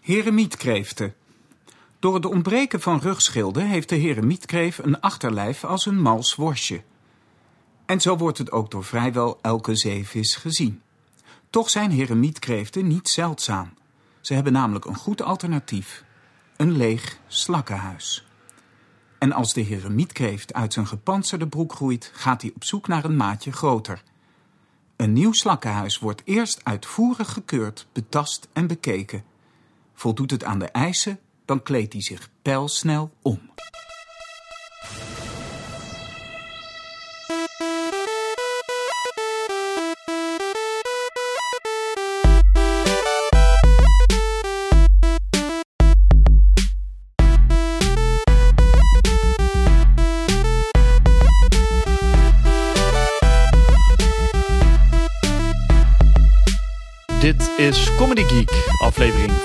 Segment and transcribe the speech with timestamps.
[0.00, 1.14] Heremietkreeften.
[1.98, 6.82] Door het ontbreken van rugschilden heeft de heremietkreef een achterlijf als een mals worstje.
[7.86, 10.80] En zo wordt het ook door vrijwel elke zeevis gezien.
[11.50, 13.72] Toch zijn heremietkreeften niet zeldzaam.
[14.20, 16.04] Ze hebben namelijk een goed alternatief:
[16.56, 18.26] een leeg slakkenhuis.
[19.18, 23.16] En als de heremietkreeft uit zijn gepantserde broek groeit, gaat hij op zoek naar een
[23.16, 24.02] maatje groter.
[25.00, 29.24] Een nieuw slakkenhuis wordt eerst uitvoerig gekeurd, betast en bekeken.
[29.94, 33.40] Voldoet het aan de eisen, dan kleedt hij zich pijlsnel om.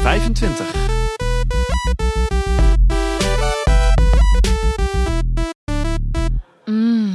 [0.06, 0.66] 25.
[6.66, 7.14] Mmm,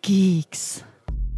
[0.00, 0.82] geeks.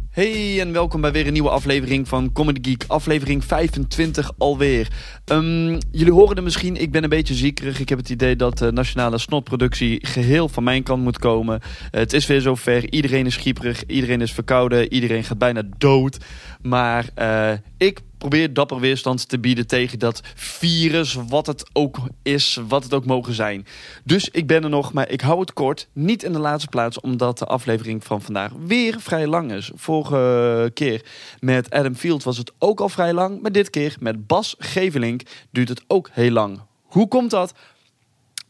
[0.09, 4.87] Hey en welkom bij weer een nieuwe aflevering van Comedy Geek, aflevering 25 alweer.
[5.25, 7.79] Ehm, jullie horen het misschien, ik ben een beetje ziekerig.
[7.79, 11.61] Ik heb het idee dat de nationale snotproductie geheel van mijn kant moet komen.
[11.91, 16.17] het is weer zover, iedereen is schieperig, iedereen is verkouden, iedereen gaat bijna dood.
[16.61, 22.59] Maar eh, ik probeer dapper weerstand te bieden tegen dat virus, wat het ook is,
[22.67, 23.65] wat het ook mogen zijn.
[24.03, 25.87] Dus ik ben er nog, maar ik hou het kort.
[25.93, 29.71] Niet in de laatste plaats, omdat de aflevering van vandaag weer vrij lang is.
[29.75, 31.05] Vorige keer
[31.39, 35.21] met Adam Field was het ook al vrij lang, maar dit keer met Bas Gevelink
[35.51, 36.59] duurt het ook heel lang.
[36.83, 37.53] Hoe komt dat?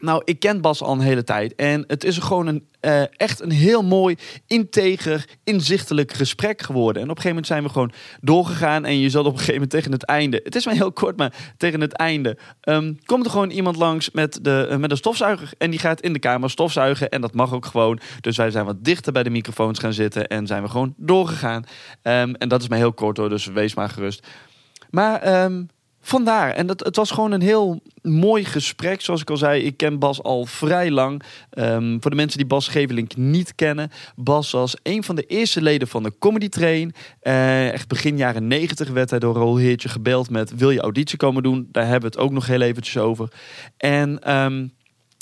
[0.00, 1.54] Nou, ik ken Bas al een hele tijd.
[1.54, 7.02] En het is gewoon een, uh, echt een heel mooi, integer, inzichtelijk gesprek geworden.
[7.02, 8.84] En op een gegeven moment zijn we gewoon doorgegaan.
[8.84, 10.40] En je zat op een gegeven moment tegen het einde.
[10.44, 12.38] Het is maar heel kort, maar tegen het einde.
[12.68, 15.52] Um, komt er gewoon iemand langs met, de, uh, met een stofzuiger.
[15.58, 17.08] En die gaat in de kamer stofzuigen.
[17.08, 18.00] En dat mag ook gewoon.
[18.20, 20.28] Dus wij zijn wat dichter bij de microfoons gaan zitten.
[20.28, 21.64] En zijn we gewoon doorgegaan.
[22.02, 23.28] Um, en dat is maar heel kort hoor.
[23.28, 24.26] Dus wees maar gerust.
[24.90, 25.44] Maar.
[25.44, 25.68] Um,
[26.00, 26.50] Vandaar.
[26.50, 29.00] En dat, het was gewoon een heel mooi gesprek.
[29.00, 31.22] Zoals ik al zei, ik ken Bas al vrij lang.
[31.58, 33.90] Um, voor de mensen die Bas Gevelink niet kennen.
[34.16, 36.94] Bas was een van de eerste leden van de Comedy Train.
[37.22, 40.56] Uh, echt begin jaren negentig werd hij door Rol Heertje gebeld met...
[40.56, 41.68] wil je auditie komen doen?
[41.72, 43.28] Daar hebben we het ook nog heel eventjes over.
[43.76, 44.34] En...
[44.34, 44.78] Um,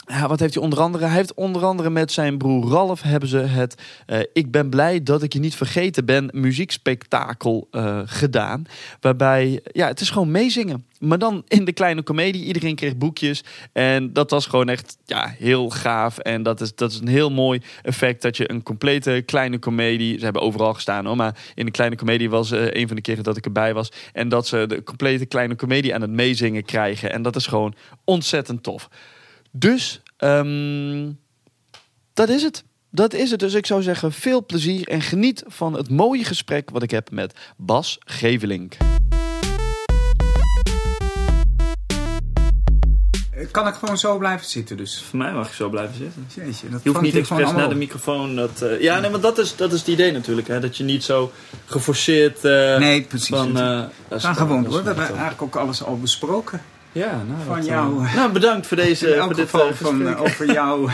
[0.08, 1.04] ja, wat heeft hij onder andere?
[1.04, 5.02] Hij heeft onder andere met zijn broer Ralf hebben ze het uh, Ik ben blij
[5.02, 8.64] dat ik je niet vergeten ben muziekspektakel uh, gedaan.
[9.00, 10.86] Waarbij, ja, het is gewoon meezingen.
[10.98, 12.44] Maar dan in de kleine komedie.
[12.44, 13.44] Iedereen kreeg boekjes.
[13.72, 16.18] En dat was gewoon echt ja, heel gaaf.
[16.18, 20.18] En dat is, dat is een heel mooi effect dat je een complete kleine komedie...
[20.18, 21.16] Ze hebben overal gestaan hoor.
[21.16, 23.92] Maar in de kleine komedie was uh, een van de keren dat ik erbij was.
[24.12, 27.12] En dat ze de complete kleine komedie aan het meezingen krijgen.
[27.12, 28.88] En dat is gewoon ontzettend tof.
[29.50, 31.18] Dus um,
[32.14, 32.64] dat is het.
[32.90, 33.40] Dat is het.
[33.40, 37.10] Dus ik zou zeggen, veel plezier en geniet van het mooie gesprek wat ik heb
[37.10, 38.76] met Bas Gevelink.
[43.50, 45.02] Kan ik gewoon zo blijven zitten dus?
[45.02, 46.26] Voor mij mag je zo blijven zitten.
[46.34, 48.36] Jeetje, dat je hoeft niet expres naar de microfoon.
[48.36, 50.48] Dat, uh, ja, nee, maar dat is, dat is het idee natuurlijk.
[50.48, 50.60] Hè?
[50.60, 51.32] Dat je niet zo
[51.64, 52.44] geforceerd...
[52.44, 53.28] Uh, nee, precies.
[53.28, 54.82] Van, uh, gewoon hoor.
[54.82, 56.62] We hebben eigenlijk ook alles al besproken.
[56.98, 58.02] Ja, nou, van jou.
[58.02, 59.08] Uh, nou, bedankt voor deze.
[59.14, 60.90] In voor dit, geval van, uh, over jou.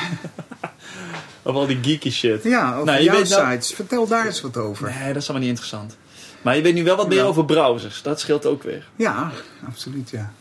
[1.42, 2.42] over al die geeky shit.
[2.42, 3.68] Ja, over nou, jouw weet sites.
[3.68, 3.74] Nou...
[3.74, 4.90] Vertel daar eens wat over.
[4.90, 5.96] Nee, dat is allemaal niet interessant.
[6.42, 7.24] Maar je weet nu wel wat meer ja.
[7.24, 8.02] over browsers.
[8.02, 8.88] Dat scheelt ook weer.
[8.96, 9.30] Ja,
[9.66, 10.32] absoluut, ja.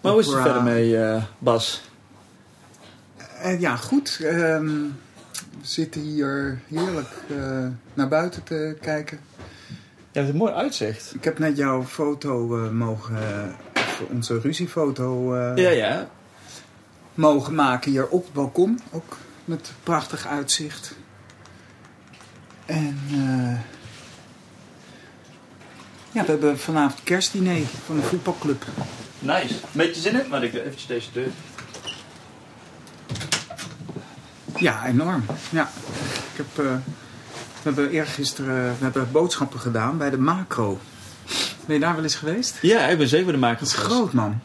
[0.00, 1.82] Maar hoe is het verder mee, uh, Bas?
[3.44, 4.18] Uh, ja, goed.
[4.22, 4.96] Um,
[5.32, 9.20] we zitten hier heerlijk uh, naar buiten te kijken.
[10.12, 11.14] Ja, het is een mooi uitzicht.
[11.14, 13.16] Ik heb net jouw foto mogen
[14.10, 16.08] onze ruziefoto uh, ja, ja.
[17.14, 18.80] mogen maken hier op het balkon.
[18.90, 20.94] Ook met prachtig uitzicht.
[22.66, 23.58] En uh,
[26.12, 28.64] ja, we hebben vanavond kerstdiner van de voetbalclub.
[29.18, 29.54] Nice.
[29.72, 30.28] Beetje zin in?
[30.28, 31.30] Maar ik eventjes deze deur.
[34.56, 35.24] Ja, enorm.
[35.50, 35.70] Ja.
[36.32, 36.72] Ik heb, uh,
[37.34, 40.78] we hebben eergisteren we hebben boodschappen gedaan bij de macro.
[41.66, 42.58] Ben je daar wel eens geweest?
[42.62, 44.40] Ja, ik ben zeker bij de macro Dat is groot, man.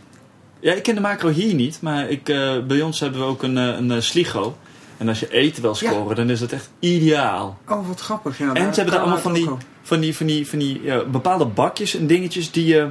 [0.60, 3.44] Ja, ik ken de macro hier niet, maar ik, uh, bij ons hebben we ook
[3.44, 4.58] een, een, een sligo.
[4.98, 6.14] En als je eten wil scoren, ja.
[6.14, 7.58] dan is dat echt ideaal.
[7.68, 8.38] Oh, wat grappig.
[8.38, 9.50] Ja, en ze hebben daar allemaal van die,
[9.82, 10.82] van die, van die, van die
[11.12, 12.88] bepaalde bakjes en dingetjes die je...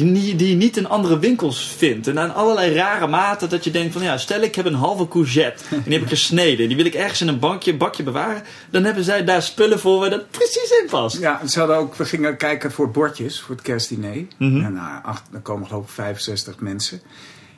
[0.00, 2.06] die je niet in andere winkels vindt.
[2.06, 5.08] En aan allerlei rare maten dat je denkt van ja, stel ik heb een halve
[5.08, 6.68] courgette en die heb ik gesneden.
[6.68, 8.42] Die wil ik ergens in een bankje, bakje bewaren.
[8.70, 11.18] Dan hebben zij daar spullen voor waar dat precies in past.
[11.18, 14.26] Ja, ze hadden ook, we gingen kijken voor bordjes, voor het kerstdiner.
[14.38, 14.64] Mhm.
[14.64, 17.00] En nou, acht, er komen geloof ik 65 mensen.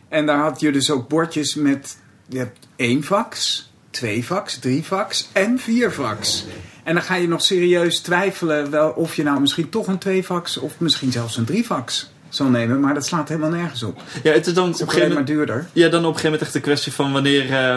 [0.09, 1.97] En daar had je dus ook bordjes met,
[2.29, 6.45] je hebt één fax, twee fax, drie fax en vier fax.
[6.85, 10.57] En dan ga je nog serieus twijfelen wel of je nou misschien toch een tweefax
[10.57, 12.81] of misschien zelfs een driefax zal nemen.
[12.81, 14.01] Maar dat slaat helemaal nergens op.
[14.07, 15.67] Het Ja, het is dan op is een gegeven maar moment, duurder.
[15.73, 17.77] ja, dan op een gegeven moment echt de kwestie van wanneer eh,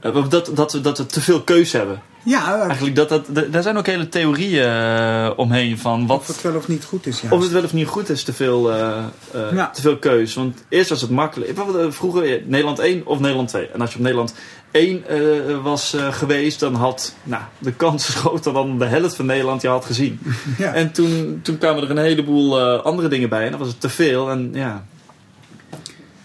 [0.00, 2.02] dat, dat, we- dat we te veel keuze hebben.
[2.24, 6.42] Ja, Eigenlijk dat, dat, daar zijn ook hele theorieën eh, omheen van wat, of het
[6.42, 7.20] wel of niet goed is.
[7.20, 7.28] Ja.
[7.30, 8.98] Of het wel of niet goed is, te veel, eh,
[9.32, 9.70] eh, Ja.
[9.70, 10.34] te veel keus.
[10.34, 11.58] Want eerst was het makkelijk.
[11.58, 13.66] Eh, Vroeger eh, Nederland 1 of Nederland 2.
[13.68, 14.34] En als je op Nederland
[14.70, 15.18] 1 eh,
[15.62, 19.68] was eh, geweest, dan had nou, de kans groter dan de helft van Nederland je
[19.68, 20.20] had gezien.
[20.58, 20.72] Ja.
[20.74, 23.44] En toen, toen kwamen er een heleboel eh, andere dingen bij.
[23.44, 24.30] En dan was het te veel.
[24.30, 24.84] En ja,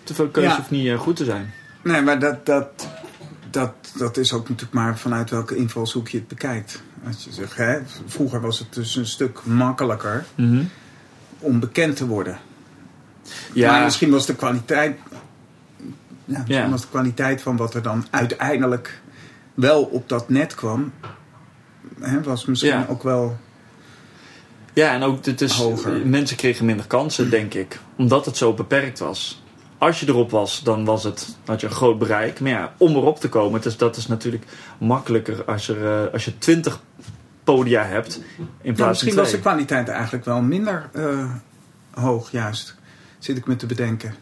[0.03, 0.55] te veel Ja.
[0.55, 1.53] hoeft niet eh, goed te zijn.
[1.83, 2.87] Nee, maar dat, dat,
[3.53, 6.81] dat, dat is ook natuurlijk maar vanuit welke invalshoek je het bekijkt.
[7.07, 10.25] Als je zegt, hè, vroeger was het dus een stuk makkelijker
[11.39, 12.39] om bekend te worden.
[13.53, 14.97] Ja, Maar misschien was de kwaliteit.
[16.25, 16.69] Ja, misschien Ja.
[16.69, 19.01] was de kwaliteit van wat er dan uiteindelijk
[19.53, 20.91] wel op dat net kwam.
[21.99, 22.85] Hè, was misschien Ja.
[22.89, 23.37] ook wel.
[24.73, 26.05] Ja, en ook het is, Hoger.
[26.07, 27.79] mensen kregen minder kansen, denk ik.
[27.97, 29.40] Omdat het zo beperkt was.
[29.81, 32.39] Als je erop was, dan was het, had je een groot bereik.
[32.39, 34.43] Maar ja, om erop te komen, het is, dat is natuurlijk
[34.77, 36.81] makkelijker als, er, eh, als je twintig
[37.43, 38.15] podia hebt.
[38.15, 41.31] In Ja, plaats van misschien was de kwaliteit eigenlijk wel minder eh,
[41.93, 42.75] hoog, juist.
[43.19, 44.13] Zit ik me te bedenken.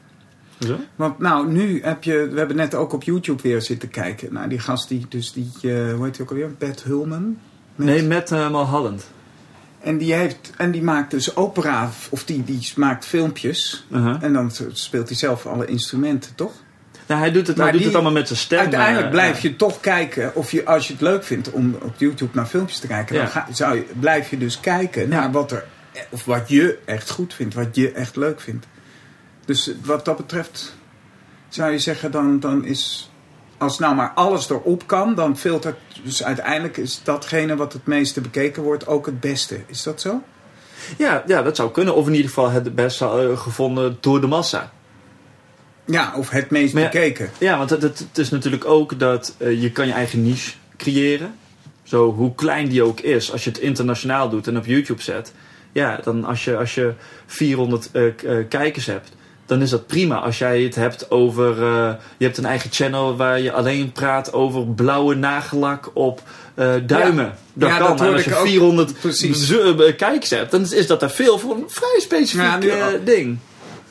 [0.60, 0.76] Zo?
[0.96, 4.34] Want nou, nu heb je, we hebben net ook op YouTube weer zitten kijken.
[4.34, 6.54] Nou, die gast die, dus die, eh, hoe heet hij ook alweer?
[6.58, 7.38] Beth Hulman.
[7.76, 9.10] Met- Nee, met uh, Malholland.
[9.82, 13.86] En die heeft, en die maakt dus opera, of die, die maakt filmpjes.
[13.92, 14.24] Uh-huh.
[14.24, 16.52] En dan speelt hij zelf alle instrumenten, toch?
[17.08, 18.60] Nou, hij doet het, Maar hij doet die- het allemaal met zijn stem.
[18.60, 21.94] Uiteindelijk eh, blijf je toch kijken, of je, als je het leuk vindt om op
[21.98, 23.22] YouTube naar filmpjes te kijken, Ja.
[23.22, 25.66] dan ga, zou je, blijf je dus kijken naar wat er,
[26.10, 28.68] of wat je echt goed vindt, wat je echt leuk vindt.
[29.46, 30.76] Dus wat dat betreft
[31.50, 33.09] zou je zeggen, dan, dan is,
[33.60, 38.22] als nou maar alles erop kan, dan filtert, dus uiteindelijk is datgene wat het meeste
[38.22, 39.60] bekeken wordt ook het beste.
[39.68, 40.22] Is dat zo?
[40.98, 41.96] Ja, ja, dat zou kunnen.
[41.96, 44.72] Of in ieder geval het beste eh, gevonden door de massa.
[45.86, 47.30] Ja, of het meest ja, bekeken.
[47.38, 51.36] Ja, want het, het, is natuurlijk ook dat eh, je kan je eigen niche creëren.
[51.84, 53.32] Zo, hoe klein die ook is.
[53.32, 55.34] Als je het internationaal doet en op YouTube zet.
[55.72, 56.94] Ja, dan als je, als je
[57.26, 59.12] 400 eh, k- eh, kijkers hebt.
[59.50, 60.16] Dan is dat prima.
[60.20, 61.50] Als jij het hebt over...
[61.52, 66.22] eh, je hebt een eigen channel waar je alleen praat over blauwe nagellak op
[66.54, 67.34] eh, duimen.
[67.54, 67.88] Dat Ja, kan.
[67.98, 68.46] dat en als je ik ook.
[68.48, 69.48] 400 Precies.
[69.48, 72.72] z- eh, kijkers hebt, dan is, dat er veel voor een vrij specifiek Ja, nu
[72.72, 73.06] ook.
[73.06, 73.38] ding.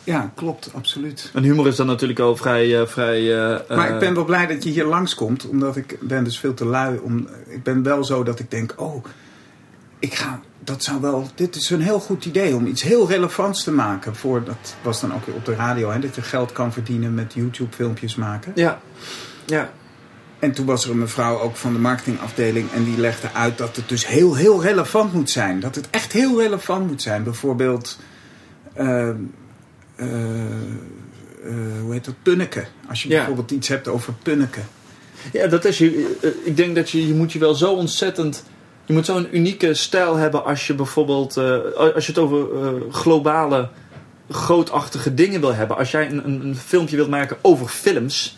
[0.04, 1.30] Ja, klopt, absoluut.
[1.34, 2.86] En humor is dan natuurlijk al vrij...
[2.86, 3.22] vrij
[3.68, 6.64] Maar ik ben wel blij dat je hier langskomt, omdat ik ben dus veel te
[6.64, 6.98] lui.
[7.02, 9.04] Om, ik ben wel zo dat ik denk, oh,
[9.98, 13.64] ik ga, dat zou wel, dit is een heel goed idee om iets heel relevants
[13.64, 14.16] te maken.
[14.16, 17.14] Voor, dat was dan ook weer op de radio, hè, dat je geld kan verdienen
[17.14, 18.52] met YouTube filmpjes maken.
[18.54, 18.80] Ja.
[19.46, 19.70] Ja.
[20.38, 23.76] En toen was er een mevrouw ook van de marketingafdeling en die legde uit dat
[23.76, 25.60] het dus heel, heel relevant moet zijn.
[25.60, 27.22] Dat het echt heel relevant moet zijn.
[27.22, 27.98] Bijvoorbeeld,
[28.72, 29.14] eh, eh,
[29.96, 32.66] eh, hoe heet dat, punneken.
[32.88, 33.16] Als je Ja.
[33.16, 34.68] bijvoorbeeld iets hebt over punneken.
[35.32, 36.16] Ja, dat is je.
[36.44, 38.44] Ik denk dat je, je moet je wel zo ontzettend.
[38.88, 41.36] Je moet zo'n unieke stijl hebben als je bijvoorbeeld.
[41.36, 41.56] eh,
[41.94, 43.68] als je het over eh, globale,
[44.30, 45.76] grootachtige dingen wil hebben.
[45.76, 48.36] Als jij een, een, een filmpje wilt maken over films.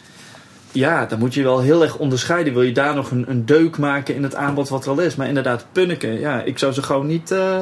[0.72, 2.52] Ja, dan moet je wel heel erg onderscheiden.
[2.52, 5.16] Wil je daar nog een, een deuk maken in het aanbod wat er al is?
[5.16, 6.06] Maar inderdaad, Punneke.
[6.08, 7.60] Ja, ik zou ze gewoon niet eh,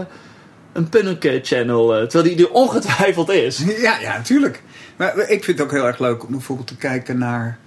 [0.72, 1.94] een Punneke-channel.
[1.96, 3.58] eh, terwijl die er ongetwijfeld is.
[3.86, 4.62] Ja, ja, natuurlijk.
[4.96, 7.58] Maar ik vind het ook heel erg leuk om bijvoorbeeld te kijken naar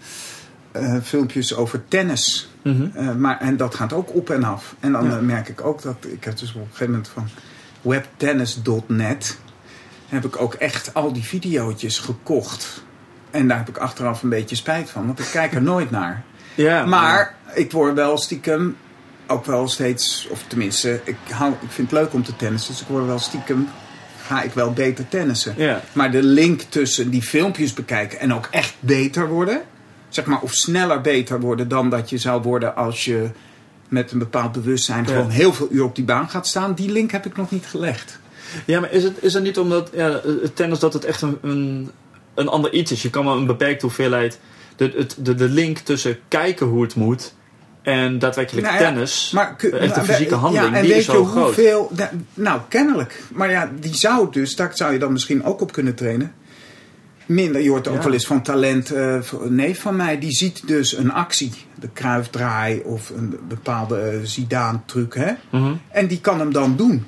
[0.72, 2.50] eh, filmpjes over tennis.
[2.63, 2.88] Mhm.
[2.94, 4.75] Eh, maar, en dat gaat ook op en af.
[4.80, 5.16] En dan Ja.
[5.18, 7.30] eh, merk ik ook dat ik heb dus op een gegeven moment van
[7.82, 9.38] webtennis.net
[10.08, 12.84] heb ik ook echt al die videootjes gekocht.
[13.32, 16.24] En daar heb ik achteraf een beetje spijt van, want ik kijk er nooit naar.
[16.56, 18.75] Ja, Maar ik word wel stiekem
[19.28, 22.82] ook wel steeds, of tenminste, ik, hou, ik vind het leuk om te tennissen, dus
[22.82, 23.68] ik word wel stiekem,
[24.25, 25.54] ga ik wel beter tennissen.
[25.58, 25.82] Ja.
[25.94, 29.62] Maar de link tussen die filmpjes bekijken en ook echt beter worden,
[30.13, 33.30] zeg maar, of sneller beter worden dan dat je zou worden als je
[33.88, 35.10] met een bepaald bewustzijn Ja.
[35.10, 37.65] gewoon heel veel uur op die baan gaat staan, die link heb ik nog niet
[37.65, 38.20] gelegd.
[38.65, 40.22] Ja, maar is het, is het niet omdat ja,
[40.53, 41.91] tennis dat het echt een, een,
[42.36, 43.01] een ander iets is?
[43.01, 44.39] Je kan maar een beperkte hoeveelheid.
[44.75, 47.34] De, het, de, de link tussen kijken hoe het moet
[47.82, 51.46] En daadwerkelijk Nou ja, tennis, Maar, echt de fysieke handeling, ja, die is zo groot.
[51.46, 51.91] hoeveel...
[52.34, 53.24] Nou, kennelijk.
[53.34, 56.34] Maar ja, die zou dus, daar zou je dan misschien ook op kunnen trainen.
[57.33, 58.03] Minder, je hoort ook Ja.
[58.03, 58.88] wel eens van talent.
[59.21, 61.51] van- een neef van mij, die ziet dus een actie.
[61.79, 65.31] De kruifdraai of een bepaalde eh, Zidane-truc, hè.
[65.50, 65.73] Mhm.
[65.89, 67.05] En die kan hem dan doen.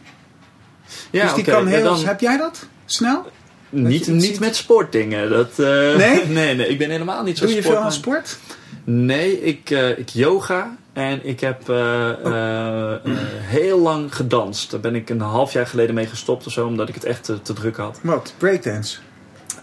[1.12, 1.84] Ja, dus die kan ja, heel...
[1.84, 2.68] dan- Heb jij dat?
[2.86, 3.26] Snel?
[3.70, 5.30] niet, niet met sportdingen.
[5.30, 6.26] Dat, eh, Nee?
[6.40, 6.56] nee?
[6.56, 7.92] Nee, ik ben helemaal niet zo Doe je veel sportman.
[7.92, 8.38] aan sport?
[8.84, 12.94] Nee, ik, ik yoga en ik heb Oh.
[13.42, 14.72] heel lang gedanst.
[14.72, 17.24] Daar ben ik een half jaar geleden mee gestopt of zo, omdat ik het echt
[17.24, 18.00] te, te druk had.
[18.02, 18.34] Wat?
[18.38, 18.98] Breakdance?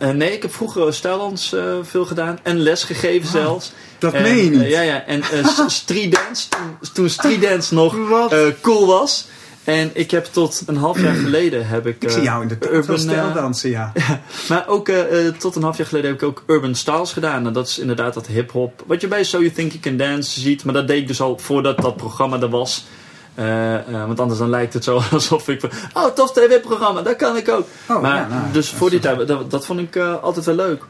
[0.00, 3.72] Eh, nee, ik heb vroeger stijldans eh veel gedaan en les gegeven Ah, zelfs.
[3.98, 4.60] Dat En, meen je niet.
[4.62, 5.04] eh, ja, ja.
[5.06, 8.32] En eh, s- streetdance, toen, toen streetdance nog Wat?
[8.32, 9.26] eh, cool was.
[9.64, 11.96] En ik heb tot een half jaar geleden heb ik...
[12.02, 13.92] ik zie jou in de urban, stijl dansen, ja.
[14.48, 14.90] maar ook
[15.38, 17.46] tot een half jaar geleden heb ik ook Urban Styles gedaan.
[17.46, 18.82] En dat is inderdaad dat hip-hop.
[18.86, 20.64] Wat je bij So You Think You Can Dance ziet.
[20.64, 22.84] Maar dat deed ik dus al voordat dat programma er was.
[23.34, 25.60] Eh, eh, want anders dan lijkt het zo alsof ik.
[25.60, 27.66] van, Oh, tof tv-programma, dat kan ik ook.
[27.88, 30.54] Oh, maar ja, nou, dus voor die tijd, dat, dat vond ik eh, altijd wel
[30.54, 30.82] leuk.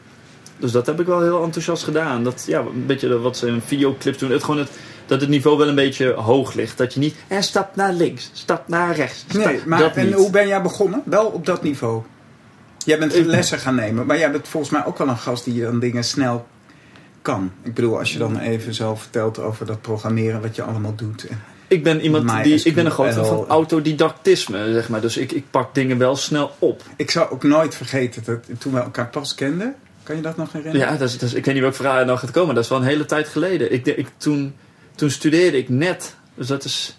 [0.59, 2.25] Dus dat heb ik wel heel enthousiast gedaan.
[2.25, 4.31] Dat, ja, een beetje wat ze in videoclips doen.
[4.31, 4.71] Het, gewoon het,
[5.07, 6.79] dat het niveau wel een beetje hoog ligt.
[6.79, 9.25] Dat je niet, en stap naar links, stap naar rechts.
[9.29, 10.15] Stap, Nee, maar dat en niet.
[10.15, 11.03] hoe ben jij begonnen?
[11.05, 12.03] Wel op dat niveau.
[12.79, 15.45] Jij bent Ik- lessen gaan nemen, maar jij bent volgens mij ook wel een gast
[15.45, 16.47] die dan dingen snel
[17.23, 17.53] kan.
[17.63, 21.27] Ik bedoel, als je dan even zo vertelt over dat programmeren, wat je allemaal doet.
[21.71, 22.63] Ik ben iemand die.
[22.65, 25.01] Ik ben een groot fan van autodidactisme, zeg maar.
[25.01, 26.83] Dus ik, ik pak dingen wel snel op.
[26.97, 29.75] Ik zou ook nooit vergeten dat toen we elkaar pas kenden.
[30.03, 30.89] Kan je dat nog herinneren?
[30.93, 32.55] Ja, dat is, dat is- ik weet niet welk verhaal er nog gaat komen.
[32.55, 33.73] Dat is wel een hele tijd geleden.
[33.73, 34.55] Ik, ik, toen,
[34.95, 36.15] toen studeerde ik net.
[36.35, 36.99] Dus dat is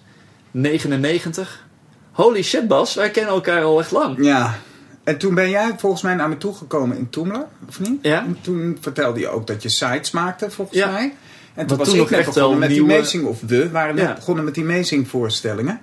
[0.52, 1.66] 99.
[2.12, 2.94] Holy shit, Bas.
[2.96, 4.26] Wij kennen elkaar al echt lang.
[4.26, 4.56] Ja.
[5.04, 8.00] En toen ben jij volgens mij naar me toegekomen in Toemler, of niet?
[8.02, 8.20] Ja.
[8.24, 10.92] En toen vertelde je ook dat je sites maakte, volgens Ja.
[10.92, 11.14] mij.
[11.54, 13.70] En toen was toen ik nog net echt begonnen met nieuwe- die Amazing, of we
[13.72, 14.14] waren net Ja.
[14.14, 15.82] begonnen met die Amazing voorstellingen.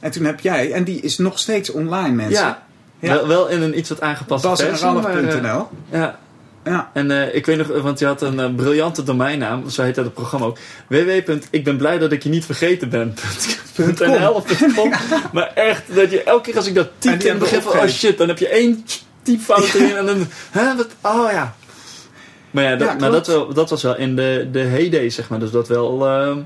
[0.00, 2.44] En toen heb jij, en die is nog steeds online, mensen.
[2.44, 2.62] Ja.
[3.00, 3.14] Ja.
[3.14, 4.86] Wel, wel in een iets wat aangepaste Bas en versie.
[4.88, 5.42] eh,
[5.90, 6.18] ja.
[6.64, 6.90] Ja.
[6.92, 10.04] En eh, ik weet nog, want je had een eh, briljante domeinnaam, zo heet dat
[10.04, 10.58] het programma ook.
[10.86, 11.30] www.
[11.50, 13.14] Ik ben blij dat ik je niet vergeten ben.
[13.98, 14.92] .nl of .com.
[15.32, 17.86] Maar echt, dat je elke keer als ik dat En in het begin van, oh
[17.86, 18.84] shit, dan heb je één
[19.22, 21.54] typfout erin en dan, hè, wat, oh ja.
[22.50, 25.28] Maar ja, dat, Ja, maar dat, wel, dat was wel in de, de heyday, zeg
[25.28, 25.38] maar.
[25.38, 26.36] Dus dat wel, eh,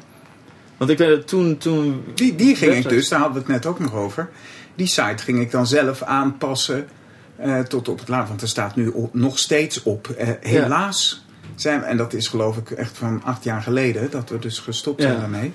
[0.76, 3.66] want ik weet toen, toen Die, die ging ik dus, daar hadden we het net
[3.66, 4.28] ook nog over.
[4.74, 6.88] Die site ging ik dan zelf aanpassen
[7.36, 8.28] eh, tot op het laat.
[8.28, 10.08] Want er staat nu op- nog steeds op.
[10.08, 14.30] eh, helaas zijn we, en dat is geloof ik echt van acht jaar geleden, dat
[14.30, 15.08] we dus gestopt Ja.
[15.08, 15.52] zijn daarmee.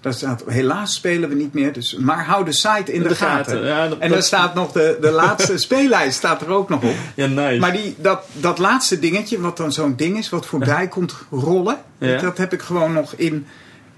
[0.00, 3.64] Daar staat, helaas spelen we niet meer, dus, maar hou de site in de, gaten.
[3.64, 6.94] Ja, dat, En daar staat nog de, de laatste speellijst staat er ook nog op.
[7.14, 7.58] ja, nice.
[7.58, 11.78] Maar die, dat, dat laatste dingetje, wat dan zo'n ding is, wat voorbij komt rollen,
[11.98, 13.46] dat heb ik gewoon nog in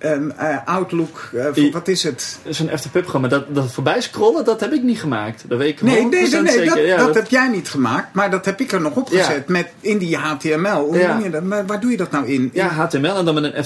[0.00, 1.30] ehm, eh, Outlook.
[1.57, 2.38] I- wat is het?
[2.49, 5.45] Zo'n FTP-programma, dat, dat voorbij scrollen, dat heb ik niet gemaakt.
[5.49, 8.14] Dat weet ik Nee, 100% nee, nee, dat, Ja, dat dat- heb jij niet gemaakt,
[8.14, 9.42] maar dat heb ik er nog opgezet Ja.
[9.47, 10.85] met in die HTML.
[10.87, 11.21] Hoe Ja.
[11.23, 11.42] je dat?
[11.42, 12.50] Maar waar doe je dat nou in?
[12.52, 13.64] Ja, HTML en dan met een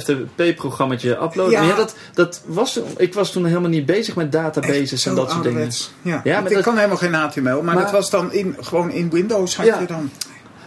[0.00, 1.50] FTP-programmaatje uploaden.
[1.52, 1.58] Ja.
[1.60, 5.14] Maar ja, dat, dat was ik was toen helemaal niet bezig met databases Echt en
[5.14, 5.70] dat soort dingen.
[6.02, 8.56] Ja, Ja, want maar ik kan helemaal geen HTML, maar, Maar- dat was dan in,
[8.60, 10.10] gewoon in Windows had je dan.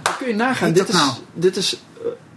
[0.02, 1.12] Dan kun je nagaan, Heet dit is, nou?
[1.34, 1.84] dit is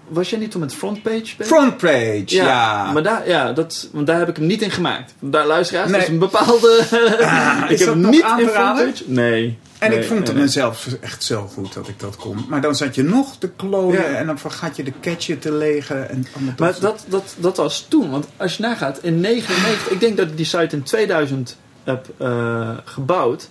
[0.08, 1.25] was jij niet toen met frontpage?
[1.38, 2.92] Frontpage, ja.
[2.92, 5.14] Maar daar, ja, dat, want daar heb ik hem niet in gemaakt.
[5.20, 5.98] Daar luisteraars, Nee.
[6.00, 6.84] dat is een bepaalde...
[7.20, 9.02] Ah, ik heb hem niet in frontpage.
[9.06, 9.58] Nee.
[9.78, 12.44] En Nee, ik vond nee, het mezelf echt zo goed dat ik dat kon.
[12.48, 14.16] Maar dan zat je nog te klooien Ja.
[14.16, 16.08] en dan vergat je de catchen te legen.
[16.10, 16.26] En
[16.58, 18.10] Maar dat, dat, dat was toen.
[18.10, 22.06] Want als je nagaat, in 99, ik denk dat ik die site in 2000 heb
[22.18, 23.48] eh, gebouwd.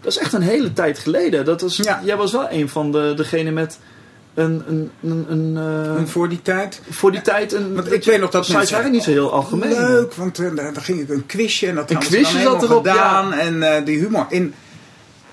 [0.00, 1.44] Dat is echt een hele tijd geleden.
[1.44, 2.00] Dat was, Ja.
[2.04, 3.78] Jij was wel een van de, degene met
[4.34, 6.80] een, een, een, een, eh, En voor die tijd.
[6.90, 7.74] voor die tijd een.
[7.74, 9.72] Want ik weet nog dat sites waren niet zo heel algemeen.
[9.72, 13.32] Leuk, want eh, daar, ging ik een quizje en dat Een quizje zat erop, gedaan.
[13.32, 14.26] En eh, die humor.
[14.28, 14.54] In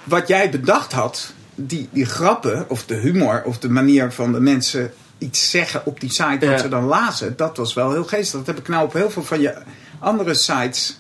[0.03, 4.39] wat jij bedacht had, die, die grappen of de humor of de manier van de
[4.39, 6.57] mensen iets zeggen op die site wat Ja.
[6.57, 8.37] ze dan lazen, dat was wel heel geestig.
[8.37, 9.53] Dat heb ik nou op heel veel van je
[9.99, 10.99] andere sites,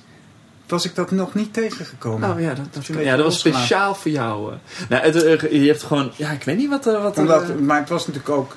[0.67, 2.31] was ik dat nog niet tegengekomen.
[2.33, 4.51] Oh ja, dat, dat, ja, dat was speciaal voor jou.
[4.51, 4.57] eh.
[4.89, 7.59] Nou, het, eh, je hebt gewoon, ja, ik weet niet wat, eh, wat er, Omdat,
[7.59, 8.55] maar het was natuurlijk ook,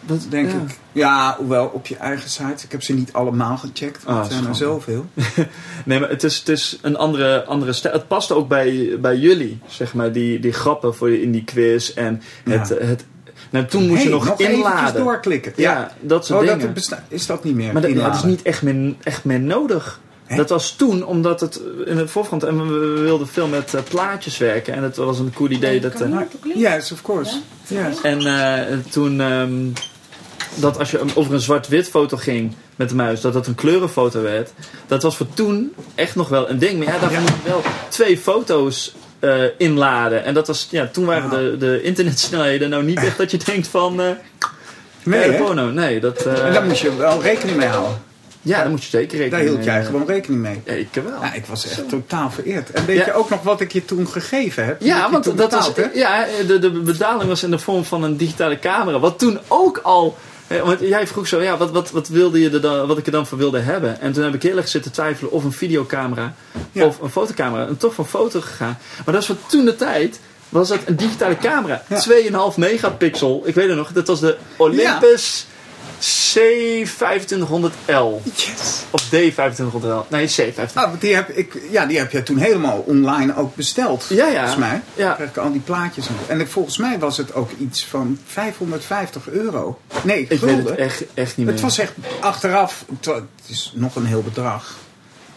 [0.00, 0.56] wat- denk ja.
[0.56, 2.64] ik, ja, hoewel op je eigen site.
[2.64, 5.06] Ik heb ze niet allemaal gecheckt, want Ah, er zijn er zoveel.
[5.84, 7.94] Nee, maar het is, het is een andere, andere stijl.
[7.94, 11.44] Het past ook bij, bij jullie, zeg maar, die, die grappen voor je in die
[11.44, 11.90] quiz.
[11.90, 12.86] En het, Ja.
[12.86, 13.04] het,
[13.50, 15.02] nou, toen moest je nog, inladen.
[15.04, 15.52] doorklikken.
[15.56, 16.74] Ja, dat soort Oh, dingen.
[16.74, 17.72] dat is dat niet meer?
[17.72, 20.00] maar dat, ja, dat is niet echt meer, echt meer nodig.
[20.28, 20.36] Hè?
[20.36, 22.42] Dat was toen, omdat het in het voorgrond...
[22.42, 24.74] En we, we wilden veel met eh, plaatjes werken.
[24.74, 25.80] En het was een cool idee.
[25.80, 26.08] Dat, eh,
[26.54, 27.36] Yes, of course.
[27.66, 28.00] Yes.
[28.02, 29.20] en eh, toen...
[29.20, 29.52] ehm,
[30.54, 32.54] dat als je over een zwart-wit foto ging...
[32.76, 34.52] met de muis, dat dat een kleurenfoto werd.
[34.86, 36.84] Dat was voor toen echt nog wel een ding.
[36.84, 37.20] Maar ja, Ja.
[37.20, 40.24] moet je wel twee foto's eh, inladen.
[40.24, 43.68] En dat was, ja, toen waren de, de internetsnelheden nou niet echt dat je denkt
[43.68, 44.00] van...
[44.00, 44.06] eh
[45.02, 45.70] Nee, porno.
[45.70, 46.22] Nee, dat...
[46.26, 48.02] eh, En daar moest je wel rekening mee houden.
[48.42, 50.60] Ja, daar moet je zeker rekening Daar hield mee jij gewoon rekening mee.
[50.64, 51.22] Ja, ik wel.
[51.22, 52.70] Ja, ik was echt totaal vereerd.
[52.70, 53.04] En weet Ja.
[53.04, 54.82] je ook nog wat ik je toen gegeven heb?
[54.82, 55.86] Ja, want dat was, hè?
[55.94, 58.98] ja, de, de betaling was in de vorm van een digitale camera.
[58.98, 60.16] Wat toen ook al.
[60.64, 63.12] Want jij vroeg zo, ja, wat, wat, wat, wilde je er dan, wat ik er
[63.12, 64.00] dan voor wilde hebben?
[64.00, 66.34] En toen heb ik heel erg zitten twijfelen of een videocamera
[66.72, 66.84] Ja.
[66.86, 67.66] of een fotocamera.
[67.66, 68.78] En toch voor foto gegaan.
[69.04, 70.20] Maar dat is voor toen de tijd.
[70.48, 71.82] Was dat een digitale camera?
[71.88, 72.02] Ja.
[72.52, 73.42] 2,5 megapixel.
[73.44, 75.46] Ik weet het nog, dat was de Olympus
[76.00, 78.22] C2500L.
[78.34, 78.82] Yes.
[78.90, 80.08] Of D2500L.
[80.08, 80.72] Nee, C2500.
[80.74, 84.04] Ah, die heb ik, ja, die heb jij toen helemaal online ook besteld.
[84.08, 84.32] Ja, ja.
[84.38, 84.82] Volgens mij.
[84.94, 85.18] Ja.
[85.18, 86.18] Ik al die plaatjes nog.
[86.26, 89.78] En ik, volgens mij was het ook iets van 550 euro.
[90.02, 90.64] Nee, Ik weet gulden.
[90.66, 91.54] het echt, echt niet meer.
[91.54, 94.76] Het was echt achteraf, het is nog een heel bedrag.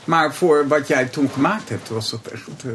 [0.03, 2.47] Maar voor wat jij toen gemaakt hebt, was dat echt...
[2.65, 2.71] eh,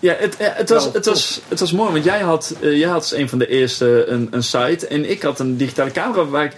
[0.00, 2.88] Ja, het, eh, het, was, het, was, het was mooi, want jij had, eh, jij
[2.88, 4.86] had als een van de eerste een, een site.
[4.86, 6.52] En ik had een digitale camera waar ik,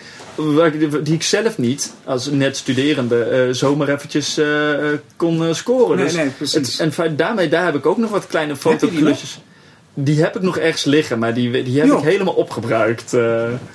[1.03, 5.97] die ik zelf niet, als net studerende, eh, zomaar eventjes eh, eh, kon scoren.
[5.97, 6.55] Nee, dus nee, precies.
[6.55, 9.15] Het, en feit- daarmee, daar heb ik ook nog wat kleine je
[9.95, 13.17] die heb ik nog ergens liggen, maar die, die heb ik helemaal opgebruikt.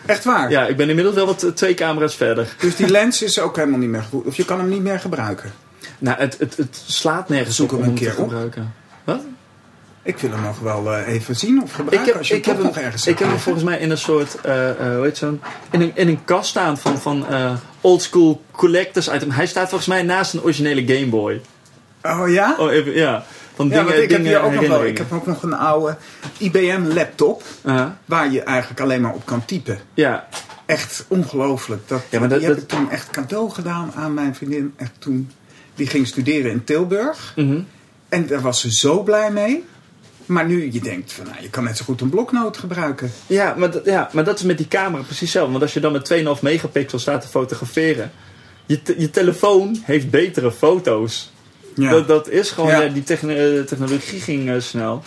[0.05, 0.51] echt waar.
[0.51, 2.55] ja, ik ben inmiddels wel wat twee camera's verder.
[2.60, 4.25] Dus die lens is ook helemaal niet meer goed.
[4.25, 5.51] Of je kan hem niet meer gebruiken.
[6.00, 8.27] Nou, het, het, het slaat nergens Zoek op hem om een keer te op.
[8.27, 8.74] gebruiken.
[9.03, 9.22] Wat?
[10.05, 12.05] Ik wil hem nog wel eh, even zien of Ik gebruiken.
[12.09, 13.97] heb, als je ik, heb hem, nog ergens ik heb hem volgens mij in een
[13.97, 18.41] soort, hoe heet zo'n, in een, in een kast staan van, van eh, old school
[18.51, 19.31] collectors item.
[19.31, 21.41] Hij staat volgens mij naast een originele Game Boy.
[22.03, 22.55] Oh ja?
[22.59, 23.24] Oh, even, ja.
[23.55, 24.85] Van Ja, dingen, want ik heb dingen, hier ook nog wel.
[24.85, 25.97] Ik heb ook nog een oude
[26.38, 27.43] IBM laptop.
[28.05, 29.79] Waar je eigenlijk alleen maar op kan typen.
[29.93, 30.27] ja,
[30.65, 31.88] Echt ongelooflijk.
[31.88, 34.74] Dat, Ja, maar dat- die heb ik toen echt cadeau gedaan aan mijn vriendin.
[34.77, 35.31] Echt toen,
[35.75, 37.33] die ging studeren in Tilburg.
[37.35, 37.59] mhm.
[38.09, 39.63] En daar was ze zo blij mee.
[40.25, 43.12] Maar nu je denkt van, nou, je kan net zo goed een bloknoot gebruiken.
[43.27, 45.51] ja, maar, dat- ja, maar dat is met die camera precies hetzelfde.
[45.51, 48.12] Want als je dan met 2,5 megapixel staat te fotograferen.
[48.65, 51.32] Je, te- je telefoon heeft betere foto's.
[51.75, 51.89] Ja.
[51.89, 52.82] Dat, dat is gewoon, Ja.
[52.82, 55.03] ja, die eh, technologie ging eh, snel.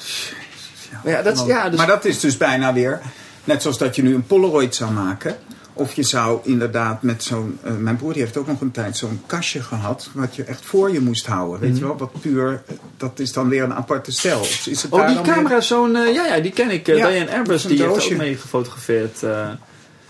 [1.04, 3.00] Maar ja, dat, is- ja, dus, Maar dat is dus bijna weer,
[3.44, 5.36] net zoals dat je nu een Polaroid zou maken.
[5.78, 8.96] Of je zou inderdaad met zo'n, eh, mijn broer die heeft ook nog een tijd
[8.96, 10.10] zo'n kastje gehad.
[10.12, 11.60] Wat je echt voor je moest houden.
[11.60, 12.62] Weet je wel, wat puur,
[12.96, 14.40] dat is dan weer een aparte stijl.
[14.64, 15.96] Is het Oh, die weer- camera, zo'n...
[15.96, 16.88] eh, ja, ja, die ken ik.
[16.88, 18.12] eh, Ja, Diane Airbus, die heeft doosje.
[18.12, 19.20] ook mee gefotografeerd.
[19.20, 19.58] ja.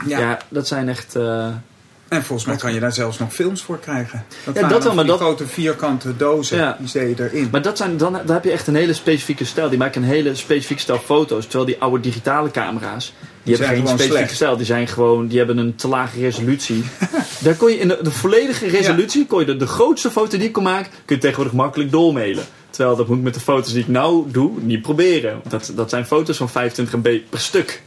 [0.07, 0.39] Ja.
[0.49, 1.17] dat zijn echt...
[2.09, 4.25] En volgens mij kan je daar zelfs nog films voor krijgen.
[4.45, 6.77] Dat Ja, waren dat wel, maar die dat- grote vierkante dozen, Ja.
[6.79, 7.49] die zet je erin.
[7.53, 9.69] maar dat zijn, dan, dan heb je echt een hele specifieke stijl.
[9.69, 11.45] Die maken een hele specifieke stijl foto's.
[11.45, 13.13] Terwijl die oude digitale camera's...
[13.43, 14.35] Die, hebben geen specifieke slecht.
[14.35, 14.57] stijl.
[14.57, 15.27] Die zijn gewoon...
[15.27, 16.85] Die hebben een te lage resolutie.
[17.45, 19.27] Daar kon je in de, de volledige resolutie...
[19.27, 20.93] Kon je de, de grootste foto die ik kon maken...
[21.05, 22.45] Kun je tegenwoordig makkelijk doormailen.
[22.71, 24.51] Terwijl dat moet ik met de foto's die ik nou doe...
[24.61, 25.41] Niet proberen.
[25.49, 27.83] Dat, dat zijn foto's van 25 MB per stuk.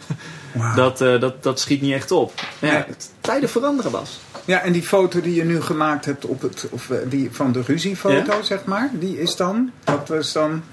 [0.53, 0.75] Wauw.
[0.75, 2.33] Dat, eh, dat, dat schiet niet echt op.
[2.59, 2.83] Ja, Nee.
[3.21, 4.19] tijden veranderen was.
[4.45, 7.51] Ja, en die foto die je nu gemaakt hebt op het, of, eh, die van
[7.51, 10.63] de ruziefoto, zeg maar, die is dan, dat is dan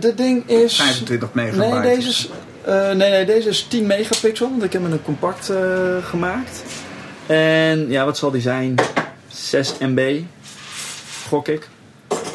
[0.00, 0.76] dat ding is...
[0.76, 1.78] 25 megabyte.
[1.78, 2.30] Nee, deze is,
[2.64, 4.50] eh, nee, nee, deze is 10 megapixel.
[4.50, 5.58] Want ik heb hem een compact eh,
[6.02, 6.62] gemaakt.
[7.26, 8.74] En ja, wat zal die zijn?
[9.28, 10.20] 6 MB.
[11.28, 11.68] Gok ik.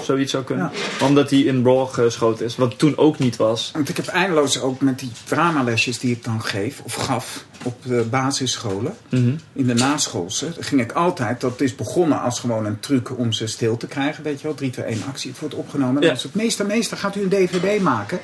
[0.09, 0.71] Zoiets zou kunnen.
[1.01, 2.55] Omdat die in RAW geschoten is.
[2.55, 3.69] Wat toen ook niet was.
[3.73, 7.75] Want ik heb eindeloos ook met die dramalesjes die ik dan geef, of gaf, op
[7.85, 9.31] de basisscholen, Mhm.
[9.53, 13.47] in de naschoolse, ging ik altijd, dat is begonnen als gewoon een truc om ze
[13.47, 15.95] stil te krijgen, weet je wel, 3, 2, 1 actie, het wordt opgenomen.
[15.95, 16.05] En Ja.
[16.07, 18.19] dan was het meester, meester, gaat u een dvd maken?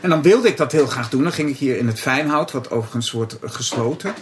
[0.00, 1.22] En dan wilde ik dat heel graag doen.
[1.22, 4.14] Dan ging ik hier in het Fijnhout, wat overigens wordt gesloten,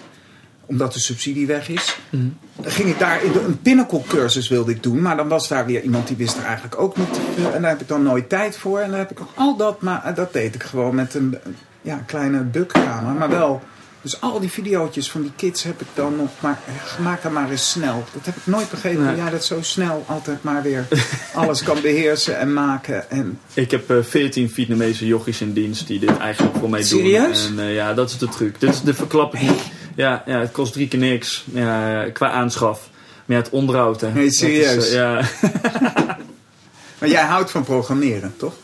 [0.71, 1.99] omdat de subsidie weg is.
[2.11, 2.29] Mhm.
[2.57, 5.03] Dan ging ik daar in de, een pinnacle cursus wilde ik doen.
[5.03, 7.53] Maar dan was daar weer iemand die wist er eigenlijk ook niet te veel.
[7.53, 8.79] En daar heb ik dan nooit tijd voor.
[8.79, 9.81] En dan heb ik nog al dat.
[9.81, 11.39] Maar eh, dat deed ik gewoon met een
[11.83, 13.15] ja, kleine bukkamer.
[13.15, 13.63] Maar wel.
[14.03, 17.51] Dus al die videootjes van die kids heb ik dan nog maar eh, maak maar
[17.51, 18.05] eens snel.
[18.13, 19.05] Dat heb ik nooit begrepen.
[19.05, 19.17] Nee.
[19.17, 20.87] Ja, dat zo snel altijd maar weer
[21.35, 23.11] alles kan beheersen en maken.
[23.11, 26.89] En Ik heb eh 14 Vietnamese jochies in dienst die dit eigenlijk voor mij doen.
[26.89, 27.47] Serieus?
[27.47, 28.61] En eh, ja, dat is de truc.
[28.61, 29.63] Dit is de verklap ik niet.
[29.97, 32.89] Ja, ja, het kost drie keer niks ja, qua aanschaf.
[33.25, 34.13] Maar ja, het onderhoud, hè.
[34.13, 34.89] Nee, is, serieus?
[34.89, 35.29] eh, ja.
[36.99, 38.55] maar jij houdt van programmeren, toch?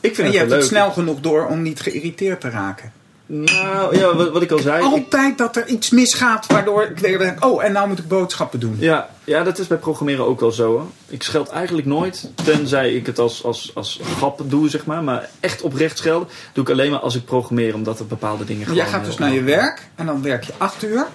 [0.00, 2.92] Ik vind En het je hebt het snel genoeg door om niet geïrriteerd te raken.
[3.26, 4.82] Nou, ja, wat, wat ik al zei.
[4.82, 8.76] Altijd dat er iets misgaat, waardoor ik denk: oh, en nou moet ik boodschappen doen.
[8.78, 10.70] ja, ja, dat is bij programmeren ook wel zo.
[10.70, 10.86] Hoor.
[11.08, 15.02] Ik scheld eigenlijk nooit, tenzij ik het als, als, als grap doe, zeg maar.
[15.02, 18.62] Maar echt oprecht schelden doe ik alleen maar als ik programmeer, omdat er bepaalde dingen
[18.62, 18.78] gewoon...
[18.78, 21.06] Jij gaat dus eh, naar je werk en dan werk je acht uur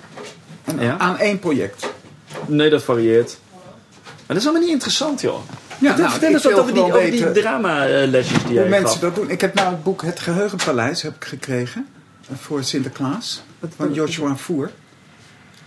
[0.63, 0.97] en Ja.
[0.97, 1.89] aan één project.
[2.45, 3.37] Nee, dat varieert.
[4.03, 5.39] Maar dat is allemaal niet interessant, joh.
[5.79, 8.99] Ja, nou, vertel eens wat over die, over die drama-lesjes die Hoe jij mensen gaf.
[8.99, 9.29] dat doen.
[9.29, 11.87] Ik heb nou het boek Het Geheugenpaleis heb ik gekregen.
[12.33, 13.41] Voor Sinterklaas.
[13.75, 14.71] Van Joshua Voer.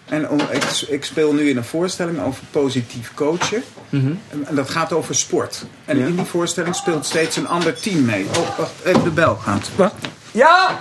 [0.05, 3.62] En om- ik, ik speel nu in een voorstelling over positief coachen.
[3.88, 4.12] Mhm.
[4.29, 5.64] En, en dat gaat over sport.
[5.85, 6.07] En Ja.
[6.07, 8.25] in die voorstelling speelt steeds een ander team mee.
[8.37, 9.68] Oh, wacht, even de bel gaat.
[9.77, 9.94] Wat?
[10.33, 10.81] Ja!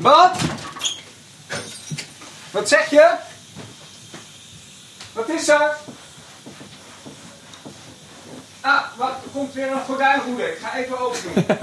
[0.00, 0.36] Wat?
[2.50, 3.10] Wat zeg je?
[5.12, 5.76] Wat is er?
[8.60, 9.08] Ah, wat?
[9.10, 10.42] Er komt weer een gordijnroede.
[10.52, 11.44] Ik ga even open doen.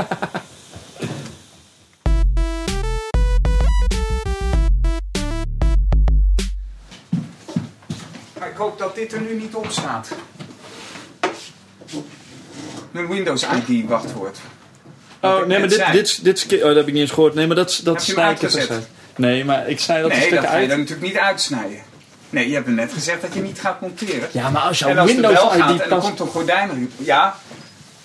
[8.56, 10.10] ik hoop dat dit er nu niet op staat.
[12.92, 14.38] Een Windows ID wachtwoord.
[15.22, 15.92] Oh, nee, maar dit, zei.
[15.92, 17.34] dit, dit, oh, dat heb ik niet eens gehoord.
[17.34, 18.88] Nee, maar dat, dat ik uit.
[19.16, 20.72] Nee, maar ik snij dat een Nee, stuk dat ga je uit.
[20.72, 21.80] er natuurlijk niet uitsnijden.
[22.30, 24.30] Nee, je hebt net gezegd dat je niet gaat monteren.
[24.32, 26.04] Ja, maar als jouw Windows gaat ID en er pas...
[26.04, 26.92] komt een gordijn...
[26.98, 27.36] Ja.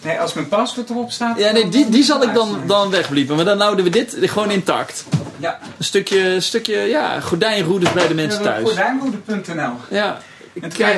[0.02, 1.38] Nee, als mijn paswoord erop staat...
[1.38, 3.36] Ja, nee, dan- die, die zal ik dan, dan wegbliepen.
[3.36, 5.04] Maar dan houden we dit gewoon intact.
[5.36, 5.58] Ja.
[5.78, 8.62] Een stukje, stukje ja, gordijnroeders bij de mensen thuis.
[8.68, 10.18] Gordijnroede.nl Ja,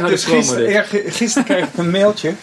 [0.06, 2.34] Dus gisteren, gisteren kreeg ik een mailtje.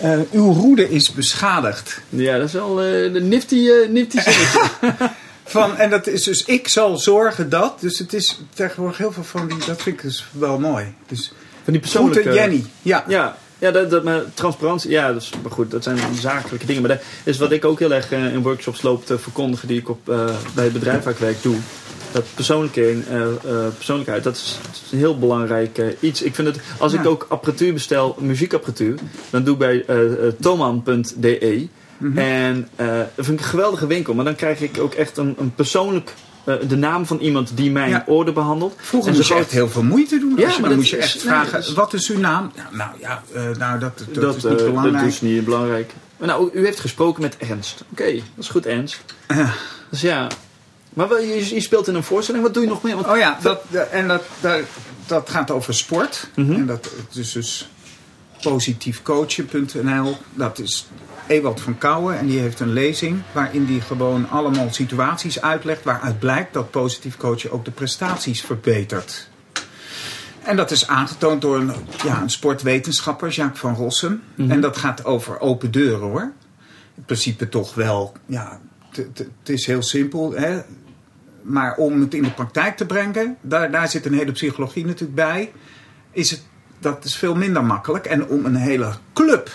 [0.00, 2.00] Eh, uw roede is beschadigd.
[2.08, 4.60] Ja, dat is wel eh, een nifty, eh, nifty zinnetje.
[5.44, 7.80] Van, en dat is dus, ik zal zorgen dat.
[7.80, 10.94] Dus het is tegenwoordig heel veel van die, dat vind ik dus wel mooi.
[11.06, 11.32] Dus
[11.64, 12.20] Van die persoonlijke...
[12.20, 12.64] groeten Jenny.
[12.82, 13.04] Ja.
[13.08, 16.82] Ja, ja dat, dat, maar transparantie, ja, is, maar goed, dat zijn zakelijke dingen.
[16.82, 19.88] Maar dat is wat ik ook heel erg in workshops loop te verkondigen die ik
[19.88, 20.04] op,
[20.54, 21.56] bij het bedrijf waar ik werk doe.
[22.12, 26.22] Dat persoonlijke, eh, eh, persoonlijkheid, dat is, dat is een heel belangrijk eh, iets.
[26.22, 28.94] Ik vind het, als ik ook apparatuur bestel, muziekapparatuur,
[29.30, 29.84] dan doe ik bij
[30.40, 31.68] toman.de.
[31.98, 32.18] Mhm.
[32.18, 34.14] En eh, dat vind ik een geweldige winkel.
[34.14, 36.14] Maar dan krijg ik ook echt een, een persoonlijk,
[36.68, 38.02] de naam van iemand die mijn Ja.
[38.06, 38.74] orde behandelt.
[38.76, 40.34] Vroeger En moest je echt heel veel moeite doen.
[40.36, 42.52] Ja, maar dan dat moest je echt vragen, is- wat is uw naam?
[42.54, 43.22] Ja, nou ja,
[43.58, 44.94] nou, dat, dat, Dat, is niet belangrijk.
[45.04, 45.92] dat is niet belangrijk.
[46.16, 47.84] Maar nou, u heeft gesproken met Ernst.
[47.92, 49.00] Oké, dat is goed Ernst.
[49.90, 50.26] Dus ja.
[50.98, 52.44] Maar wel, je, je speelt in een voorstelling.
[52.44, 52.94] Wat doe je nog meer?
[52.94, 54.60] Want, Oh ja, dat, en dat, dat,
[55.06, 56.30] dat gaat over sport.
[56.34, 56.52] Mhm.
[56.52, 57.68] En dat het is dus
[58.42, 60.16] positiefcoachen.nl.
[60.34, 60.88] Dat is
[61.26, 66.18] Ewald van Kouwen en die heeft een lezing waarin die gewoon allemaal situaties uitlegt waaruit
[66.18, 69.28] blijkt dat positief coachen ook de prestaties verbetert.
[70.42, 71.72] En dat is aangetoond door een,
[72.04, 74.22] ja, een sportwetenschapper, Jacques van Rossum.
[74.34, 74.50] Mhm.
[74.50, 76.32] En dat gaat over open deuren hoor.
[76.94, 80.32] In principe toch wel, ja, het is heel simpel.
[80.32, 80.60] Hè?
[81.42, 85.14] Maar om het in de praktijk te brengen, daar, daar zit een hele psychologie natuurlijk
[85.14, 85.52] bij.
[86.10, 86.42] Is het,
[86.78, 88.06] dat is veel minder makkelijk.
[88.06, 89.50] En om een hele club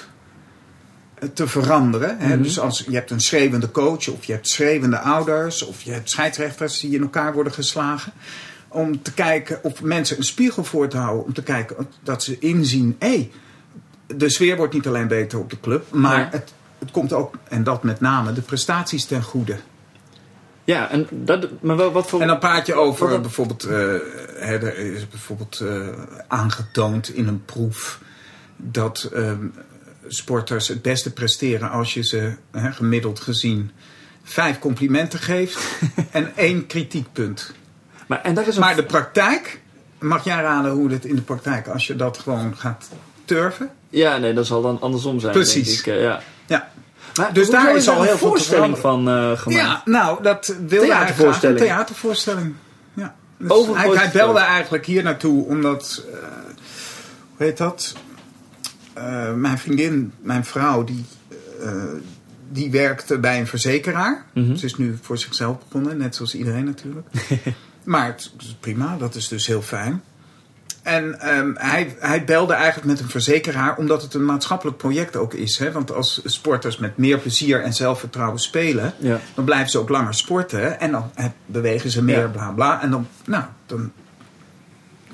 [1.16, 2.18] eh, te veranderen.
[2.20, 2.28] Hè?
[2.34, 2.44] Mhm.
[2.44, 6.10] Dus als je hebt een schreeuwende coach, of je hebt schreeuwende ouders, of je hebt
[6.10, 8.12] scheidsrechters die in elkaar worden geslagen.
[8.68, 11.26] Om te kijken of mensen een spiegel voor te houden.
[11.26, 13.32] Om te kijken dat ze inzien: hé,
[14.08, 16.28] de sfeer wordt niet alleen beter op de club, maar Ja.
[16.32, 19.58] het, het komt ook, en dat met name, de prestaties ten goede.
[20.64, 22.22] Ja, en dat, maar wel, wat voor...
[22.22, 23.72] En dan praat je over Wat- bijvoorbeeld, eh,
[24.36, 25.88] hè, er is bijvoorbeeld eh,
[26.28, 28.00] aangetoond in een proef
[28.58, 29.46] dat ehm,
[30.08, 33.72] sporters het beste presteren als je ze hè, gemiddeld gezien
[34.24, 35.60] vijf complimenten geeft
[36.12, 37.54] en één kritiekpunt.
[38.08, 38.62] maar, en daar is een...
[38.62, 39.62] Maar de praktijk,
[40.00, 42.90] mag jij raden hoe het in de praktijk, als je dat gewoon gaat
[43.26, 43.70] turven?
[43.90, 45.34] Ja, nee, dat zal dan andersom zijn.
[45.34, 45.68] Precies.
[45.68, 46.22] Denk ik, eh, ja.
[46.46, 46.72] Ja,
[47.16, 49.66] Maar Dus daar is al een heel veel te voorstelling van eh, gemaakt.
[49.66, 50.96] ja nou, dat wilde hij graag.
[50.96, 51.60] Theatervoorstelling.
[51.60, 52.56] Een theatervoorstelling.
[52.94, 53.16] Ja.
[53.38, 56.20] Dus hij, belde eigenlijk hier naartoe omdat, eh,
[57.36, 57.94] hoe heet dat?
[58.94, 61.06] Eh, mijn vriendin, mijn vrouw, die,
[61.62, 61.84] eh,
[62.52, 64.26] die werkte bij een verzekeraar.
[64.34, 64.56] Mhm.
[64.56, 67.08] Ze is nu voor zichzelf begonnen, net zoals iedereen natuurlijk.
[67.84, 70.04] maar het is prima, dat is dus heel fijn.
[70.84, 75.34] En ehm, hij, hij belde eigenlijk met een verzekeraar omdat het een maatschappelijk project ook
[75.34, 75.58] is.
[75.58, 75.72] Hè?
[75.72, 79.20] Want als sporters met meer plezier en zelfvertrouwen spelen, Ja.
[79.36, 80.80] dan blijven ze ook langer sporten.
[80.80, 81.12] En dan
[81.46, 82.28] bewegen ze meer, Ja.
[82.28, 82.82] bla bla.
[82.82, 83.92] En dan, nou, dan.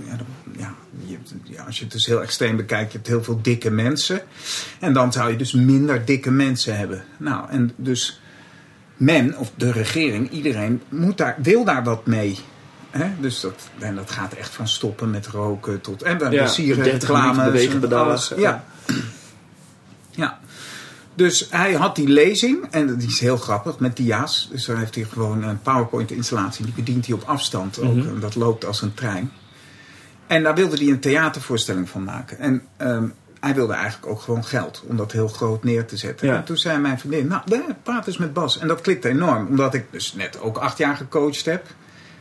[0.06, 0.26] Ja, dan,
[0.58, 0.74] ja,
[1.06, 4.22] je, ja, als je het dus heel extreem bekijkt, je hebt heel veel dikke mensen.
[4.80, 7.04] En dan zou je dus minder dikke mensen hebben.
[7.18, 8.22] Nou, en dus
[8.98, 12.40] men, of de regering, iedereen moet daar, wil daar wat mee.
[12.90, 13.10] Hè?
[13.20, 16.02] Dus dat, en dat gaat echt van stoppen met roken tot.
[16.04, 17.46] En dan Ja, zie je 30 minuten reclames.
[17.46, 18.06] bewegen en per dag.
[18.06, 18.32] alles.
[18.38, 18.64] Ja.
[20.10, 20.40] ja.
[21.16, 24.48] Dus hij had die lezing, en die is heel grappig, met dia's.
[24.52, 27.96] Dus dan heeft hij gewoon een PowerPoint-installatie, die bedient hij op afstand ook.
[27.96, 28.08] Mhm.
[28.08, 29.32] En dat loopt als een trein.
[30.28, 32.40] En daar wilde hij een theatervoorstelling van maken.
[32.40, 33.08] En ehm,
[33.40, 36.28] hij wilde eigenlijk ook gewoon geld om dat heel groot neer te zetten.
[36.28, 36.36] Ja.
[36.36, 37.42] En toen zei mijn vriendin, nou,
[37.84, 38.60] praat eens met Bas.
[38.60, 41.66] En dat klikte enorm, omdat ik dus net ook acht jaar gecoacht heb.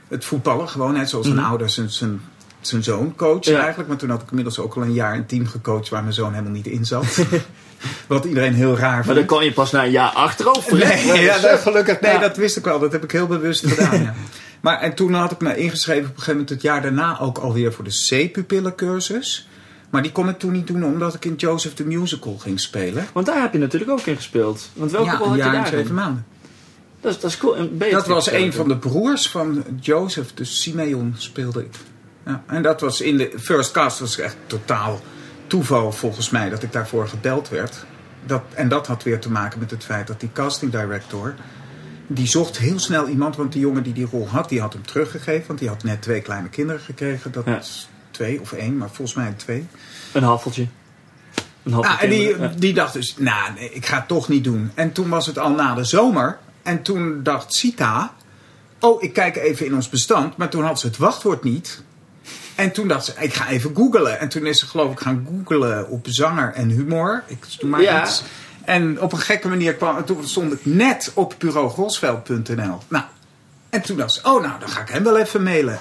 [0.09, 1.39] Het voetballen, gewoon net zoals Mhm.
[1.39, 2.21] een ouder zijn, zijn
[2.61, 3.59] zijn zoon coach Ja.
[3.59, 3.89] eigenlijk.
[3.89, 6.31] Maar toen had ik inmiddels ook al een jaar een team gecoacht waar mijn zoon
[6.33, 7.19] helemaal niet in zat.
[8.07, 9.17] Wat iedereen heel raar Maar vond.
[9.17, 10.77] dan kan je pas na een jaar achterover.
[10.79, 12.01] Nee, ja, dat, gelukkig.
[12.01, 12.19] Nee, Ja.
[12.19, 12.79] dat wist ik wel.
[12.79, 14.03] Dat heb ik heel bewust gedaan.
[14.03, 14.15] Ja.
[14.61, 17.39] Maar en toen had ik me ingeschreven op een gegeven moment het jaar daarna ook
[17.39, 19.49] alweer voor de C-pupillencursus.
[19.91, 23.07] Maar die kon ik toen niet doen omdat ik in Joseph the Musical ging spelen.
[23.13, 24.69] Want daar heb je natuurlijk ook in gespeeld.
[24.73, 25.95] Want welke ja, rol had je daar zeven in?
[25.95, 26.27] maanden.
[27.01, 27.57] Dat, is- dat is cool.
[27.57, 31.75] En Dat was een van de broers van Joseph, dus Simeon speelde ik.
[32.27, 35.01] Ja, en dat was in de first cast, was echt totaal
[35.47, 37.85] toeval volgens mij dat ik daarvoor gebeld werd.
[38.27, 41.35] Dat, en dat had weer te maken met het feit dat die casting director,
[42.07, 44.87] die zocht heel snel iemand, want die jongen die die rol had, die had hem
[44.87, 47.33] teruggegeven, want die had net twee kleine kinderen gekregen.
[47.33, 47.53] Dat Ja.
[47.57, 49.67] was twee of één, maar volgens mij twee.
[50.13, 50.67] Een haffeltje.
[51.63, 52.05] Een Ah, haffeltje.
[52.07, 52.53] en die, ja.
[52.59, 54.71] die dacht dus, nou, nee, ik ga het toch niet doen.
[54.75, 56.39] En toen was het al na de zomer.
[56.69, 58.15] En toen dacht Sita,
[58.81, 60.37] oh, ik kijk even in ons bestand.
[60.37, 61.83] Maar toen had ze het wachtwoord niet.
[62.55, 64.21] En toen dacht ze, ik ga even googlen.
[64.21, 67.23] En toen is ze geloof ik gaan googlen op zanger en humor.
[67.27, 68.03] Ik doe maar Ja.
[68.03, 68.23] iets.
[68.65, 72.79] En op een gekke manier kwam, en toen stond ik net op bureaugosveld.nl.
[72.89, 73.05] Nou,
[73.71, 75.81] en toen dacht ze, oh nou, dan ga ik hem wel even mailen.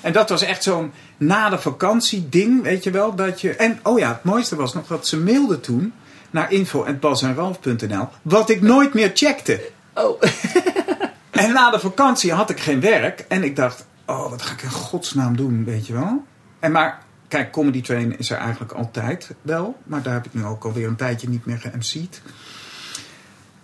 [0.00, 3.14] En dat was echt zo'n na de vakantie ding, weet je wel.
[3.14, 5.92] Dat je, en oh ja, het mooiste was nog dat ze mailde toen
[6.30, 8.08] naar info.basenralf.nl.
[8.22, 9.70] Wat ik nooit meer checkte.
[9.94, 10.20] Oh.
[11.30, 13.24] En na de vakantie had ik geen werk.
[13.28, 16.24] En ik dacht, oh, wat ga ik in godsnaam doen, weet je wel.
[16.58, 19.76] En maar, kijk, Comedy Train is er eigenlijk altijd wel.
[19.84, 22.22] Maar daar heb ik nu ook alweer een tijdje niet meer ge-MC'd.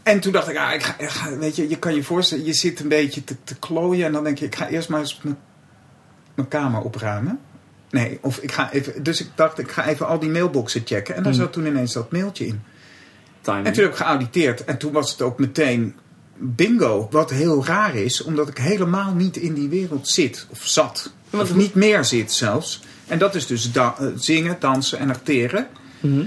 [0.02, 2.44] En toen dacht ik, ah, ik ga, ik ga- weet je, je kan je voorstellen,
[2.44, 4.06] je zit een beetje te, te klooien.
[4.06, 5.38] En dan denk je, ik ga eerst maar eens mijn,
[6.34, 7.40] mijn kamer opruimen.
[7.90, 11.14] Nee, of ik ga even, dus ik dacht, ik ga even al die mailboxen checken.
[11.14, 11.42] En daar Hmm.
[11.42, 12.62] zat toen ineens dat mailtje in.
[13.40, 13.66] Timing.
[13.66, 14.64] En toen heb ik geauditeerd.
[14.64, 15.96] En toen was het ook meteen
[16.38, 17.08] bingo.
[17.10, 20.46] Wat heel raar is, omdat ik helemaal niet in die wereld zit.
[20.50, 21.12] Of zat.
[21.30, 22.80] Of niet meer zit zelfs.
[23.06, 25.66] En dat is dus da- eh, zingen, dansen en acteren.
[26.00, 26.22] Mhm.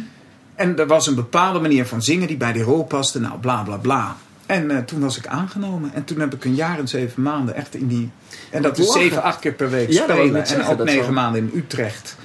[0.56, 3.19] En er was een bepaalde manier van zingen die bij die rol paste.
[3.19, 4.17] Nou, bla bla bla.
[4.45, 5.93] En eh, toen was ik aangenomen.
[5.93, 8.10] En toen heb ik een jaar en zeven maanden echt in die...
[8.50, 10.45] En dat is zeven, acht keer per week Ja, spelen.
[10.45, 12.15] En ook negen maanden in Utrecht.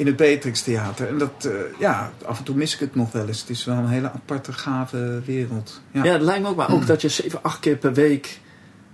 [0.00, 1.08] In het Beatrix Theater.
[1.08, 3.40] En dat, eh, ja, af en toe mis ik het nog wel eens.
[3.40, 5.80] Het is wel een hele aparte, gave wereld.
[5.90, 6.04] Ja.
[6.04, 8.38] Ja, het lijkt me ook maar ook dat je 7, 8 keer per week.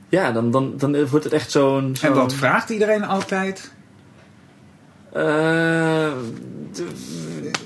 [0.08, 1.96] Ja, dan, dan, dan wordt het echt zo'n.
[2.00, 3.70] En wat vraagt iedereen altijd?
[5.12, 6.06] Eh,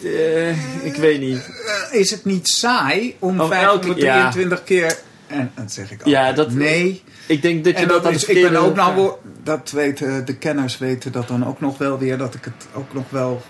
[0.05, 1.51] eh, ik weet niet.
[1.91, 4.99] Is het niet saai om Om elke- 523 keer...
[5.27, 7.03] En dan zeg ik Ja, altijd, dat- nee.
[7.31, 9.13] Ik denk dat je En dat, dat is, ik ben ook nou...
[9.43, 12.19] Dat weten de kenners weten dat dan ook nog wel weer.
[12.19, 13.43] Dat ik het ook nog wel...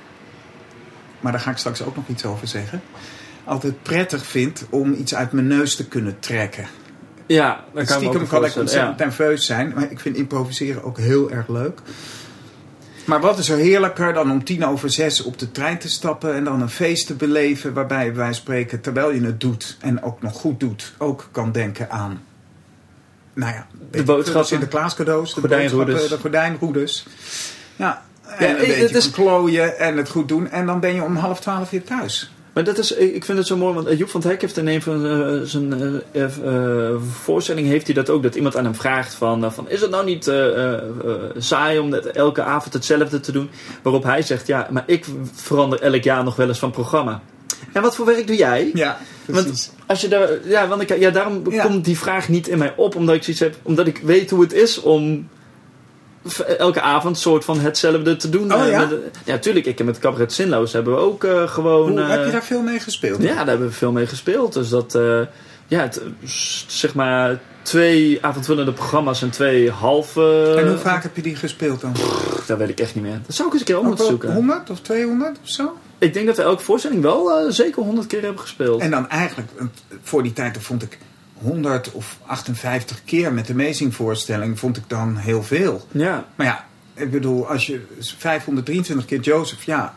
[1.21, 2.83] Maar daar ga ik straks ook nog iets over zeggen.
[3.45, 6.67] Altijd prettig vind om iets uit mijn neus te kunnen trekken.
[7.27, 9.05] Ja, daar kan Stiekem kan ik ontzettend ja.
[9.05, 9.73] nerveus zijn.
[9.75, 11.81] Maar ik vind improviseren ook heel erg leuk.
[13.05, 16.35] Maar wat is er heerlijker dan om tien over zes op de trein te stappen...
[16.35, 18.81] en dan een feest te beleven waarbij wij spreken...
[18.81, 20.93] terwijl je het doet en ook nog goed doet...
[20.99, 22.29] ook kan denken aan...
[23.35, 24.47] Nou ja, veel, boodschappen.
[24.47, 26.09] Sinterklaas cadeaus, de Gordijnroeders.
[26.09, 27.07] de gordijnroeders.
[27.77, 30.51] Ja, en Ja, een eh, beetje het is- klooien en het goed doen.
[30.51, 32.33] En dan ben je om half twaalf weer thuis.
[32.53, 34.57] Maar dat is, ik vind het zo mooi, want eh, Joep van het Hek heeft
[34.57, 35.73] in een van eh, zijn
[36.13, 38.23] eh, eh, eh, voorstellingen heeft hij dat ook.
[38.23, 40.81] Dat iemand aan hem vraagt van, eh, van is het nou niet eh, eh, eh,
[41.39, 43.51] saai om net elke avond hetzelfde te doen?
[43.83, 47.21] Waarop hij zegt, ja, maar ik verander elk jaar nog wel eens van programma.
[47.73, 48.71] En wat voor werk doe jij?
[48.75, 51.65] Ja, Want als je daar, ja, want ik, ja, daarom Ja.
[51.65, 54.41] komt die vraag niet in mij op, omdat ik zoiets heb, omdat ik weet hoe
[54.43, 55.29] het is om
[56.59, 58.55] elke avond soort van hetzelfde te doen.
[58.55, 58.89] Oh, Eh, ja?
[59.25, 59.67] ja, tuurlijk.
[59.67, 61.91] Ik heb met Cabaret Zinloos hebben we ook eh, gewoon.
[61.91, 63.23] Hoe, eh, heb je daar veel mee gespeeld?
[63.23, 64.53] Ja, daar hebben we veel mee gespeeld.
[64.53, 65.21] Dus dat, eh,
[65.67, 66.01] ja, het,
[66.67, 70.55] zeg maar twee avondvullende programma's en twee halve.
[70.59, 71.93] En hoe vaak heb je die gespeeld dan?
[72.47, 73.21] Dat weet ik echt niet meer.
[73.27, 74.33] Dat zou ik eens een keer op Ook moeten zoeken.
[74.35, 75.73] 100 of 200 of zo?
[76.01, 78.81] Ik denk dat we elke voorstelling wel eh, zeker honderd keer hebben gespeeld.
[78.81, 79.65] En dan eigenlijk, eh,
[80.03, 80.99] voor die tijd vond ik
[81.35, 85.87] 100 of 58 keer met de Amazing voorstelling, vond ik dan heel veel.
[85.93, 89.95] Ja, Maar ja, ik bedoel, als je 523 keer Joseph, ja.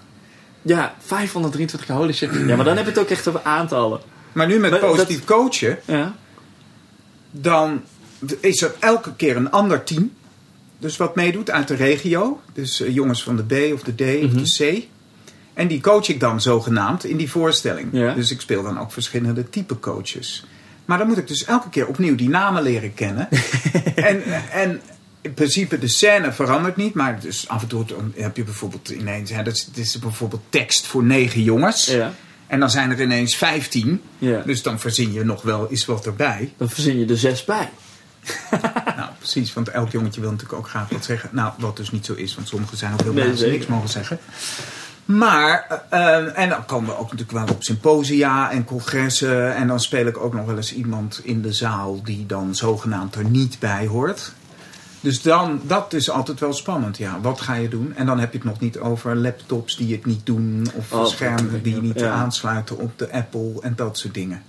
[0.61, 2.29] ja, 523 keer, holy shit.
[2.47, 3.99] Ja, maar dan heb je het ook echt over aantallen.
[4.31, 6.15] Maar nu met Maar dat- positief coachen, Ja.
[7.31, 7.81] dan
[8.39, 10.11] is er elke keer een ander team.
[10.79, 12.41] Dus wat meedoet uit de regio.
[12.53, 14.25] Dus eh, jongens van de B of de D Mhm.
[14.25, 14.87] of de C.
[15.53, 17.87] En die coach ik dan zogenaamd in die voorstelling.
[17.91, 18.13] Ja.
[18.13, 20.45] Dus ik speel dan ook verschillende type coaches.
[20.85, 23.27] Maar dan moet ik dus elke keer opnieuw die namen leren kennen.
[23.95, 24.81] en, en
[25.21, 26.93] in principe de scène verandert niet.
[26.93, 27.85] Maar dus af en toe
[28.15, 29.29] heb je bijvoorbeeld ineens...
[29.29, 31.85] Ja, dat is, is bijvoorbeeld tekst voor negen jongens.
[31.85, 32.13] Ja.
[32.47, 34.01] En dan zijn er ineens vijftien.
[34.17, 34.41] ja.
[34.45, 36.53] Dus dan verzin je nog wel eens wat erbij.
[36.57, 37.69] Dan verzin je er zes bij.
[38.95, 39.53] Nou, precies.
[39.53, 41.29] Want elk jongetje wil natuurlijk ook graag wat zeggen.
[41.33, 43.43] Nou, wat dus niet zo is, want sommigen zijn ook heel Nee, blij dat ze
[43.43, 43.59] zeker.
[43.59, 44.19] niks mogen zeggen.
[45.05, 49.55] Maar, eh, eh, en dan komen we ook natuurlijk wel op symposia en congressen.
[49.55, 53.15] En dan speel ik ook nog wel eens iemand in de zaal die dan zogenaamd
[53.15, 54.33] er niet bij hoort.
[55.03, 57.19] Dus dan, dat is altijd wel spannend, ja.
[57.21, 57.93] Wat ga je doen?
[57.95, 60.67] En dan heb je het nog niet over laptops die het niet doen.
[60.73, 62.11] Of Oh, schermen die niet ja.
[62.11, 64.41] aansluiten op de Apple en dat soort dingen.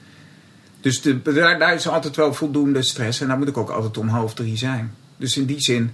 [0.80, 3.20] Dus de, daar, daar is altijd wel voldoende stress.
[3.20, 4.94] En daar moet ik ook altijd om half drie zijn.
[5.16, 5.90] Dus in die zin,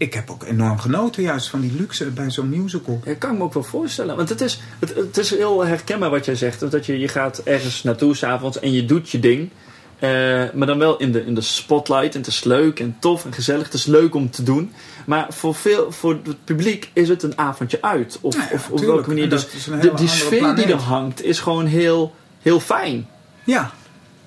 [0.00, 3.00] ik heb ook enorm genoten juist van die luxe bij zo'n musical.
[3.04, 4.16] Ja, kan ik me ook wel voorstellen.
[4.16, 6.70] Want het is, het, het is heel herkenbaar wat jij zegt.
[6.70, 9.50] Dat je, je gaat ergens naartoe s'avonds en je doet je ding.
[9.98, 10.10] Eh,
[10.54, 12.14] maar dan wel in de, in de spotlight.
[12.14, 13.64] En het is leuk en tof en gezellig.
[13.64, 14.72] Het is leuk om te doen.
[15.06, 18.18] Maar voor, veel, voor het publiek is het een avondje uit.
[18.20, 19.28] Of, Nou ja, of op welke manier.
[19.28, 23.06] Dus dat de, die sfeer die er hangt is gewoon heel, heel fijn.
[23.44, 23.70] Ja,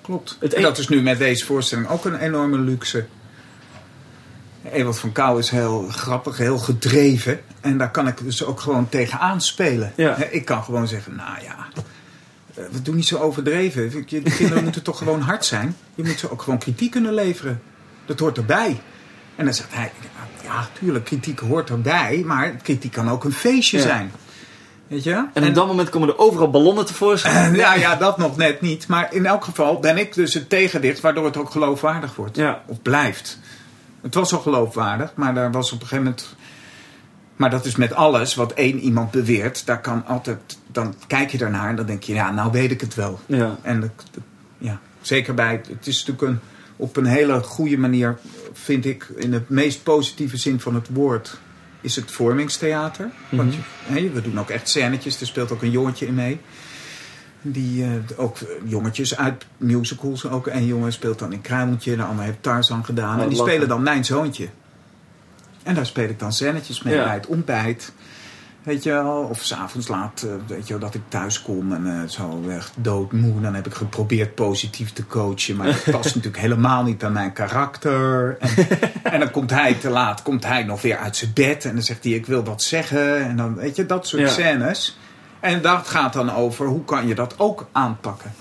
[0.01, 0.37] klopt.
[0.39, 3.05] Het en een- dat is nu met deze voorstelling ook een enorme luxe.
[4.71, 7.39] Ewald van Kou is heel grappig, heel gedreven.
[7.61, 9.93] En daar kan ik dus ook gewoon tegenaan spelen.
[9.95, 10.15] Ja.
[10.15, 11.55] Ik kan gewoon zeggen, nou ja,
[12.55, 13.91] eh, we doen niet zo overdreven.
[13.91, 15.75] De kinderen moeten toch gewoon hard zijn.
[15.95, 17.61] Je moet ze ook gewoon kritiek kunnen leveren.
[18.05, 18.81] Dat hoort erbij.
[19.35, 19.91] En dan zegt hij,
[20.43, 22.23] ja, tuurlijk, kritiek hoort erbij.
[22.25, 23.83] Maar kritiek kan ook een feestje Ja.
[23.83, 24.11] zijn.
[24.87, 25.25] Weet je?
[25.33, 27.55] En op dat moment komen er overal ballonnen tevoorschijn.
[27.55, 28.87] Ja, ja, dat nog net niet.
[28.87, 32.35] Maar in elk geval ben ik dus het tegenwicht waardoor het ook geloofwaardig wordt.
[32.35, 32.61] Ja.
[32.65, 33.39] Of blijft.
[34.03, 36.35] Het was al geloofwaardig, maar daar was op een gegeven moment.
[37.35, 39.65] Maar dat is met alles wat één iemand beweert.
[39.65, 40.57] Daar kan altijd.
[40.71, 43.19] Dan kijk je daarnaar en dan denk je, ja, nou weet ik het wel.
[43.25, 43.57] Ja.
[43.61, 44.23] En dat- dat-
[44.57, 45.61] ja, zeker bij.
[45.69, 46.39] Het is natuurlijk een,
[46.75, 48.17] op een hele goede manier,
[48.53, 51.37] vind ik, in de meest positieve zin van het woord,
[51.81, 53.09] is het vormingstheater.
[53.29, 53.59] Want je,
[53.93, 56.39] hè, we doen ook echt scènetjes, er speelt ook een jongetje in mee.
[57.45, 60.27] Die eh, ook jongetjes uit musicals.
[60.29, 63.19] Ook een jongen speelt dan in Kruimeltje, de ander heeft Tarzan gedaan.
[63.19, 63.51] En die lachen.
[63.53, 64.47] spelen dan mijn zoontje.
[65.63, 67.03] En daar speel ik dan scènetjes mee Ja.
[67.03, 67.91] bij het ontbijt.
[68.63, 71.87] Weet je wel, of s'avonds laat, eh, weet je wel, dat ik thuis kom en
[72.01, 73.41] eh, zo echt doodmoe.
[73.41, 77.33] Dan heb ik geprobeerd positief te coachen, maar dat past natuurlijk helemaal niet bij mijn
[77.33, 78.37] karakter.
[78.39, 78.49] En,
[79.03, 81.83] en dan komt hij te laat, komt hij nog weer uit zijn bed en dan
[81.83, 83.23] zegt hij, ik wil wat zeggen.
[83.25, 84.27] En dan, weet je, dat soort Ja.
[84.27, 84.97] scènes.
[85.43, 88.33] En dat gaat dan over, hoe kan je dat ook aanpakken?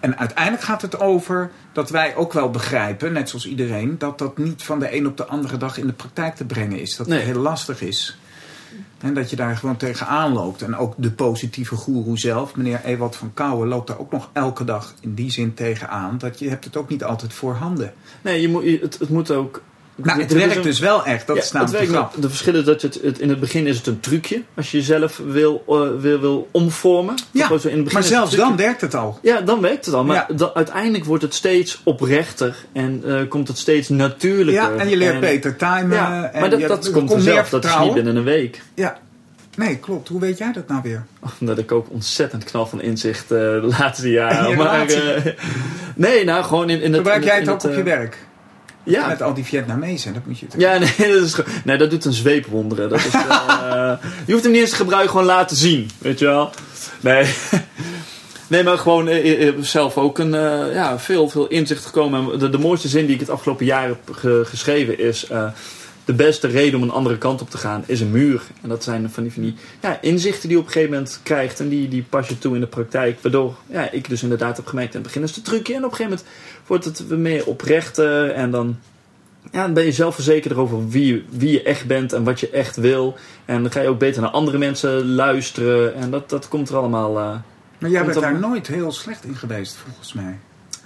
[0.00, 4.38] En uiteindelijk gaat het over dat wij ook wel begrijpen, net zoals iedereen, dat dat
[4.38, 6.96] niet van de een op de andere dag in de praktijk te brengen is.
[6.96, 7.18] Dat Nee.
[7.18, 8.18] het heel lastig is.
[8.98, 10.62] En dat je daar gewoon tegenaan loopt.
[10.62, 14.64] En ook de positieve goeroe zelf, meneer Ewald van Kouwen, loopt daar ook nog elke
[14.64, 16.18] dag in die zin tegenaan.
[16.18, 17.92] Dat je hebt het ook niet altijd voorhanden.
[18.22, 19.62] Nee, je moet, het, het moet ook...
[20.02, 21.26] Nou, het er werkt een- dus wel echt.
[21.26, 22.12] Dat Ja, is namelijk de het werkt grap.
[22.14, 24.70] met de verschillen dat je het, het in het begin is het een trucje als
[24.70, 27.14] je jezelf wil, eh, wil, wil omvormen.
[27.30, 29.18] Ja, in het begin maar het zelfs dan werkt het al.
[29.22, 30.04] Ja, dan werkt het al.
[30.04, 30.50] Maar Ja.
[30.54, 34.62] uiteindelijk wordt het steeds oprechter en eh, komt het steeds natuurlijker.
[34.62, 35.90] Ja, en je leert beter timen.
[35.96, 37.48] Ja, en maar dat, je- dat er komt meer vanzelf.
[37.48, 38.62] Dat is niet binnen een week.
[38.74, 38.98] Ja.
[39.56, 40.08] Nee, klopt.
[40.08, 41.04] Hoe weet jij dat nou weer?
[41.40, 44.56] Omdat ik ook ontzettend knal van inzicht eh, de laatste jaren.
[44.56, 45.32] Maar, eh,
[45.94, 46.94] nee, nou gewoon in, in het...
[46.96, 48.16] Gebruik jij het in ook op je werk?
[48.90, 51.90] Ja, Met al die Vietnamezen, dat moet je toch- Ja, nee dat, is, nee, dat
[51.90, 52.88] doet een zweepwonderen.
[52.88, 53.22] Dat is wel,
[53.72, 53.92] eh,
[54.26, 55.90] je hoeft hem niet eens te gebruiken, gewoon laten zien.
[55.98, 56.50] Weet je wel?
[57.00, 57.24] Nee.
[58.48, 60.30] Nee, maar gewoon eh, eh, zelf ook een,
[60.72, 62.32] ja, veel, veel inzicht gekomen.
[62.32, 65.26] En De, de mooiste zin die ik het afgelopen jaar heb ge- geschreven is...
[66.08, 68.42] de beste reden om een andere kant op te gaan is een muur.
[68.62, 71.20] En dat zijn van die, van die ja, inzichten die je op een gegeven moment
[71.22, 71.60] krijgt.
[71.60, 73.18] En die, die pas je toe in de praktijk.
[73.22, 74.94] Waardoor ja, ik dus inderdaad heb gemerkt...
[74.94, 75.74] in het begin is het trucje.
[75.74, 78.30] En op een gegeven moment wordt het weer meer oprechter.
[78.30, 78.76] En dan
[79.52, 82.50] ja, dan ben je zelfverzekerder over wie, je- wie je echt bent en wat je
[82.50, 83.16] echt wil.
[83.44, 85.94] En dan ga je ook beter naar andere mensen luisteren.
[85.94, 87.18] En dat, dat komt er allemaal.
[87.18, 87.36] eh
[87.78, 90.38] Maar jij bent daar nooit heel slecht in geweest, volgens mij.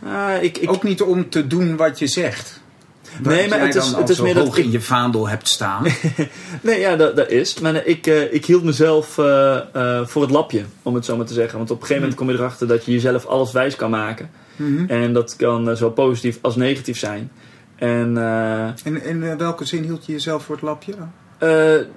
[0.05, 2.61] ah, ik, ik, Ook niet om te doen wat je zegt.
[3.23, 5.85] Nee, maar het is- dan het is meer dat ik- in je vaandel hebt staan.
[6.63, 7.61] Nee, ja, dat, dat is.
[7.61, 11.17] Maar eh, ik, eh, ik hield mezelf eh, eh, voor het lapje, om het zo
[11.17, 11.59] maar te zeggen.
[11.59, 14.31] Want op een gegeven moment kom je erachter dat je jezelf alles wijs kan maken.
[14.57, 14.85] Mhm.
[14.91, 17.31] En dat kan eh, zo positief als negatief zijn.
[17.77, 20.93] En eh, In, in welke zin hield je jezelf voor het lapje?
[21.39, 21.49] eh,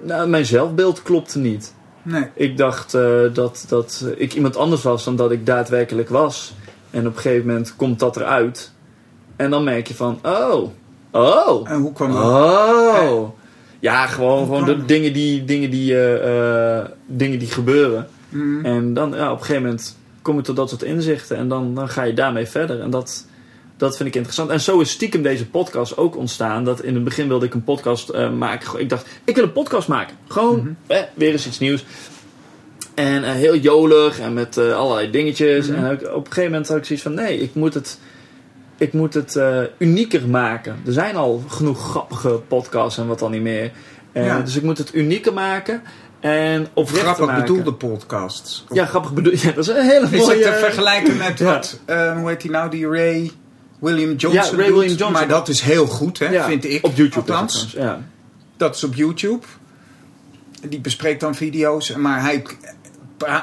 [0.02, 1.74] nou, mijn zelfbeeld klopte niet.
[2.02, 2.26] Nee.
[2.34, 6.54] Ik dacht eh, dat, dat ik iemand anders was dan dat ik daadwerkelijk was.
[6.90, 8.72] En op een gegeven moment komt dat eruit.
[9.36, 10.70] En dan merk je van, oh,
[11.16, 12.22] oh, En hoe kwam dat?
[12.22, 13.28] oh.
[13.78, 18.08] Ja, gewoon, gewoon de dingen die, dingen, die, eh, eh, dingen die gebeuren.
[18.28, 18.64] Mhm.
[18.64, 21.36] En dan ja, op een gegeven moment kom je tot dat soort inzichten.
[21.36, 22.80] En dan, dan ga je daarmee verder.
[22.80, 23.26] En dat,
[23.76, 24.50] dat vind ik interessant.
[24.50, 26.64] En zo is stiekem deze podcast ook ontstaan.
[26.64, 28.80] Dat in het begin wilde ik een podcast eh, maken.
[28.80, 30.16] Ik dacht, ik wil een podcast maken.
[30.28, 31.84] Gewoon eh, weer eens iets nieuws.
[32.94, 35.68] En heel jolig en met allerlei dingetjes.
[35.68, 35.84] Mhm.
[35.84, 37.98] En op een gegeven moment had ik zoiets van: nee, ik moet het.
[38.78, 40.76] Ik moet het eh, unieker maken.
[40.86, 43.70] Er zijn al genoeg grappige podcasts en wat dan niet meer.
[44.12, 44.40] Eh, Ja.
[44.40, 45.82] Dus ik moet het unieker maken.
[46.20, 48.64] En oprechter Grappig bedoelde podcasts.
[48.68, 49.40] Of- Ja, grappig bedoeld.
[49.40, 50.44] Ja, dat is een hele Is mooie...
[50.44, 51.44] het te vergelijken met Ja.
[51.44, 53.30] wat, eh, hoe heet die nou, die Ray
[53.78, 54.58] William Johnson Ja, Ray doet?
[54.76, 55.12] William Johnson.
[55.12, 56.84] Maar dat is heel goed, hè, vind ik.
[56.84, 57.32] Op YouTube.
[57.32, 58.00] Althans, is Ja.
[58.56, 59.46] dat is op YouTube.
[60.68, 62.42] Die bespreekt dan video's, maar hij,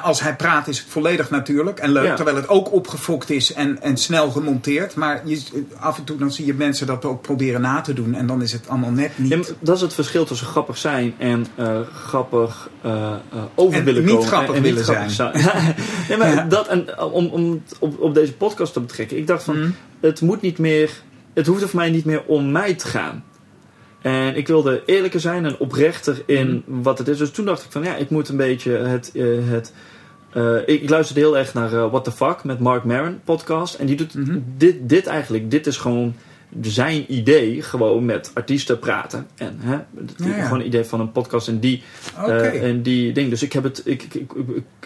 [0.02, 2.04] als hij praat is het volledig natuurlijk en leuk.
[2.04, 2.14] Ja.
[2.14, 4.94] Terwijl het ook opgefokt is en, en snel gemonteerd.
[4.94, 5.42] Maar je,
[5.78, 8.42] af en toe dan zie je mensen dat ook proberen na te doen en dan
[8.42, 9.30] is het allemaal net niet.
[9.30, 13.12] Ja, dat is het verschil tussen grappig zijn en eh, grappig eh,
[13.54, 14.26] over En willen niet komen.
[14.28, 15.32] grappig en, niet willen grappig zijn.
[16.08, 16.44] nee, maar Ja.
[16.44, 17.62] dat, en om, om
[17.98, 19.16] op deze podcast te betrekken.
[19.16, 19.70] Ik dacht van, Mhm.
[20.00, 20.90] het moet niet meer,
[21.34, 23.24] het hoeft er voor mij niet meer om mij te gaan.
[24.04, 26.82] En ik wilde eerlijker zijn en oprechter in Mhm.
[26.82, 27.18] wat het is.
[27.18, 29.10] Dus toen dacht ik van, ja, ik moet een beetje het...
[29.14, 29.72] eh, het
[30.32, 33.74] eh, ik, ik luisterde heel erg naar eh, What the Fuck met Mark Maron podcast.
[33.74, 34.38] En die doet Mhm.
[34.56, 36.14] dit, dit eigenlijk, dit is gewoon
[36.60, 39.26] zijn idee, gewoon met artiesten praten.
[39.36, 40.42] En hè, Ja, ja.
[40.44, 41.82] gewoon een idee van een podcast en die,
[42.62, 43.30] en die ding.
[43.30, 44.32] Dus ik heb het, ik, ik,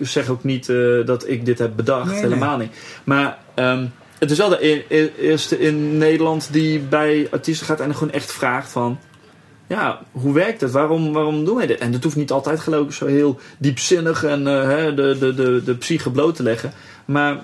[0.00, 0.66] zeg ook niet
[1.04, 2.72] dat ik dit heb bedacht, Nee, helemaal niet.
[3.04, 3.86] Maar ehm,
[4.18, 8.12] het is wel de e- e- eerste in Nederland die bij artiesten gaat en gewoon
[8.12, 8.98] echt vraagt van...
[9.68, 10.70] Ja, hoe werkt het?
[10.70, 11.78] Waarom, waarom doen wij dit?
[11.78, 15.34] En dat hoeft niet altijd geloof ik zo heel diepzinnig en eh, hè, de, de,
[15.34, 16.72] de, de psyche bloot te leggen.
[17.04, 17.36] Maar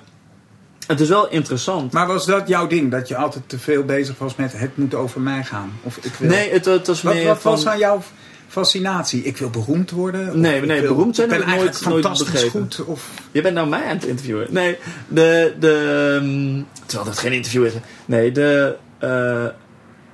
[0.87, 1.91] het is wel interessant.
[1.93, 2.91] Maar was dat jouw ding?
[2.91, 5.71] Dat je altijd te veel bezig was met het moet over mij gaan?
[5.83, 6.29] Of ik wil...
[6.29, 7.51] nee, het, het was Wat, meer wat van...
[7.51, 8.01] was aan jouw
[8.47, 9.23] fascinatie?
[9.23, 10.39] Ik wil beroemd worden?
[10.39, 12.85] Nee, nee, wil- beroemd zijn ik ben heb ik nooit- eigenlijk nooit goed.
[12.85, 13.09] Of...
[13.31, 14.47] Je bent nou mij aan het interviewen.
[14.49, 15.53] Nee, de.
[15.59, 17.73] de ehm, terwijl dat geen interview is.
[18.05, 18.75] Nee, de.
[18.97, 19.45] eh,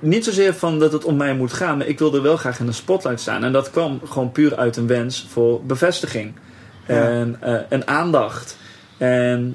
[0.02, 2.66] niet zozeer van dat het om mij moet gaan, maar ik wilde wel graag in
[2.66, 3.44] de spotlight staan.
[3.44, 6.32] En dat kwam gewoon puur uit een wens voor bevestiging
[6.86, 7.26] Ja.
[7.40, 8.56] eh, en aandacht.
[8.98, 9.52] En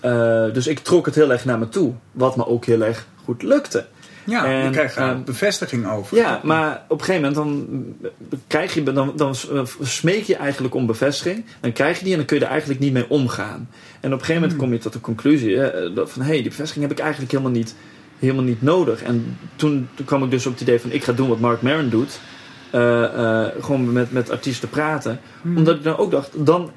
[0.00, 3.06] eh, dus ik trok het heel erg naar me toe, wat me ook heel erg
[3.24, 3.86] goed lukte.
[4.24, 6.16] Ja, je krijgt er ehm, bevestiging over.
[6.16, 7.66] Ja, maar op een gegeven moment
[8.06, 8.10] dan
[8.46, 9.34] krijg je, dan, dan
[9.82, 11.44] smeek je eigenlijk om bevestiging.
[11.60, 13.68] Dan krijg je die en dan kun je er eigenlijk niet mee omgaan.
[14.00, 16.48] En op een gegeven moment kom je tot de conclusie hè, van hé, hey, die
[16.48, 17.74] bevestiging heb ik eigenlijk helemaal niet,
[18.20, 19.02] helemaal niet nodig.
[19.02, 21.62] En toen, toen kwam ik dus op het idee van ik ga doen wat Mark
[21.62, 22.20] Maron doet.
[22.70, 25.20] Eh, eh, gewoon met, met artiesten praten.
[25.42, 25.56] Hmm.
[25.56, 26.70] Omdat ik dan ook dacht, dan,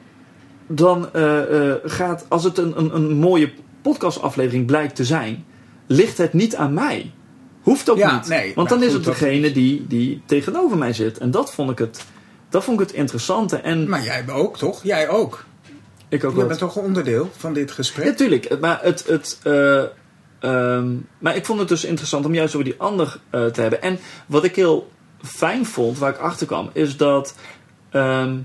[0.68, 1.40] dan eh,
[1.84, 5.46] gaat, als het een, een, een mooie podcastaflevering blijkt te zijn,
[5.88, 7.12] ligt het niet aan mij.
[7.62, 8.28] Hoeft ook Ja, niet.
[8.28, 11.18] nee, Want dan is het degene die, die tegenover mij zit.
[11.18, 12.06] En dat vond ik het,
[12.50, 13.58] dat vond ik het interessante.
[13.58, 14.84] En Maar jij ook, toch?
[14.84, 15.46] Jij ook.
[16.10, 18.06] ik ook Je bent toch een onderdeel van dit gesprek?
[18.06, 19.40] Natuurlijk, maar, het, het,
[20.44, 20.88] eh, ehm,
[21.20, 23.82] maar ik vond het dus interessant om juist over die ander eh, te hebben.
[23.82, 24.92] En wat ik heel
[25.22, 27.36] fijn vond, waar ik achter kwam, is dat
[27.90, 28.38] ehm,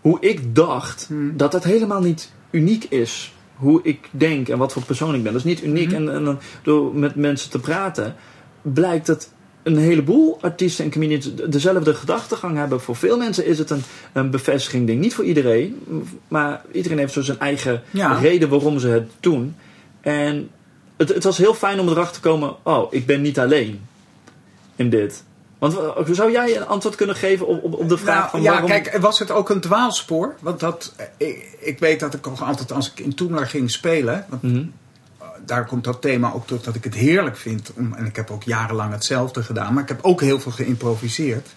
[0.00, 1.36] hoe ik dacht Hmm.
[1.36, 3.32] dat het helemaal niet uniek is.
[3.56, 5.32] Hoe ik denk en wat voor persoon ik ben.
[5.32, 5.86] Dat is niet uniek.
[5.86, 5.94] Mhm.
[5.94, 8.14] En, en dan door met mensen te praten,
[8.62, 9.32] blijkt dat
[9.62, 12.80] een heleboel artiesten en comedians dezelfde gedachtegang hebben.
[12.80, 13.82] Voor veel mensen is het een,
[14.12, 15.00] een bevestiging ding.
[15.00, 15.80] Niet voor iedereen,
[16.28, 18.12] maar iedereen heeft zo zijn eigen Ja.
[18.18, 19.54] reden waarom ze het doen.
[20.00, 20.50] En
[21.06, 23.86] het, het was heel fijn om erachter te komen: oh, ik ben niet alleen
[24.76, 25.22] in dit.
[25.58, 28.42] Want eh, zou jij een antwoord kunnen geven op, op, op de vraag Nou, van
[28.42, 28.68] ja, waarom...
[28.70, 30.34] kijk, was het ook een dwaalspoor?
[30.40, 33.70] Want dat, eh, ik, ik weet dat ik ook altijd als ik in Toemler ging
[33.70, 34.26] spelen...
[34.28, 34.64] Want Mhm.
[35.46, 37.72] daar komt dat thema ook door dat ik het heerlijk vind.
[37.76, 39.74] Om, en ik heb ook jarenlang hetzelfde gedaan.
[39.74, 41.48] Maar ik heb ook heel veel geïmproviseerd.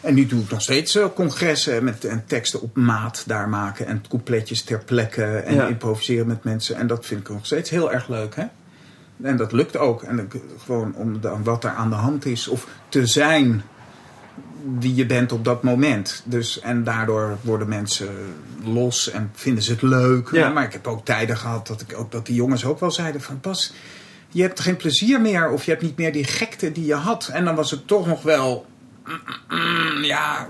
[0.00, 3.86] En nu doe ik nog steeds eh, congressen met en teksten op maat daar maken.
[3.86, 5.24] En coupletjes ter plekke.
[5.24, 5.66] En Ja.
[5.66, 6.76] improviseren met mensen.
[6.76, 8.34] En dat vind ik nog steeds heel erg leuk.
[8.36, 8.44] Hè?
[9.22, 10.02] En dat lukt ook.
[10.02, 10.30] En
[10.64, 12.48] gewoon om de- wat er aan de hand is.
[12.48, 13.62] Of te zijn
[14.78, 16.22] wie je bent op dat moment.
[16.24, 18.08] Dus, en daardoor worden mensen
[18.64, 20.28] los en vinden ze het leuk.
[20.32, 20.48] Ja.
[20.48, 23.20] Maar ik heb ook tijden gehad dat, ik ook, dat die jongens ook wel zeiden
[23.20, 23.40] van...
[23.40, 23.72] Pas,
[24.28, 27.28] je hebt geen plezier meer of je hebt niet meer die gekte die je had.
[27.32, 28.66] En dan was het toch nog wel...
[29.06, 30.48] mm, mm, ja,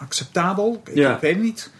[0.00, 0.82] acceptabel.
[0.86, 1.14] Ik, Ja.
[1.14, 1.70] ik weet het niet.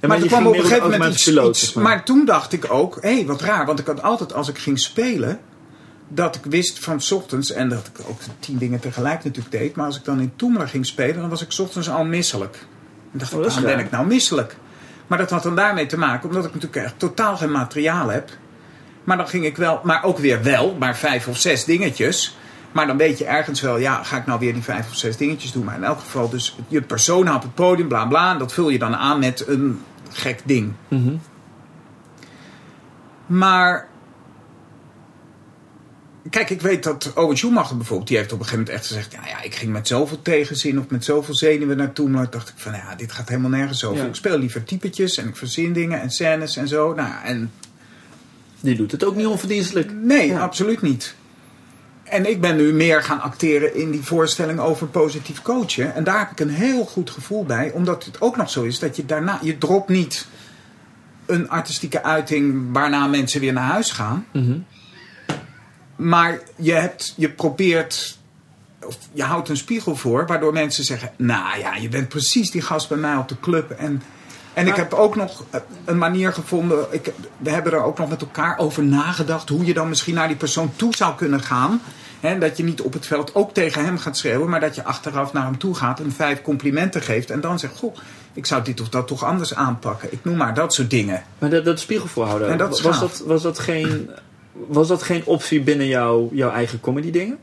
[0.00, 1.84] Maar je er kwam op een gegeven moment iets, piloot, iets- zeg maar.
[1.84, 2.04] maar.
[2.04, 3.66] toen dacht ik ook, hé, wat raar.
[3.66, 5.40] Want ik had altijd, als ik ging spelen,
[6.08, 7.52] dat ik wist van 's ochtends...
[7.52, 9.76] en dat ik ook tien dingen tegelijk natuurlijk deed...
[9.76, 12.66] maar als ik dan in Toemler ging spelen, dan was ik 's ochtends al misselijk.
[13.12, 14.56] En dacht Oh, ik, waarom ben ik nou misselijk?
[15.06, 18.30] Maar dat had dan daarmee te maken, omdat ik natuurlijk echt totaal geen materiaal heb.
[19.04, 22.36] Maar dan ging ik wel, maar ook weer wel, maar vijf of zes dingetjes...
[22.72, 25.16] Maar dan weet je ergens wel, ja, ga ik nou weer die vijf of zes
[25.16, 25.64] dingetjes doen.
[25.64, 28.32] Maar in elk geval, dus je persoon op het podium, bla bla.
[28.32, 30.72] En dat vul je dan aan met een gek ding.
[33.26, 33.88] Maar.
[36.30, 39.12] Kijk, ik weet dat Owen Schumacher bijvoorbeeld, die heeft op een gegeven moment echt gezegd:
[39.12, 42.08] ja, ja, ik ging met zoveel tegenzin of met zoveel zenuwen naartoe.
[42.08, 44.02] Maar dacht ik van ja, dit gaat helemaal nergens over.
[44.02, 44.08] Ja.
[44.08, 46.94] Ik speel liever typetjes en ik verzin dingen en scènes en zo.
[46.94, 47.52] Nou, ja, en
[48.60, 49.92] Die doet het ook niet onverdienstelijk.
[49.92, 50.40] Nee, Ja.
[50.40, 51.14] absoluut niet.
[52.10, 55.94] En ik ben nu meer gaan acteren in die voorstelling over positief coachen.
[55.94, 57.70] En daar heb ik een heel goed gevoel bij.
[57.70, 59.38] Omdat het ook nog zo is dat je daarna...
[59.42, 60.26] Je dropt niet
[61.26, 64.26] een artistieke uiting waarna mensen weer naar huis gaan.
[64.32, 64.58] Mhm.
[65.96, 68.18] Maar je, hebt, je probeert...
[68.84, 71.12] Of je houdt een spiegel voor waardoor mensen zeggen...
[71.16, 73.70] Nou ja, je bent precies die gast bij mij op de club.
[73.70, 74.02] En,
[74.58, 75.44] en ik heb ook nog
[75.84, 76.86] een manier gevonden...
[76.90, 79.48] Ik, we hebben er ook nog met elkaar over nagedacht...
[79.48, 81.80] hoe je dan misschien naar die persoon toe zou kunnen gaan.
[82.20, 84.48] Hè, dat je niet op het veld ook tegen hem gaat schreeuwen...
[84.48, 87.30] maar dat je achteraf naar hem toe gaat en vijf complimenten geeft...
[87.30, 87.96] en dan zegt, goh,
[88.32, 90.12] ik zou dit of dat toch anders aanpakken.
[90.12, 91.22] Ik noem maar dat soort dingen.
[91.38, 94.10] Maar dat, dat spiegel voorhouden, En dat is was, dat, was, dat geen,
[94.52, 97.38] was dat geen optie binnen jouw, jouw eigen comedy dingen?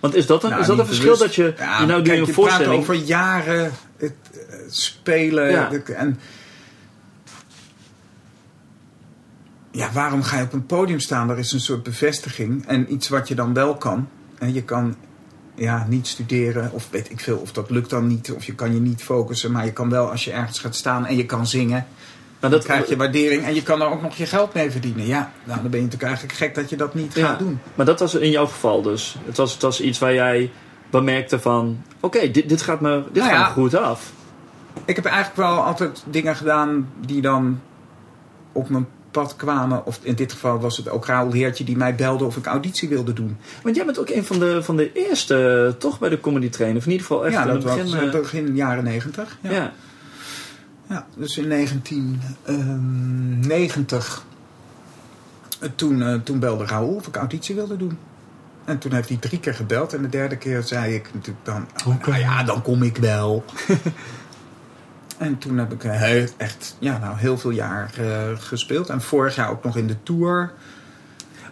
[0.00, 2.12] Want is dat een, Nou, is dat een verschil dat je, Ja, je nou je
[2.12, 2.80] een je voorstelling...
[2.80, 4.10] over jaren eh,
[4.68, 5.50] spelen.
[5.50, 5.70] Ja.
[5.86, 6.18] en
[9.76, 11.28] ja, waarom ga je op een podium staan?
[11.28, 12.66] Daar is een soort bevestiging.
[12.66, 14.08] En iets wat je dan wel kan.
[14.38, 14.96] En je kan
[15.54, 16.72] ja, niet studeren.
[16.72, 17.36] Of weet ik veel.
[17.36, 18.32] Of dat lukt dan niet.
[18.32, 19.52] Of je kan je niet focussen.
[19.52, 21.86] Maar je kan wel als je ergens gaat staan en je kan zingen.
[22.40, 23.44] Maar Dan dat, krijg je waardering.
[23.44, 25.06] En je kan er ook nog je geld mee verdienen.
[25.06, 27.58] Ja, nou, dan ben je natuurlijk eigenlijk gek dat je dat niet ja, gaat doen.
[27.74, 29.16] Maar dat was in jouw geval dus.
[29.24, 30.50] Het was, het was iets waar jij
[30.90, 31.82] bemerkte van...
[32.00, 33.46] Oké, dit, dit gaat me, dit Nou gaat ja.
[33.46, 34.12] me goed af.
[34.84, 37.60] Ik heb eigenlijk wel altijd dingen gedaan die dan
[38.52, 39.86] op mijn pad kwamen.
[39.86, 42.88] Of in dit geval was het ook Raoul Heertje die mij belde of ik auditie
[42.88, 43.36] wilde doen.
[43.62, 46.48] Want jij bent ook een van de, van de eerste eh, toch bij de comedy
[46.48, 46.78] trainer.
[46.78, 47.84] Of in ieder geval echt ja, aan dat het begin...
[47.84, 49.38] was eh, begin jaren negentig.
[49.40, 49.50] ja.
[49.50, 49.72] Ja.
[50.88, 54.24] Ja, dus in 1990.
[55.60, 57.98] eh, toen, eh, toen belde Raoul of ik auditie wilde doen.
[58.64, 59.94] En toen heeft hij drie keer gebeld.
[59.94, 61.66] En de derde keer zei ik natuurlijk dan...
[61.86, 63.44] Oh, nou ja, dan kom ik wel.
[65.18, 68.88] en toen heb ik eh, echt ja, nou, heel veel jaar eh, gespeeld.
[68.88, 70.52] En vorig jaar ook nog in de Tour.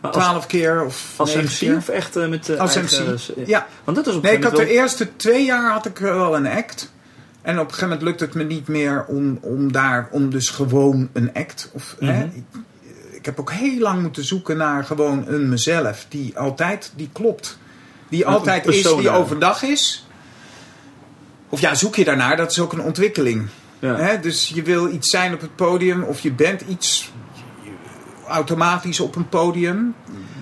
[0.00, 1.76] Als, Twaalf keer of als MC keer.
[1.76, 3.12] of echt eh, met de Als eigen...
[3.12, 3.66] MC, ja.
[3.84, 6.46] Want dat is op Nee, ik had de eerste twee jaar had ik wel een
[6.46, 6.92] act.
[7.42, 10.48] En op een gegeven moment lukt het me niet meer om, om daar, om dus
[10.48, 11.70] gewoon een act.
[11.72, 12.36] Of, hè, Mhm.
[12.36, 12.44] ik,
[13.10, 17.58] ik heb ook heel lang moeten zoeken naar gewoon een mezelf die altijd, die klopt.
[18.08, 20.03] Die altijd is, die overdag is.
[21.54, 23.48] Of ja, zoek je daarnaar, dat is ook een ontwikkeling.
[23.78, 23.96] ja.
[23.96, 24.20] Hè?
[24.20, 27.12] Dus je wil iets zijn op het podium of je bent iets
[28.28, 29.94] automatisch op een podium.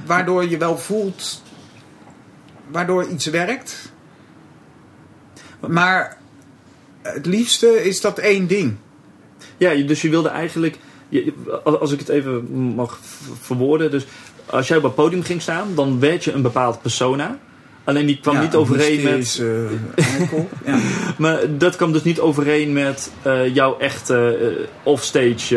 [0.06, 1.42] Waardoor je wel voelt,
[2.70, 3.92] waardoor iets werkt.
[5.68, 6.16] Maar
[7.02, 8.76] het liefste is dat één ding.
[9.56, 10.78] Ja, dus je wilde eigenlijk,
[11.64, 12.98] als ik het even mag
[13.40, 14.06] verwoorden, dus
[14.46, 17.38] als jij op het podium ging staan, dan werd je een bepaald persona.
[17.84, 19.70] Alleen die kwam Ja, niet overeen met, uh,
[20.66, 20.78] ja.
[21.18, 25.56] maar dat kwam dus niet overeen met eh, jouw echte eh, offstage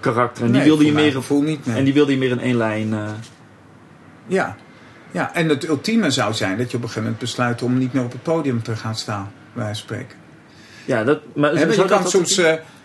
[0.00, 0.44] karakter.
[0.44, 1.66] En die Nee, wilde je meer, gevoel niet.
[1.66, 1.76] nee.
[1.76, 2.94] en die wilde je meer in één lijn.
[4.26, 4.56] Ja.
[5.10, 7.92] ja, en het ultieme zou zijn dat je op een gegeven moment besluit om niet
[7.92, 9.32] meer op het podium te gaan staan.
[9.56, 10.16] Van spreken.
[10.84, 12.40] ja, dat, maar je kan dat- soms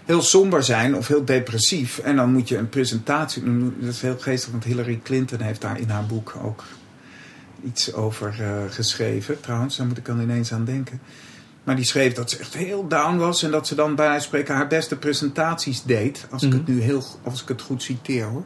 [0.05, 1.97] heel somber zijn of heel depressief.
[1.97, 3.75] En dan moet je een presentatie doen.
[3.79, 6.63] Dat is heel geestig, want Hillary Clinton heeft daar in haar boek ook
[7.65, 9.39] iets over eh, geschreven.
[9.41, 11.01] Trouwens, daar moet ik dan ineens aan denken.
[11.63, 13.43] Maar die schreef dat ze echt heel down was.
[13.43, 16.27] En dat ze dan bij spreken haar beste presentaties deed.
[16.31, 16.57] Als ik Mhm.
[16.57, 18.43] het nu heel, als ik het goed citeer hoor.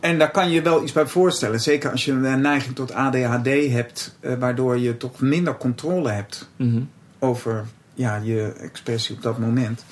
[0.00, 1.60] En daar kan je je wel iets bij voorstellen.
[1.60, 4.16] Zeker als je een neiging tot ADHD hebt.
[4.20, 6.80] eh, waardoor je toch minder controle hebt Mhm.
[7.18, 7.64] over
[7.94, 9.84] ja, je expressie op dat moment.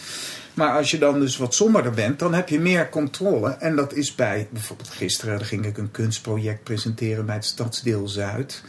[0.59, 3.51] Maar als je dan dus wat somberder bent, dan heb je meer controle.
[3.51, 8.65] En dat is bij, bijvoorbeeld gisteren ging ik een kunstproject presenteren bij het Stadsdeel Zuid.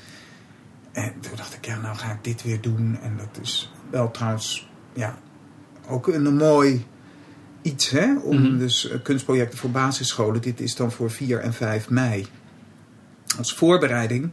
[0.91, 2.97] En toen dacht ik, ja, nou ga ik dit weer doen.
[3.01, 5.17] En dat is wel trouwens, ja,
[5.87, 6.85] ook een mooi
[7.61, 8.17] iets, hè?
[8.23, 8.57] Om Mhm.
[8.57, 10.41] dus eh, kunstprojecten voor basisscholen.
[10.41, 12.25] Dit is dan voor 4 en 5 mei.
[13.37, 14.31] Als voorbereiding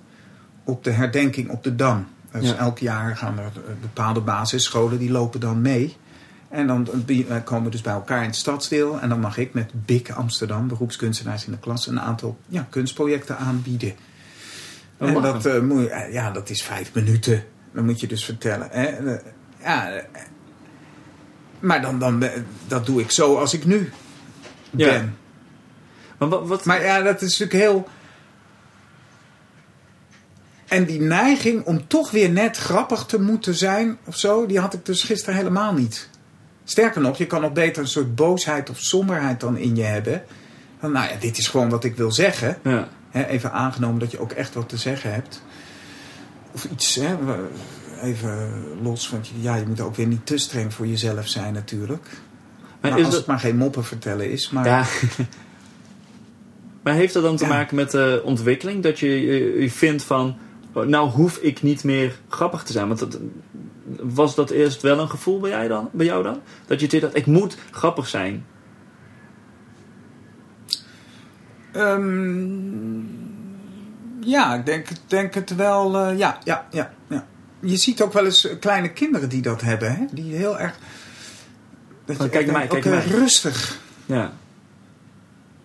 [0.64, 2.06] op de herdenking op de Dam.
[2.32, 2.56] Dus Ja.
[2.56, 5.96] elk jaar gaan er eh, bepaalde basisscholen, die lopen dan mee.
[6.48, 6.88] En dan
[7.44, 9.00] komen we dus bij elkaar in het stadsdeel.
[9.00, 13.38] En dan mag ik met BIC Amsterdam, beroepskunstenaars in de klas, een aantal ja, kunstprojecten
[13.38, 13.94] aanbieden.
[14.98, 17.44] Oh, en dat, eh, moet je- eh, ja, dat is vijf minuten.
[17.72, 18.68] Dan moet je dus vertellen.
[18.70, 18.84] Hè?
[18.86, 19.20] Eh,
[19.62, 20.02] Ja,
[21.60, 22.24] maar dan, dan,
[22.66, 23.92] dat doe ik zo als ik nu
[24.70, 24.90] Ja.
[24.90, 25.16] ben.
[26.18, 27.88] Maar wat, wat, Maar ja, dat is natuurlijk heel.
[30.68, 34.74] En die neiging om toch weer net grappig te moeten zijn of zo, die had
[34.74, 36.08] ik dus gisteren helemaal niet.
[36.68, 40.22] Sterker nog, je kan nog beter een soort boosheid of somberheid dan in je hebben.
[40.80, 42.58] Van, nou ja, dit is gewoon wat ik wil zeggen.
[42.64, 42.88] ja.
[43.12, 45.42] Even aangenomen dat je ook echt wat te zeggen hebt.
[46.52, 47.16] Of iets, hè,
[48.02, 52.06] even los van, ja, je moet ook weer niet te streng voor jezelf zijn natuurlijk.
[52.80, 54.50] Maar Maar is als dat- het maar geen moppen vertellen is.
[54.50, 54.84] Maar Ja.
[56.82, 57.50] maar heeft dat dan te Ja.
[57.50, 58.82] maken met de ontwikkeling?
[58.82, 59.20] Dat je,
[59.60, 60.36] je, vindt van,
[60.84, 62.88] nou hoef ik niet meer grappig te zijn.
[62.88, 63.18] Want dat,
[64.00, 66.40] was dat eerst wel een gevoel bij, jij dan, bij jou dan?
[66.66, 68.46] Dat je idee had, ik moet grappig zijn.
[71.72, 73.00] Ehm,
[74.20, 75.96] ja, ik denk, denk het wel.
[75.96, 77.26] eh, ja, ja, ja, ja.
[77.60, 79.96] Je ziet ook wel eens eh, kleine kinderen die dat hebben.
[79.96, 80.04] Hè?
[80.12, 80.78] Die heel erg...
[82.04, 83.06] Dat je kijk naar mij, kijk naar mij.
[83.06, 83.78] rustig.
[84.06, 84.32] Ja.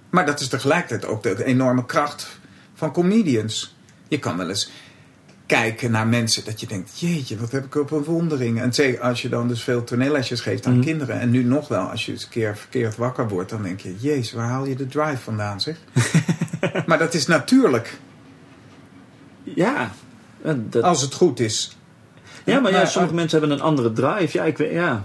[0.10, 2.40] Maar dat is tegelijkertijd ook de enorme kracht
[2.74, 3.76] van comedians.
[4.08, 4.72] Je kan wel eens
[5.52, 7.00] kijken naar mensen dat je denkt...
[7.00, 8.62] jeetje, wat heb ik op een wondering.
[8.62, 10.84] En zeker als je dan dus veel toneellesjes geeft aan Mhm.
[10.86, 11.20] kinderen...
[11.20, 13.50] en nu nog wel, als je eens een keer verkeerd wakker wordt...
[13.50, 15.78] dan denk je, jezus, waar haal je de drive vandaan, zeg?
[16.88, 17.98] maar dat is natuurlijk,
[19.44, 19.92] Ja.
[20.44, 21.78] Eh, Dat, als het goed is.
[22.46, 24.38] ja, maar ja, maar- sommige mensen hebben een andere drive.
[24.38, 25.04] Ja, ik weet, ja.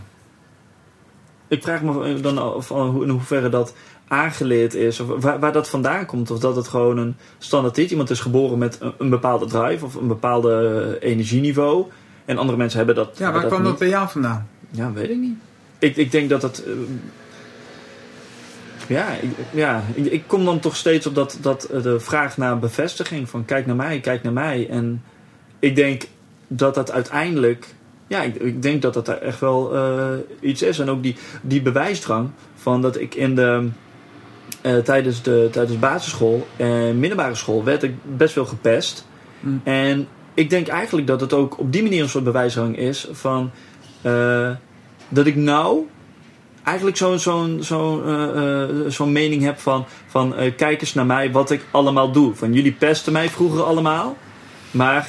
[1.48, 3.74] Ik vraag me dan af in hoeverre dat
[4.08, 5.00] aangeleerd is.
[5.00, 6.30] Of waar, waar dat vandaan komt.
[6.30, 7.90] Of dat het gewoon een standaard is.
[7.90, 11.84] Iemand is geboren met een, een bepaalde drive of een bepaalde energieniveau.
[12.24, 13.18] En andere mensen hebben dat.
[13.18, 13.68] Ja, waar kwam niet.
[13.68, 14.48] dat bij jou vandaan?
[14.70, 15.36] Ja, weet ik niet.
[15.78, 16.64] Ik, ik denk dat het.
[16.64, 16.72] eh,
[18.86, 22.36] ja, ik, ja ik, ik kom dan toch steeds op dat, dat eh, de vraag
[22.36, 24.68] naar bevestiging: van kijk naar mij, kijk naar mij.
[24.70, 25.02] En
[25.58, 26.02] ik denk
[26.46, 27.74] dat dat uiteindelijk.
[28.06, 30.08] Ja, ik, ik denk dat dat echt wel eh,
[30.40, 30.78] iets is.
[30.78, 33.68] En ook die, die bewijsdrang van dat ik in de.
[34.66, 39.06] Eh, tijdens, de, tijdens basisschool en middelbare school werd ik best veel gepest.
[39.40, 39.60] Mm.
[39.64, 43.50] En ik denk eigenlijk dat het ook op die manier een soort bewijsdrang is van
[44.02, 44.50] eh,
[45.08, 45.86] dat ik nou
[46.62, 51.50] eigenlijk zo'n zo'n zo'n eh, zo'n mening heb van, van kijk eens naar mij wat
[51.50, 52.34] ik allemaal doe.
[52.34, 54.16] Van jullie pesten mij vroeger allemaal,
[54.70, 55.08] maar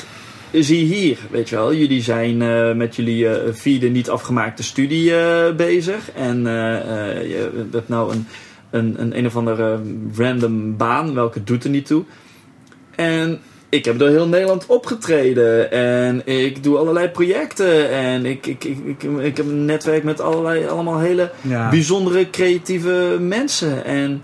[0.51, 2.37] zie hier, weet je wel, jullie zijn
[2.77, 5.13] met jullie vierde niet afgemaakte studie
[5.53, 8.27] bezig en je hebt nou een,
[8.69, 9.79] een, een een of andere
[10.17, 12.03] random baan, welke doet er niet toe.
[12.95, 13.39] En
[13.69, 18.77] ik heb door heel Nederland opgetreden en ik doe allerlei projecten en ik, ik, ik,
[18.85, 21.69] ik, ik heb een netwerk met allerlei, allemaal hele Ja.
[21.69, 23.85] bijzondere creatieve mensen.
[23.85, 24.21] En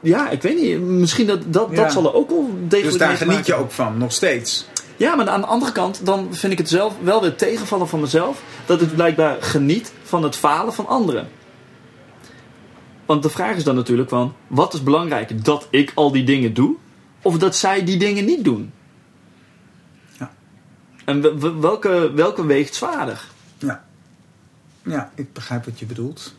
[0.00, 1.76] ja, ik weet niet, misschien dat, dat, Ja.
[1.82, 4.66] dat zal er ook wel degelijk Dus daar geniet je ook van, nog steeds.
[4.96, 8.00] ja, maar aan de andere kant, dan vind ik het zelf wel weer tegenvallen van
[8.00, 8.42] mezelf.
[8.66, 11.28] Dat ik blijkbaar geniet van het falen van anderen.
[13.10, 15.42] Want de vraag is dan natuurlijk van, wat is belangrijker?
[15.42, 16.76] Dat ik al die dingen doe?
[17.22, 18.72] Of dat zij die dingen niet doen?
[20.18, 20.32] Ja.
[21.04, 23.24] En we- we- welke, welke weegt zwaarder?
[23.58, 23.84] Ja.
[24.82, 26.34] ja, ik begrijp wat je bedoelt.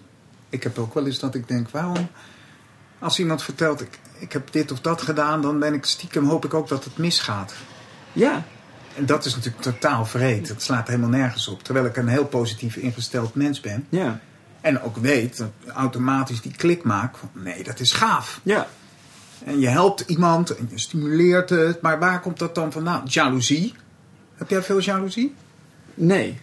[0.50, 2.08] Ik heb ook wel eens dat ik denk, waarom...
[3.00, 5.42] Als iemand vertelt, ik, ik heb dit of dat gedaan...
[5.42, 7.54] dan ben ik stiekem, hoop ik ook dat het misgaat.
[8.14, 8.44] Ja,
[8.96, 10.48] En dat is natuurlijk totaal vreed.
[10.48, 11.64] Het slaat helemaal nergens op.
[11.64, 13.86] Terwijl ik een heel positief ingesteld mens ben.
[13.90, 14.20] ja,
[14.62, 17.18] En ook weet, dat automatisch die klik maak.
[17.18, 18.39] Van, nee, dat is gaaf.
[18.43, 18.68] ja.
[19.45, 21.82] En je helpt iemand en je stimuleert het.
[21.82, 23.01] Maar waar komt dat dan vandaan?
[23.05, 23.74] Jaloezie.
[24.36, 25.34] Heb jij veel jaloezie?
[25.93, 26.39] Nee.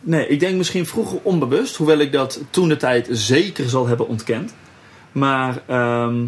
[0.00, 4.08] Nee, ik denk misschien vroeger onbewust, hoewel ik dat toen de tijd zeker zal hebben
[4.08, 4.54] ontkend.
[5.12, 6.26] Maar ehm,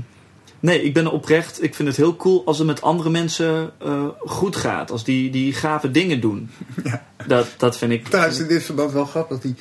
[0.60, 1.62] nee, ik ben oprecht.
[1.62, 4.90] Ik vind het heel cool als het met andere mensen eh, goed gaat.
[4.90, 6.50] Als die, die gave dingen doen.
[6.84, 7.06] Ja.
[7.26, 8.08] Dat, dat vind ik.
[8.08, 9.40] Trouwens, in dit verband wel grappig.
[9.40, 9.54] Die,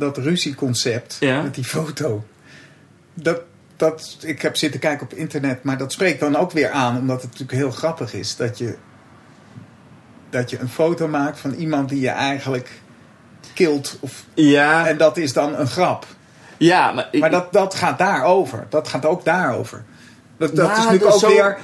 [0.00, 1.42] dat ruzieconcept Ja.
[1.42, 2.24] met die foto.
[3.14, 3.40] Dat,
[3.76, 5.62] dat, ik heb zitten kijken op internet.
[5.62, 6.98] Maar dat spreekt dan ook weer aan.
[6.98, 8.36] Omdat het natuurlijk heel grappig is.
[8.36, 8.76] Dat je,
[10.30, 12.70] dat je een foto maakt van iemand die je eigenlijk
[13.54, 13.96] kilt.
[14.00, 16.06] Of, Ja, en dat is dan een grap.
[16.56, 18.66] ja maar, ik, Maar dat, dat gaat daarover.
[18.68, 19.84] Dat gaat ook daarover.
[20.36, 21.58] Dat, dat Ja, is natuurlijk dat ook zo- weer...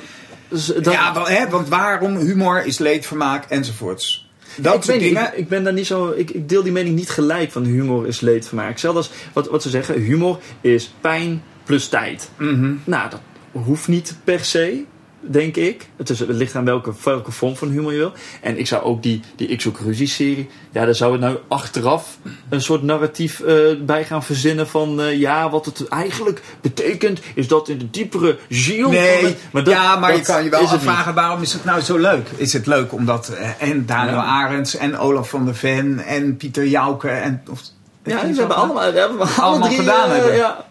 [0.48, 4.25] dus dat- ja, wel, hè, want waarom humor is leedvermaak enzovoorts.
[4.56, 5.32] Dat ik, soort niet, dingen.
[5.32, 6.10] ik, ik ben daar niet zo.
[6.16, 8.78] Ik, ik deel die mening niet gelijk van humor is leedvermaak.
[8.78, 12.30] Zelfs als wat, wat ze zeggen, humor is pijn plus tijd.
[12.38, 12.74] Mhm.
[12.84, 13.20] Nou, dat
[13.52, 14.84] hoeft niet per se,
[15.32, 15.88] denk ik.
[15.96, 18.12] Het, is, het ligt aan welke, welke vorm van humor je wil.
[18.40, 20.48] En ik zou ook die, die Ik Zoek Ruzie serie...
[20.72, 22.18] Ja, daar zou het nou achteraf
[22.48, 25.00] een soort narratief eh, bij gaan verzinnen van...
[25.00, 28.90] eh, ja, wat het eigenlijk betekent is dat in de diepere ziel...
[28.90, 31.80] Nee, maar dat- ja, maar dat je kan je wel afvragen waarom is het nou
[31.80, 32.28] zo leuk?
[32.36, 34.22] Is het leuk omdat eh, en Daniel Ja.
[34.24, 37.60] Arends en Olaf van der Ven en Pieter Jouke en of,
[38.04, 40.34] Ja, ze hebben allemaal, we hebben alle Allemaal drie, gedaan hebben.
[40.34, 40.64] Ja.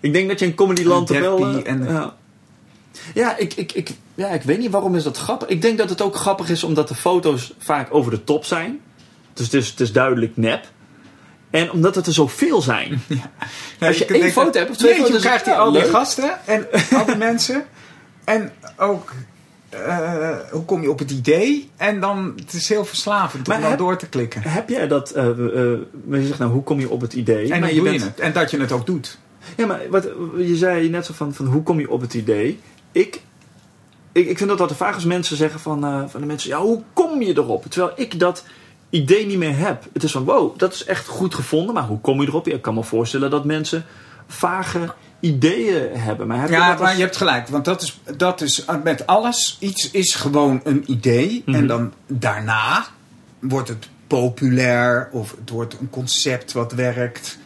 [0.00, 1.62] Ik denk dat je in Comedyland wel...
[1.64, 2.14] En- ja,
[3.14, 5.48] ja, ik, ik, ik, ja, ik weet niet waarom is dat grappig.
[5.48, 8.80] Ik denk dat het ook grappig is omdat de foto's vaak over de top zijn.
[9.32, 10.64] Dus het is, het is duidelijk nep.
[11.50, 13.02] En omdat het er zoveel zijn.
[13.80, 15.80] Als je één foto dat- hebt of twee Jeetje, foto's, krijgt hij ja, al die
[15.82, 15.90] leuk.
[15.90, 16.66] gasten en
[16.98, 17.64] al die mensen.
[18.24, 19.12] En ook
[19.68, 21.70] eh, hoe kom je op het idee?
[21.76, 24.42] En dan, het is heel verslavend Maar om dan heb- door te klikken.
[24.42, 25.78] Heb jij dat, eh eh,
[26.10, 27.52] je zegt nou, hoe kom je op het idee?
[27.52, 28.20] En maar je bent, je het.
[28.20, 29.18] En dat je het ook doet.
[29.56, 30.08] Ja, maar wat,
[30.38, 32.60] je zei net zo van, van hoe kom je op het idee?
[32.92, 33.20] Ik,
[34.12, 36.60] ik, ik vind dat altijd vaak als mensen zeggen van, eh, van de mensen, ja,
[36.60, 37.64] hoe kom je erop?
[37.68, 38.44] Terwijl ik dat
[38.90, 39.84] idee niet meer heb.
[39.92, 42.48] Het is van, wow, dat is echt goed gevonden, maar hoe kom je erop?
[42.48, 43.84] Ik kan me voorstellen dat mensen
[44.26, 46.26] vage ideeën hebben.
[46.26, 47.48] Maar heb Ja, maar als- je hebt gelijk.
[47.48, 49.56] Want dat is, dat is met alles.
[49.60, 51.42] Iets is gewoon een idee.
[51.46, 51.56] Mhm.
[51.56, 52.86] En dan daarna
[53.38, 55.08] wordt het populair.
[55.12, 57.38] Of het wordt een concept wat werkt.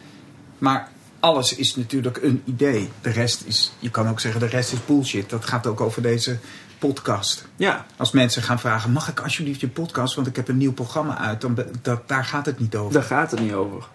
[0.57, 0.89] Maar
[1.25, 2.89] alles is natuurlijk een idee.
[3.01, 5.29] De rest is, je kan ook zeggen, de rest is bullshit.
[5.29, 6.37] Dat gaat ook over deze
[6.79, 7.47] podcast.
[7.55, 10.15] Ja, Als mensen gaan vragen, mag ik alsjeblieft je podcast?
[10.15, 11.41] Want ik heb een nieuw programma uit.
[11.41, 12.93] Dan, dat, daar gaat het niet over.
[12.93, 13.87] daar gaat het niet over.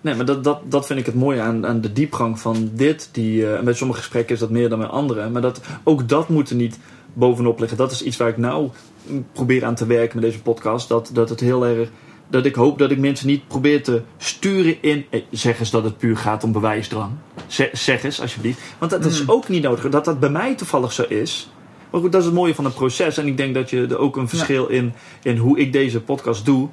[0.00, 3.08] Nee, maar dat, dat, dat vind ik het mooie aan, aan de diepgang van dit.
[3.12, 5.28] Die, en bij sommige gesprekken is dat meer dan bij andere.
[5.28, 6.78] Maar dat, ook dat moet er niet
[7.12, 7.78] bovenop liggen.
[7.78, 8.70] Dat is iets waar ik nou
[9.06, 10.88] mm, probeer aan te werken met deze podcast.
[10.88, 11.88] Dat, dat het heel erg.
[12.32, 15.06] Dat ik hoop dat ik mensen niet probeer te sturen in.
[15.10, 17.12] eh, zeg eens dat het puur gaat om bewijsdrang.
[17.46, 18.60] Zeg, zeg eens alsjeblieft.
[18.78, 19.30] Want dat is Mm.
[19.30, 19.88] ook niet nodig.
[19.88, 21.50] Dat dat bij mij toevallig zo is.
[21.90, 23.18] Maar goed, dat is het mooie van het proces.
[23.18, 26.44] En ik denk dat je er ook een verschil in, in hoe ik deze podcast
[26.44, 26.68] doe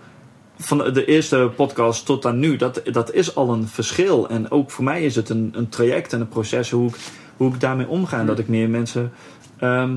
[0.57, 4.30] van de eerste podcast tot aan nu, dat, dat is al een verschil.
[4.30, 6.95] En ook voor mij is het een, een traject en een proces hoe ik,
[7.38, 8.20] hoe ik daarmee omga.
[8.20, 9.12] En dat ik meer mensen
[9.57, 9.91] ehm,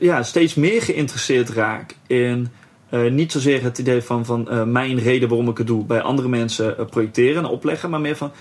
[0.00, 2.48] ja, steeds meer geïnteresseerd raak in
[2.88, 6.00] eh, niet zozeer het idee van, van eh, mijn reden waarom ik het doe bij
[6.00, 8.32] andere mensen eh, projecteren en opleggen, maar meer van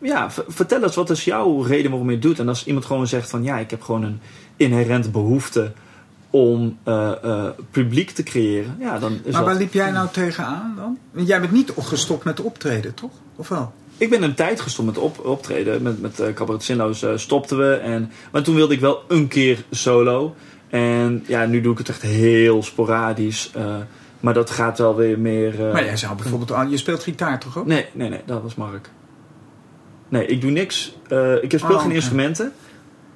[0.00, 2.38] ja, vertel eens wat is jouw reden waarom je het doet.
[2.38, 4.20] En als iemand gewoon zegt van ja, ik heb gewoon een
[4.56, 5.72] inherente behoefte
[6.30, 6.78] om
[7.70, 9.44] publiek te creëren, ja, dan is maar dat...
[9.44, 11.26] waar liep jij nou tegenaan dan?
[11.26, 13.10] Jij bent niet gestopt met optreden, toch?
[13.36, 13.72] Of wel?
[13.96, 15.82] Ik ben een tijd gestopt met op, optreden.
[15.82, 17.74] Met, met Cabaret Zinloos stopten we.
[17.74, 20.34] En, maar toen wilde ik wel een keer solo.
[20.78, 23.50] En ja, nu doe ik het echt heel sporadisch.
[23.54, 23.76] eh,
[24.20, 25.66] maar dat gaat wel weer meer...
[25.66, 26.52] eh, Maar jij zou bijvoorbeeld...
[26.58, 27.66] aan- Je speelt gitaar toch ook?
[27.66, 28.90] Nee, nee, nee, dat was Mark.
[30.08, 30.96] Nee, ik doe niks.
[31.08, 32.52] Eh, ik speel Oh, geen instrumenten.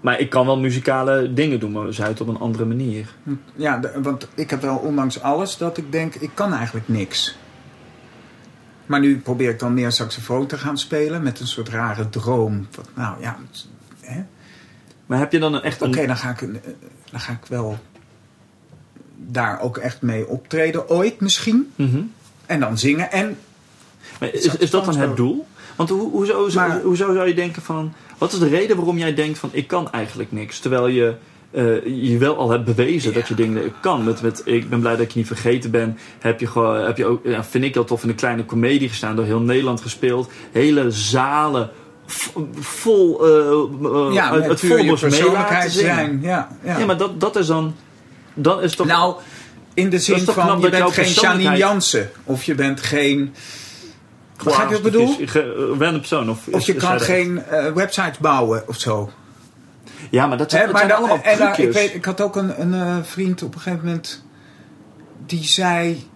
[0.00, 3.14] Maar ik kan wel muzikale dingen doen, maar ze uit op een andere manier.
[3.54, 7.36] Ja, de- want ik heb wel ondanks alles dat ik denk, ik kan eigenlijk niks.
[8.86, 12.66] Maar nu probeer ik dan meer saxofoon te gaan spelen met een soort rare droom.
[12.70, 13.36] Van, nou ja?
[15.09, 16.48] Maar heb je dan een echt oké, dan, ga ik, eh,
[17.11, 17.78] dan ga ik wel
[19.16, 21.72] daar ook echt mee optreden, ooit misschien.
[21.76, 22.00] Mhm.
[22.46, 23.12] En dan zingen.
[23.12, 23.36] En
[24.20, 25.46] Maar is, is dat dan het doel?
[25.76, 27.92] Want hoe, hoezo, Maar- hoezo zou je denken van...
[28.18, 30.59] Wat is de reden waarom jij denkt van ik kan eigenlijk niks?
[30.59, 31.14] Terwijl je
[31.50, 34.04] eh, je wel al hebt bewezen dat je dingen kan.
[34.04, 35.98] Met, met, ik ben blij dat ik je niet vergeten ben.
[36.18, 38.88] Heb je, gewoon, heb je ook, ja, vind ik heel tof, in een kleine komedie
[38.88, 39.16] gestaan.
[39.16, 40.30] Door heel Nederland gespeeld.
[40.52, 41.70] Hele zalen
[42.61, 46.18] vol eh, ja, laten persoonlijkheid zijn.
[46.22, 46.78] Ja, ja.
[46.78, 47.74] Ja, maar dat, dat is dan...
[48.34, 48.86] Dan is toch...
[48.86, 49.16] Nou,
[49.74, 52.11] in de zin van, je dat bent geen Janine Jansen.
[52.24, 53.34] Of je bent geen...
[54.44, 55.16] Begrijp je wat ik bedoel?
[55.18, 56.30] Is- ge- Random persoon.
[56.30, 57.02] Of, Of je is- kan dat?
[57.02, 59.11] geen eh, websites bouwen of zo.
[60.11, 61.24] Ja, maar dat zijn, dat maar zijn dan- allemaal
[61.56, 64.24] en, ik, weet, ik had ook een, een eh, vriend op een gegeven moment
[65.26, 66.06] die zei: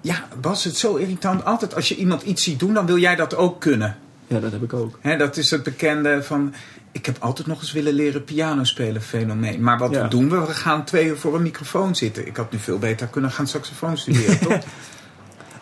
[0.00, 1.44] Ja, was het zo irritant?
[1.44, 3.96] Altijd als je iemand iets ziet doen, dan wil jij dat ook kunnen.
[4.28, 4.98] Ja, dat heb ik ook.
[5.18, 6.54] Dat is het bekende van.
[6.92, 9.62] Ik heb altijd nog eens willen leren piano spelen fenomeen.
[9.62, 10.08] Maar wat Ja.
[10.08, 10.40] doen we?
[10.40, 12.26] We gaan twee uur voor een microfoon zitten.
[12.26, 14.58] Ik had nu veel beter kunnen gaan saxofoon studeren, toch?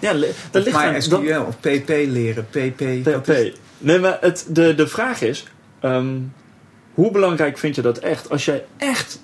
[0.01, 0.12] Ja,
[0.51, 1.03] dat ligt maar aan...
[1.03, 2.47] SQL of PP leren.
[2.51, 2.81] PP.
[3.29, 5.45] is- Nee, maar het, de, de vraag is...
[5.81, 6.17] ehm,
[6.95, 8.31] hoe belangrijk vind je dat echt?
[8.31, 9.21] Als jij echt,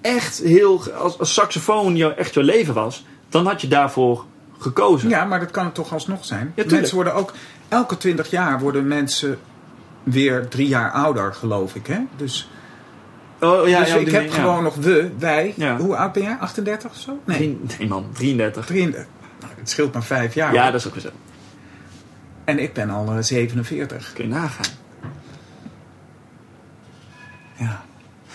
[0.00, 0.92] echt heel...
[0.92, 3.04] Als, als saxofoon jou, echt jouw leven was...
[3.28, 4.24] dan had je daarvoor
[4.58, 5.08] gekozen.
[5.08, 6.52] Ja, maar dat kan het toch alsnog zijn.
[6.54, 6.70] tuurlijk.
[6.76, 7.32] mensen worden ook...
[7.68, 9.38] Elke twintig jaar worden mensen
[10.02, 11.86] weer drie jaar ouder, geloof ik.
[11.86, 11.98] Hè?
[12.16, 12.50] Dus,
[13.40, 14.34] Oh, ja, dus ja, ik heb ja.
[14.34, 15.54] gewoon nog we, wij.
[15.78, 16.36] Hoe oud ben jij?
[16.40, 17.18] 38 of zo?
[17.24, 18.66] Nee, Drie- nee man, 33.
[18.66, 19.06] 33.
[19.40, 20.52] Nou, het scheelt maar vijf jaar.
[20.54, 21.08] Ja, dat is ook weer zo.
[22.44, 24.12] En ik ben al eh, 47.
[24.12, 24.72] Kun je nagaan.
[27.56, 27.84] Ja.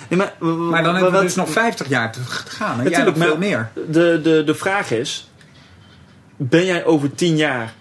[0.10, 2.80] Nee, maar, Maar dan hebben we dus nog 50 jaar te gaan.
[2.80, 3.70] En jij Natuurlijk, veel meer.
[3.74, 5.32] De, de, de vraag is...
[6.36, 7.74] Ben jij over tien jaar...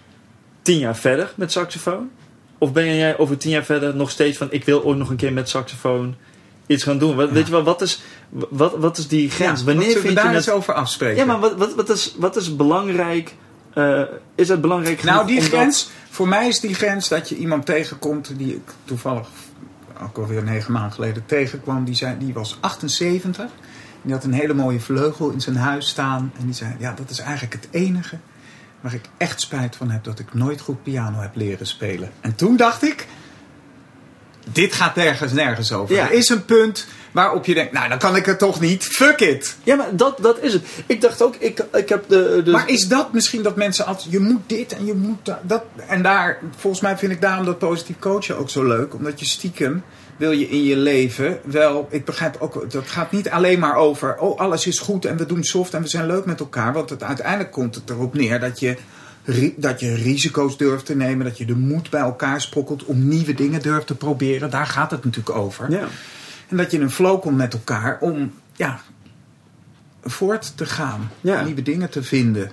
[0.63, 2.09] tien jaar verder met saxofoon?
[2.57, 4.47] Of ben jij over tien jaar verder nog steeds van...
[4.51, 6.15] ik wil ook nog een keer met saxofoon
[6.67, 7.15] iets gaan doen?
[7.15, 9.59] Wat, Weet je wel, wat is, wat, wat is die grens?
[9.59, 11.17] Ja, Wanneer vind we daar je eens over afspreken?
[11.17, 13.35] Ja, maar wat, wat, wat, is, wat is belangrijk...
[13.73, 14.01] eh,
[14.35, 17.65] is het belangrijk Nou, die dat- grens, voor mij is die grens dat je iemand
[17.65, 19.27] tegenkomt die ik toevallig
[20.03, 21.85] ook alweer negen maanden geleden tegenkwam.
[21.85, 23.45] Die, zei, die was 78.
[24.01, 26.31] Die had een hele mooie vleugel in zijn huis staan.
[26.39, 28.17] En die zei, ja, dat is eigenlijk het enige
[28.83, 32.11] waar ik echt spijt van heb dat ik nooit goed piano heb leren spelen.
[32.21, 33.07] En toen dacht ik,
[34.51, 35.95] dit gaat nergens nergens over.
[35.95, 36.05] Ja.
[36.05, 38.83] Er is een punt Waarop je denkt, nou dan kan ik het toch niet.
[38.83, 39.57] Fuck it.
[39.63, 40.65] Ja, maar dat, dat is het.
[40.85, 42.41] Ik dacht ook, ik, ik heb de...
[42.45, 45.37] de Maar is dat misschien dat mensen altijd, je moet dit en je moet dat,
[45.41, 45.63] dat.
[45.87, 48.93] En daar, volgens mij vind ik daarom dat positief coachen ook zo leuk.
[48.93, 49.83] Omdat je stiekem
[50.23, 54.17] wil je in je leven wel, ik begrijp ook, dat gaat niet alleen maar over,
[54.17, 56.73] oh alles is goed en we doen soft en we zijn leuk met elkaar.
[56.73, 58.77] Want het, uiteindelijk komt het erop neer dat je,
[59.57, 61.25] dat je risico's durft te nemen.
[61.25, 64.49] Dat je de moed bij elkaar sprokkelt om nieuwe dingen durft te proberen.
[64.49, 65.71] Daar gaat het natuurlijk over.
[65.71, 65.87] ja.
[66.47, 68.79] En dat je in een flow komt met elkaar om ja,
[70.03, 71.11] voort te gaan.
[71.21, 71.43] Ja.
[71.43, 72.51] Nieuwe dingen te vinden.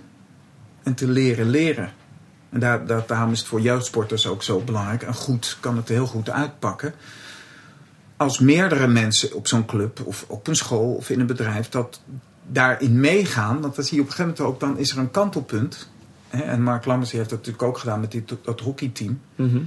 [0.82, 1.92] En te leren leren.
[2.50, 5.02] En daar, daar, daarom is het voor jeugdsporters ook zo belangrijk.
[5.02, 6.94] En goed kan het heel goed uitpakken.
[8.20, 12.00] Als meerdere mensen op zo'n club of op een school of in een bedrijf dat
[12.46, 13.60] daarin meegaan.
[13.60, 14.60] Want dat zie je op een gegeven moment ook.
[14.60, 15.88] Dan is er een kantelpunt.
[16.28, 19.20] Hè, En Mark Lammers heeft dat natuurlijk ook gedaan met dit, dat hockeyteam.
[19.36, 19.58] Mhm.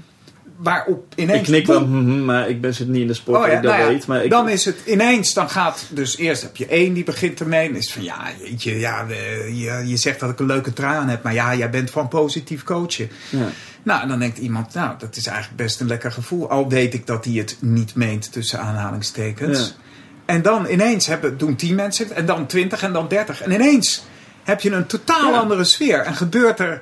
[0.58, 1.40] Waarop ineens...
[1.40, 3.62] Ik knik wel, mhm, maar ik ben zit niet in de sport, Oh ja, ik
[3.64, 4.08] dat nou ja, weet.
[4.08, 7.40] Maar ik, Dan is het ineens, dan gaat dus eerst heb je één die begint
[7.40, 7.70] ermee.
[7.70, 9.06] En is van ja, jeetje, ja,
[9.54, 12.08] je, je zegt dat ik een leuke trui aan heb, maar ja, jij bent van
[12.08, 13.10] positief coachen.
[13.30, 13.50] ja.
[13.84, 16.50] Nou, en dan denkt iemand, nou, dat is eigenlijk best een lekker gevoel.
[16.50, 19.60] Al weet ik dat hij het niet meent tussen aanhalingstekens.
[19.60, 19.82] Ja.
[20.26, 23.42] En dan ineens hebben, doen tien mensen het, en dan twintig en dan dertig.
[23.42, 24.06] En ineens
[24.44, 25.40] heb je een totaal Ja.
[25.40, 26.82] andere sfeer en gebeurt er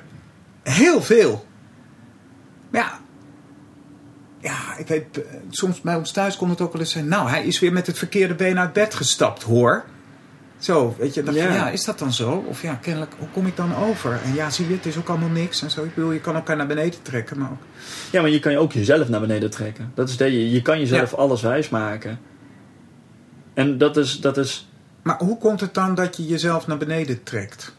[0.62, 1.46] heel veel.
[2.70, 3.00] Maar ja,
[4.40, 7.08] ja, ik weet, eh, soms bij ons thuis kon het ook wel eens zijn.
[7.08, 9.84] Nou, hij is weer met het verkeerde been uit bed gestapt, hoor.
[10.62, 11.54] Zo, weet je, dacht je, Ja.
[11.54, 12.44] ja, is dat dan zo?
[12.48, 14.20] Of ja, kennelijk, hoe kom ik dan over?
[14.24, 15.84] En ja, zie je, het is ook allemaal niks en zo.
[15.84, 17.62] Ik bedoel, je kan elkaar naar beneden trekken, maar ook...
[18.12, 19.90] ja, maar je kan je ook jezelf naar beneden trekken.
[19.94, 21.16] Dat is dat je, je kan jezelf Ja.
[21.16, 22.20] alles wijs maken.
[23.54, 24.68] En dat is, dat is
[25.02, 27.74] Maar hoe komt het dan dat je jezelf naar beneden trekt?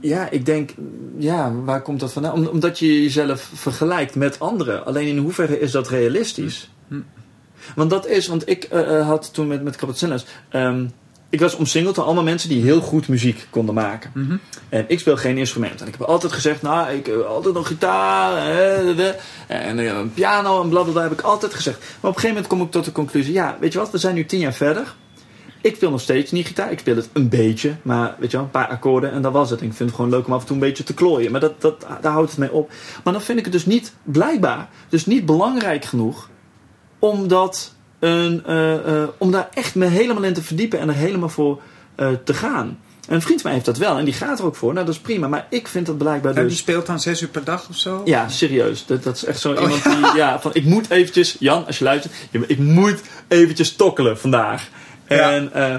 [0.00, 0.70] Ja, ik denk,
[1.18, 2.32] ja, waar komt dat vandaan?
[2.32, 4.84] Om- omdat je jezelf vergelijkt met anderen.
[4.84, 6.70] Alleen in hoeverre is dat realistisch?
[7.74, 10.84] Want dat is, want ik eh, eh, had toen met, met Cappuccino's, ehm
[11.30, 14.10] ik was omsingeld door allemaal mensen die heel goed muziek konden maken.
[14.14, 14.36] Mhm.
[14.68, 15.80] En ik speel geen instrument.
[15.80, 18.36] En ik heb altijd gezegd, nou, ik heb altijd nog gitaar
[19.46, 21.78] en eh, een piano en blablabla heb ik altijd gezegd.
[21.78, 23.98] Maar op een gegeven moment kom ik tot de conclusie, ja, weet je wat, we
[23.98, 24.94] zijn nu tien jaar verder.
[25.62, 26.72] Ik speel nog steeds niet gitaar.
[26.72, 29.50] Ik speel het een beetje, maar weet je wel, een paar akkoorden en dat was
[29.50, 29.60] het.
[29.60, 31.30] En ik vind het gewoon leuk om af en toe een beetje te klooien.
[31.30, 32.70] Maar dat, dat, daar houdt het mee op.
[33.04, 36.28] Maar dan vind ik het dus niet, blijkbaar, dus niet belangrijk genoeg
[37.00, 40.94] om, dat een, eh, eh, om daar echt me helemaal in te verdiepen en er
[40.94, 41.60] helemaal voor
[41.94, 42.78] eh, te gaan.
[43.08, 44.72] En een vriend van mij heeft dat wel en die gaat er ook voor.
[44.72, 45.28] Nou, dat is prima.
[45.28, 46.52] Maar ik vind dat blijkbaar En dus...
[46.52, 48.02] die speelt dan zes uur per dag of zo?
[48.04, 48.86] Ja, serieus.
[48.86, 50.14] Dat, dat is echt zo Oh, iemand die...
[50.16, 51.36] Ja, van ik moet eventjes...
[51.38, 52.14] Jan, als je luistert.
[52.30, 54.68] ja, Ik moet eventjes tokkelen vandaag.
[55.08, 55.32] Ja.
[55.32, 55.52] En...
[55.52, 55.76] eh,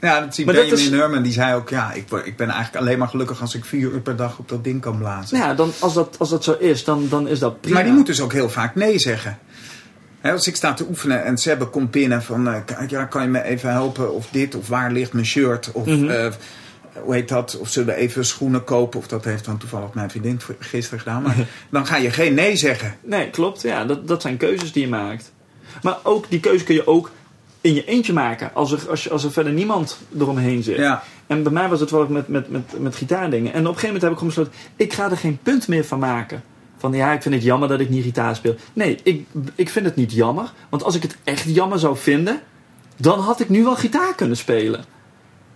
[0.00, 1.22] Ja, dat zie Maar dat Benjamin is- Herman.
[1.22, 4.00] Die zei ook, ja, ik, ik ben eigenlijk alleen maar gelukkig als ik vier uur
[4.00, 5.36] per dag op dat ding kan blazen.
[5.38, 7.74] nou ja, dan, als, dat, als dat zo is, dan, dan is dat prima.
[7.76, 9.38] Maar die moet dus ook heel vaak nee zeggen.
[10.22, 12.64] Als ik sta te oefenen en Sebbe komt binnen van...
[12.64, 14.14] k- ja, kan je me even helpen?
[14.14, 15.72] Of dit, of waar ligt mijn shirt?
[15.72, 16.26] Of eh,
[17.02, 17.58] hoe heet dat?
[17.58, 18.98] Of zullen we even schoenen kopen?
[18.98, 21.22] Of dat heeft dan toevallig mijn vriendin gisteren gedaan.
[21.22, 21.36] Maar
[21.70, 22.96] dan ga je geen nee zeggen.
[23.02, 23.62] Nee, klopt.
[23.62, 25.32] Ja, dat, dat zijn keuzes die je maakt.
[25.82, 27.10] Maar ook die keuze kun je ook
[27.60, 28.50] in je eentje maken.
[28.54, 30.76] Als er, als, je, als er verder niemand eromheen zit.
[30.76, 31.02] Ja.
[31.26, 33.52] En bij mij was het wel met, met, met, met gitaardingen.
[33.52, 34.76] En op een gegeven moment heb ik gewoon besloten...
[34.76, 36.42] ik ga er geen punt meer van maken.
[36.80, 38.54] Van ja, ik vind het jammer dat ik niet gitaar speel.
[38.72, 40.52] Nee, ik, ik vind het niet jammer.
[40.68, 42.40] Want als ik het echt jammer zou vinden...
[42.96, 44.84] dan had ik nu wel gitaar kunnen spelen.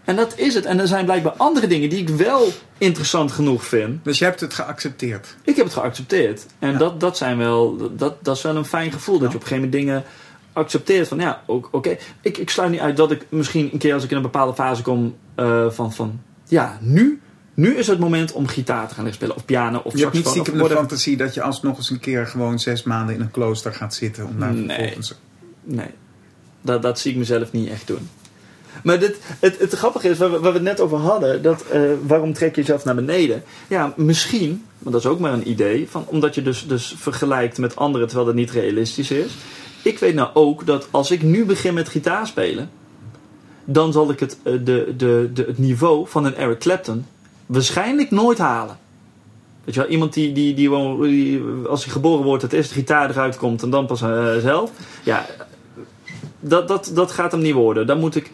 [0.04, 0.64] En dat is het.
[0.64, 2.48] En er zijn blijkbaar andere dingen die ik wel
[2.78, 4.04] interessant genoeg vind.
[4.04, 5.36] Dus je hebt het geaccepteerd.
[5.42, 6.46] Ik heb het geaccepteerd.
[6.58, 6.78] En Ja.
[6.78, 9.18] dat, dat, zijn wel, dat, dat is wel een fijn gevoel.
[9.18, 10.04] Dat je op een gegeven moment dingen
[10.52, 11.08] accepteert.
[11.08, 11.96] Van ja, oké.
[12.20, 14.54] Ik, ik sluit niet uit dat ik misschien een keer als ik in een bepaalde
[14.54, 17.20] fase kom eh, van, van ja, nu,
[17.54, 19.36] nu is het moment om gitaar te gaan leren spelen.
[19.36, 20.44] Of piano of Je hebt niet saxofoon.
[20.46, 23.74] stiekem de fantasie dat je alsnog eens een keer gewoon zes maanden in een klooster
[23.74, 24.26] gaat zitten.
[24.26, 24.66] Om daar Nee.
[24.68, 25.14] vervolgens...
[25.62, 25.90] Nee,
[26.62, 28.08] dat, dat zie ik mezelf niet echt doen.
[28.82, 31.64] Maar dit, het, het grappige is, waar we, waar we het net over hadden, dat,
[31.66, 33.42] eh, waarom trek je jezelf naar beneden?
[33.68, 37.58] Ja, misschien, maar dat is ook maar een idee, van, omdat je dus, dus vergelijkt
[37.58, 39.32] met anderen terwijl dat niet realistisch is.
[39.82, 42.70] Ik weet nou ook dat als ik nu begin met gitaar spelen,
[43.64, 47.06] dan zal ik het, eh, de, de, de, het niveau van een Eric Clapton
[47.46, 48.78] waarschijnlijk nooit halen.
[49.64, 50.70] Weet je wel, iemand die, die, die,
[51.00, 54.36] die als hij geboren wordt, het eerst de gitaar eruit komt en dan pas eh,
[54.36, 54.70] zelf.
[55.02, 55.26] Ja,
[56.40, 57.86] dat, dat, dat gaat hem niet worden.
[57.86, 58.30] Dan moet ik.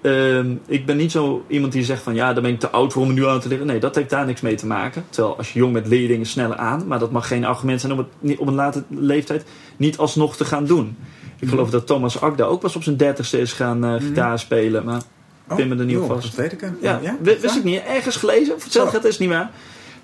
[0.00, 2.92] ehm, ik ben niet zo iemand die zegt van ja, dan ben ik te oud
[2.92, 3.66] voor om nu aan te leren.
[3.66, 5.04] Nee, dat heeft daar niks mee te maken.
[5.10, 6.86] Terwijl als je jong bent, leer je dingen sneller aan.
[6.86, 9.44] Maar dat mag geen argument zijn om het op een late leeftijd
[9.76, 10.96] niet alsnog te gaan doen.
[11.38, 14.84] Ik geloof dat Thomas Akda ook pas op zijn dertigste is gaan eh, gitaar spelen.
[14.84, 15.02] Maar
[15.56, 16.26] Pin me er niet op joh, vast.
[16.26, 16.70] Dat weet ik.
[16.80, 17.16] ja, ja?
[17.20, 17.82] wi- wist ik niet.
[17.82, 18.54] Ergens gelezen.
[18.70, 18.86] Zo.
[18.86, 19.50] gaat is niet waar.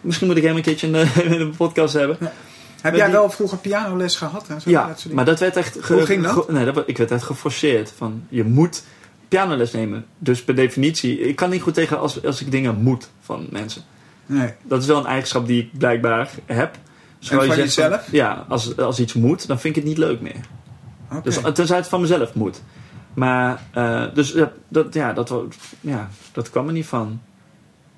[0.01, 2.17] Misschien moet ik hem een keertje in de, in de podcast hebben.
[2.21, 2.33] Ja.
[2.81, 4.45] Heb jij die- wel vroeger pianoles gehad?
[4.49, 5.17] En zo, Ja, dat soort dingen?
[5.17, 5.77] maar dat werd echt...
[5.81, 6.51] ge- Hoe ging dat?
[6.51, 7.93] nee, dat, ik werd echt geforceerd.
[7.97, 8.83] Van, je moet
[9.29, 10.05] pianoles nemen.
[10.19, 11.21] Dus per definitie...
[11.21, 13.83] Ik kan niet goed tegen als, als ik dingen moet van mensen.
[14.27, 14.53] Nee.
[14.63, 16.77] Dat is wel een eigenschap die ik blijkbaar heb.
[17.19, 18.07] Zoals van je zegt jezelf?
[18.13, 20.41] ja, als, als iets moet, dan vind ik het niet leuk meer.
[21.23, 22.63] Dus tenzij het van mezelf moet.
[23.19, 24.35] Maar, eh, dus
[24.69, 25.35] dat, ja, dat,
[25.81, 27.21] ja, dat kwam er niet van.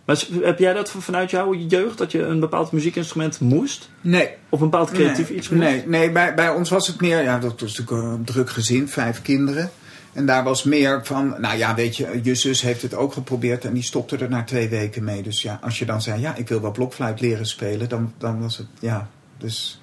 [0.05, 3.91] Maar heb jij dat van- vanuit jouw jeugd, dat je een bepaald muziekinstrument moest?
[4.01, 4.29] nee.
[4.49, 5.63] Of een bepaald creatief nee, iets moest?
[5.63, 7.23] Nee, nee bij, bij ons was het meer...
[7.23, 9.71] Ja, dat was natuurlijk een druk gezin, vijf kinderen.
[10.13, 11.35] En daar was meer van...
[11.39, 13.65] Nou ja, weet je, je zus heeft het ook geprobeerd...
[13.65, 15.23] en die stopte er na twee weken mee.
[15.23, 16.21] Dus ja, als je dan zei...
[16.21, 17.89] Ja, ik wil wel blokfluit leren spelen...
[17.89, 18.67] dan, dan was het...
[18.81, 19.09] Ja,
[19.39, 19.80] dus...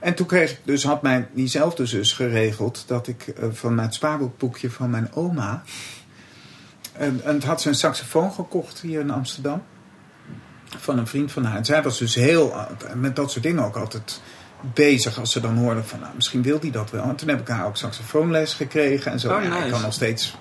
[0.00, 2.84] En toen kreeg ik dus, had mijn diezelfde zus geregeld...
[2.86, 5.62] dat ik eh, van het spaarboekboekje van mijn oma...
[6.92, 9.62] En, en had ze een saxofoon gekocht hier in Amsterdam.
[10.64, 11.56] Van een vriend van haar.
[11.56, 14.20] En zij was dus heel, eh, met dat soort dingen ook altijd
[14.74, 15.18] bezig.
[15.18, 17.02] Als ze dan hoorde van, nou, misschien wil die dat wel.
[17.02, 19.36] En toen heb ik haar ook saxofoonles gekregen en zo.
[19.36, 20.36] Oh, ik kan nog steeds...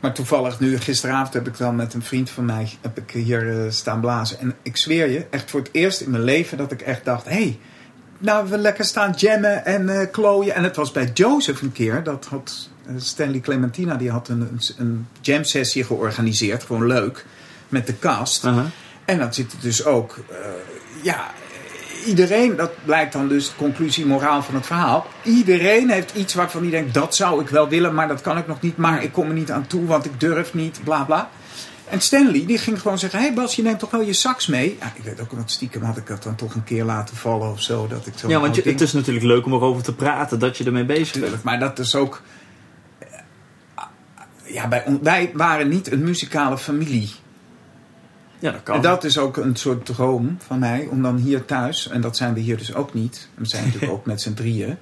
[0.00, 2.70] Maar toevallig nu, gisteravond heb ik dan met een vriend van mij...
[2.80, 4.38] heb ik hier eh, staan blazen.
[4.38, 6.58] En ik zweer je, echt voor het eerst in mijn leven...
[6.58, 7.30] dat ik echt dacht, hé...
[7.30, 7.58] Hey,
[8.18, 10.54] nou, we lekker staan jammen en eh klooien.
[10.54, 12.02] En het was bij Joseph een keer.
[12.02, 16.64] Dat had eh, Stanley Clementina, die had een, een, een jam sessie georganiseerd.
[16.64, 17.24] Gewoon leuk.
[17.68, 18.44] Met de cast.
[18.44, 18.66] Aha.
[19.04, 20.36] En dan zit dus ook, eh,
[21.02, 21.30] ja,
[22.06, 25.06] iedereen, dat blijkt dan dus de conclusie, moraal van het verhaal.
[25.22, 28.46] Iedereen heeft iets waarvan hij denkt, dat zou ik wel willen, maar dat kan ik
[28.46, 28.76] nog niet.
[28.76, 31.28] Maar ik kom er niet aan toe, want ik durf niet, bla bla.
[31.90, 34.46] En Stanley, die ging gewoon zeggen, hé hey Bas, je neemt toch wel je sax
[34.46, 34.76] mee?
[34.80, 37.50] Ja, ik weet ook wat stiekem had ik dat dan toch een keer laten vallen
[37.50, 37.86] of zo.
[37.86, 40.56] Dat ik zo Ja, want je, het is natuurlijk leuk om erover te praten, dat
[40.58, 41.24] je ermee bezig bent.
[41.24, 42.22] Tuurlijk, maar dat is ook...
[42.98, 43.08] eh,
[44.44, 44.68] Ja,
[45.02, 47.10] wij waren niet een muzikale familie.
[48.38, 48.76] Ja, dat kan.
[48.76, 52.16] En dat is ook een soort droom van mij, om dan hier thuis, en dat
[52.16, 53.28] zijn we hier dus ook niet.
[53.34, 54.76] We zijn natuurlijk ook met z'n drieën.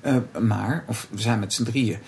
[0.00, 1.98] Eh, maar, of we zijn met z'n drieën,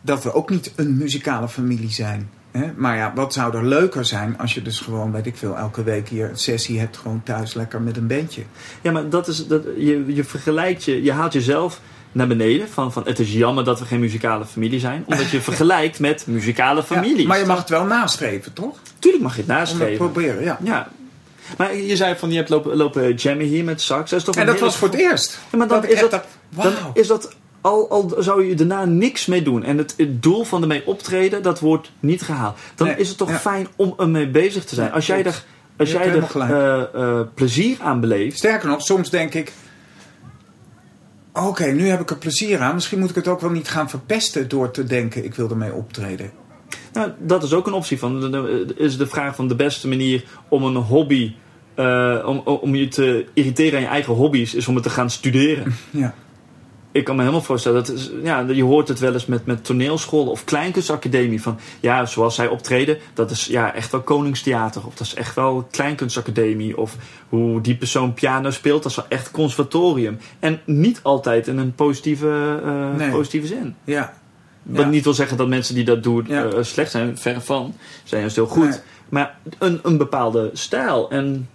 [0.00, 2.30] dat we ook niet een muzikale familie zijn.
[2.58, 2.70] Hè?
[2.76, 5.82] Maar ja, wat zou er leuker zijn als je dus gewoon, weet ik veel, elke
[5.82, 8.42] week hier een sessie hebt, gewoon thuis lekker met een bandje.
[8.80, 11.80] Ja, maar dat is, dat, je, je vergelijkt je, je haalt jezelf
[12.12, 12.68] naar beneden.
[12.68, 15.04] Van, van het is jammer dat we geen muzikale familie zijn.
[15.06, 17.20] Omdat je vergelijkt met muzikale families.
[17.22, 18.78] Ja, maar je mag het wel nastreven, toch?
[18.98, 19.96] Tuurlijk mag je het Om het nastreven.
[19.96, 20.58] proberen, ja.
[20.62, 20.88] Ja.
[21.56, 24.10] Maar je zei van je hebt lopen, lopen jammen hier met sax.
[24.10, 25.38] Dat is toch En dat was voor het eerst.
[25.50, 27.34] Ja, maar dan Dat is dat, dacht, dan is dat
[27.64, 29.62] al, al zou je daarna niks mee doen.
[29.64, 32.58] En het, het doel van ermee optreden, dat wordt niet gehaald.
[32.74, 33.38] Dan Nee, is het toch ja.
[33.38, 34.92] fijn om ermee bezig te zijn.
[34.92, 35.44] Als jij er,
[35.76, 38.36] als jij er eh, eh, plezier aan beleeft.
[38.36, 39.52] Sterker nog, soms denk ik...
[41.32, 42.74] Oké, nu heb ik er plezier aan.
[42.74, 45.24] Misschien moet ik het ook wel niet gaan verpesten door te denken...
[45.24, 46.30] ik wil ermee optreden.
[46.92, 47.98] Nou, dat is ook een optie.
[47.98, 51.34] Van, de- is de vraag van de beste manier om een hobby...
[51.74, 54.54] eh, om, om je te irriteren aan je eigen hobby's...
[54.54, 55.74] is om het te gaan studeren.
[55.90, 56.14] Ja.
[56.94, 60.30] Ik kan me helemaal voorstellen, dat ja, je hoort het wel eens met, met toneelscholen
[60.30, 61.42] of kleinkunstacademie.
[61.42, 64.86] Van ja, zoals zij optreden, dat is ja, echt wel koningstheater.
[64.86, 66.76] Of dat is echt wel kleinkunstacademie.
[66.78, 66.96] Of
[67.28, 70.18] hoe die persoon piano speelt, dat is wel echt conservatorium.
[70.38, 73.10] En niet altijd in een positieve, eh, Nee.
[73.10, 73.74] positieve zin.
[73.84, 74.14] Ja.
[74.62, 74.88] Wat Ja.
[74.90, 76.44] niet wil zeggen dat mensen die dat doen Ja.
[76.44, 77.74] eh, slecht zijn, verre van.
[78.04, 78.68] Zijn juist heel goed.
[78.68, 78.78] Nee.
[79.08, 81.10] Maar een, een bepaalde stijl.
[81.10, 81.48] En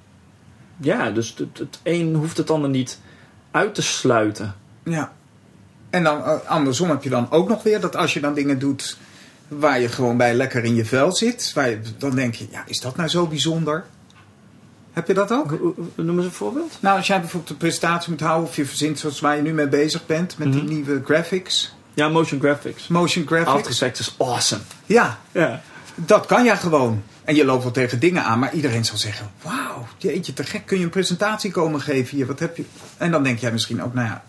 [0.78, 3.00] ja, dus het, het een hoeft het ander niet
[3.52, 4.56] uit te sluiten.
[4.84, 5.18] ja.
[5.90, 7.80] En dan eh, andersom heb je dan ook nog weer...
[7.82, 8.98] dat als je dan dingen doet
[9.48, 11.52] waar je gewoon bij lekker in je vel zit...
[11.54, 13.86] Waar je, dan denk je, ja, is dat nou zo bijzonder?
[14.94, 15.52] Heb je dat ook?
[15.96, 16.78] Noem eens een voorbeeld.
[16.80, 18.50] Nou, als jij bijvoorbeeld een presentatie moet houden...
[18.50, 20.38] of je verzint zoals waar je nu mee bezig bent...
[20.38, 20.72] met die Mhm.
[20.74, 22.88] nieuwe graphics, Ja, motion graphics.
[22.88, 23.68] motion After graphics.
[23.70, 24.62] Effects is awesome.
[24.86, 25.62] Ja, Ja.
[25.96, 27.04] Dat kan jij gewoon.
[27.24, 30.66] En je loopt wel tegen dingen aan, maar iedereen zal zeggen: Wauw, jeetje, te gek.
[30.66, 32.26] Kun je een presentatie komen geven hier?
[32.26, 32.64] Wat heb je?
[32.98, 34.24] En dan denk jij misschien ook: Nou ja.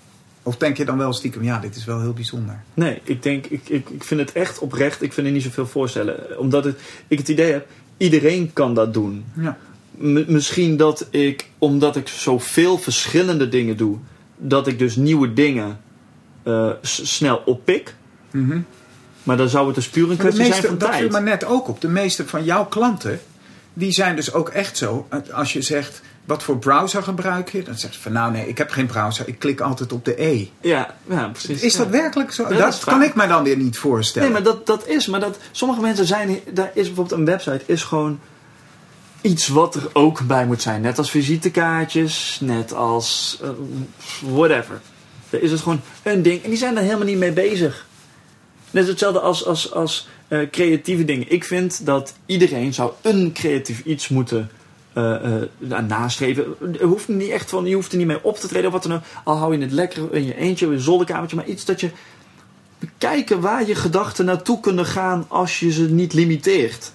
[0.50, 2.62] Of denk je dan wel stiekem: Ja, dit is wel heel bijzonder.
[2.74, 5.02] Nee, ik denk, ik, ik, ik vind het echt oprecht.
[5.02, 6.38] Ik vind er niet zoveel voorstellen.
[6.38, 9.24] Omdat het, ik het idee heb, iedereen kan dat doen.
[9.40, 9.58] Ja.
[10.26, 13.98] Misschien dat ik, omdat ik zoveel verschillende dingen doe,
[14.36, 15.80] dat ik dus nieuwe dingen
[16.42, 17.94] eh, snel oppik.
[18.30, 18.60] Mhm.
[19.22, 21.24] Maar dan zou het dus puur een Maar kwestie zijn van dat viel tijd.
[21.24, 21.80] me net ook op.
[21.80, 23.20] De meeste van jouw klanten,
[23.72, 25.08] die zijn dus ook echt zo.
[25.32, 27.62] Als je zegt: Wat voor browser gebruik je?
[27.62, 29.28] Dan zeg je van: Nou nee, ik heb geen browser.
[29.28, 30.46] Ik klik altijd op de E.
[30.60, 31.62] Ja, ja, precies.
[31.62, 31.92] Is dat Ja.
[31.92, 32.42] werkelijk zo?
[32.48, 34.32] Ja, dat kan ik mij dan weer niet voorstellen.
[34.32, 35.06] Nee, maar dat, dat is.
[35.06, 36.40] Maar dat, sommige mensen zijn.
[36.52, 37.60] Daar is bijvoorbeeld een website.
[37.66, 38.20] Is gewoon
[39.20, 40.80] iets wat er ook bij moet zijn.
[40.80, 42.38] Net als visitekaartjes.
[42.40, 43.38] Net als.
[43.42, 43.48] eh,
[44.20, 44.80] whatever.
[45.30, 46.42] Daar is het gewoon een ding.
[46.42, 47.86] En die zijn er helemaal niet mee bezig.
[48.70, 51.30] Net hetzelfde als, als, als eh, creatieve dingen.
[51.32, 54.50] Ik vind dat iedereen zou een creatief iets moeten
[54.92, 56.44] eh, eh, nou, nastreven.
[56.80, 58.82] Er hoeft niet echt van, je hoeft er niet mee op te treden of wat
[58.82, 59.02] dan ook.
[59.24, 61.36] Al hou je het lekker in je eentje, in je zolderkamertje.
[61.36, 61.90] Maar iets dat je
[62.98, 66.92] kijken waar je gedachten naartoe kunnen gaan als je ze niet limiteert.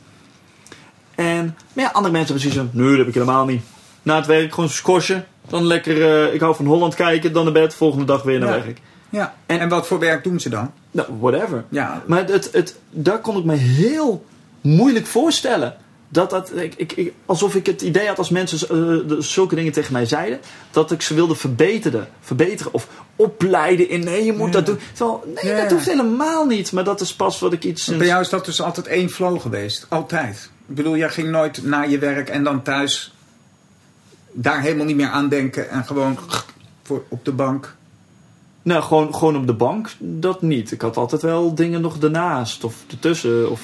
[1.16, 3.62] En maar ja, andere mensen hebben zoiets van, nee, dat heb ik helemaal niet.
[4.02, 5.26] Na het werk gewoon squashen.
[5.50, 8.58] Dan lekker, eh, ik hou van Holland kijken, dan naar bed, volgende dag weer naar
[8.58, 8.64] Ja.
[8.64, 8.82] werk.
[9.10, 9.36] Ja.
[9.46, 10.72] En, en wat voor werk doen ze dan?
[10.92, 11.66] Nou, whatever.
[11.70, 14.26] Ja, Maar het, het, daar kon ik me heel
[14.62, 15.76] moeilijk voorstellen.
[16.10, 19.72] Dat dat, ik, ik, alsof ik het idee had als mensen eh, de- zulke dingen
[19.72, 20.40] tegen mij zeiden.
[20.72, 22.08] Dat ik ze wilde verbeteren.
[22.20, 24.54] Verbeteren of opleiden in nee, je moet Ja.
[24.54, 24.80] dat doen.
[24.94, 25.62] Terwijl, nee, Ja.
[25.62, 26.72] dat hoeft helemaal niet.
[26.72, 27.86] Maar dat is pas wat ik iets...
[27.98, 29.86] bij jou is dat dus altijd één flow geweest.
[29.90, 30.50] Altijd.
[30.68, 33.14] Ik bedoel, jij ging nooit naar je werk en dan thuis
[34.32, 35.70] daar helemaal niet meer aan denken.
[35.70, 36.18] En gewoon
[36.84, 37.76] voor, op de bank.
[38.62, 40.72] Nou, gewoon, gewoon op de bank, dat niet.
[40.72, 43.62] Ik had altijd wel dingen nog ernaast of ertussen of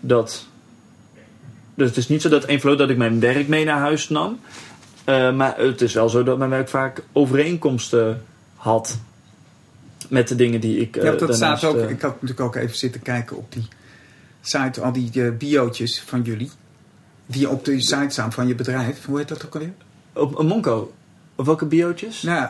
[0.00, 0.46] dat.
[1.78, 4.08] Dus het is niet zo dat één flow dat ik mijn werk mee naar huis
[4.08, 4.40] nam.
[5.04, 8.24] Eh, maar het is wel zo dat mijn werk vaak overeenkomsten
[8.56, 8.98] had
[10.08, 10.96] met de dingen die ik.
[10.96, 11.80] eh, ja, dat daarnaast, staat ook.
[11.80, 13.68] eh, Ik had natuurlijk ook even zitten kijken op die
[14.40, 16.50] site, al die eh, biootjes van jullie.
[17.26, 19.04] Die op de site staan van je bedrijf.
[19.04, 19.72] Hoe heet dat ook alweer?
[20.12, 20.92] op een Monco.
[21.36, 22.22] Of welke biootjes?
[22.22, 22.48] Nou,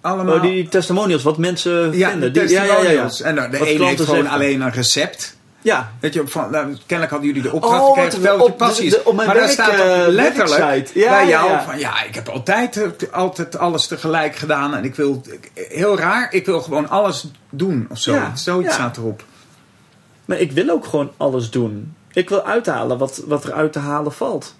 [0.00, 0.34] allemaal.
[0.34, 2.32] oh, die testimonials, wat mensen ja, vinden.
[2.32, 3.10] de Die, ja, ja, ja, ja.
[3.22, 5.36] En nou, de Wat ene heeft gewoon alleen een recept.
[5.62, 9.12] Ja, Weet je, van, nou, kennelijk hadden jullie de opdracht Oh, gekregen, wat- passie is.
[9.12, 10.90] maar daar staat eh, ook letterlijk.
[10.94, 11.64] Ja, bij ja, jou ja.
[11.64, 11.78] van...
[11.78, 14.74] Ja, ik heb altijd, altijd alles tegelijk gedaan.
[14.74, 15.22] En ik wil...
[15.54, 18.12] Heel raar, ik wil gewoon alles doen of zo.
[18.12, 18.74] Ja, Zoiets ja.
[18.74, 19.24] staat erop.
[20.24, 21.94] Maar ik wil ook gewoon alles doen.
[22.12, 24.54] Ik wil uithalen wat, wat er uit te halen valt.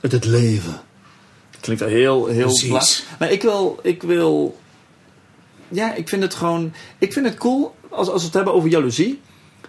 [0.00, 0.80] Het, het leven.
[1.60, 3.04] Klinkt wel heel, heel Precies.
[3.18, 4.58] Maar ik wil, ik wil...
[5.68, 6.72] Ja, ik vind het gewoon...
[6.98, 9.20] Ik vind het cool, als, als we het hebben over jaloezie...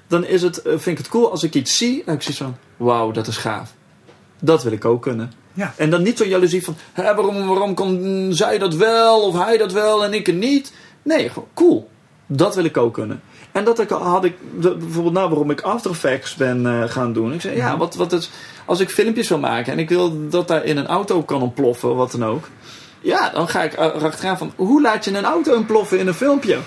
[0.08, 2.03] Dan is het, eh, vind ik het cool als ik iets zie...
[2.05, 3.74] En ik zie van, wauw, dat is gaaf.
[4.41, 5.32] Dat wil ik ook kunnen.
[5.53, 5.74] Ja.
[5.76, 6.76] En dan niet zo'n jaloezie van...
[6.93, 10.74] Hè, waarom, waarom kan zij dat wel of hij dat wel en ik het niet?
[11.03, 11.89] Nee, gewoon cool.
[12.28, 13.22] Dat wil ik ook kunnen.
[13.51, 17.34] En dat ik, had ik bijvoorbeeld nou waarom ik After Effects ben eh, gaan doen.
[17.34, 18.30] Ik zei, ja, wat, wat is,
[18.66, 21.95] als ik filmpjes wil maken en ik wil dat daar in een auto kan ontploffen,
[21.95, 22.47] wat dan ook.
[23.01, 26.14] Ja, dan ga ik er- erachteraan van, hoe laat je een auto ontploffen in een
[26.14, 26.58] filmpje?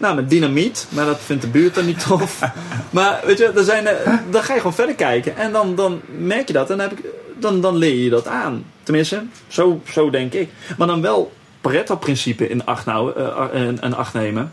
[0.00, 2.40] Nou, met dynamiet, maar dat vindt de buurt dan niet tof.
[2.90, 6.00] maar weet je, er zijn, eh, dan ga je gewoon verder kijken en dan, dan
[6.18, 7.04] merk je dat en dan, heb ik,
[7.38, 8.64] dan, dan leer je dat aan.
[8.82, 10.48] Tenminste, zo, zo denk ik.
[10.78, 14.52] Maar dan wel Pareto-principe in acht, nou, eh, in- in acht nemen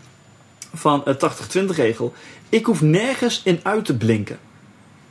[0.74, 2.12] van het 80-20 regel.
[2.48, 4.38] Ik hoef nergens in uit te blinken.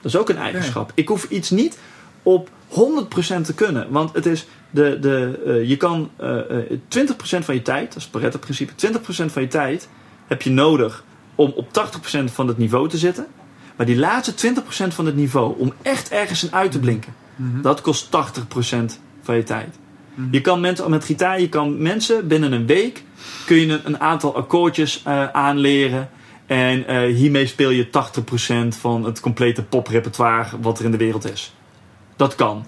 [0.01, 0.91] Dat is ook een eigenschap.
[0.93, 1.77] Ik hoef iets niet
[2.23, 3.87] op 100% te kunnen.
[3.89, 7.95] Want het is de, de, eh, je kan eh, eh, 20% van je tijd, dat
[7.95, 9.87] is het Pareto-principe, 20% van je tijd
[10.27, 11.03] heb je nodig
[11.35, 11.67] om op
[12.21, 13.27] 80% van het niveau te zitten.
[13.75, 17.13] Maar die laatste 20% van het niveau, om echt ergens in uit te blinken,
[17.61, 18.09] dat kost 80%
[19.21, 19.75] van je tijd.
[20.31, 23.03] Je kan mensen met gitaar, je kan mensen binnen een week
[23.45, 26.09] kun je een, een aantal akkoordjes eh, aanleren.
[26.45, 31.31] En eh, hiermee speel je 80% van het complete poprepertoire wat er in de wereld
[31.31, 31.53] is.
[32.15, 32.65] Dat kan.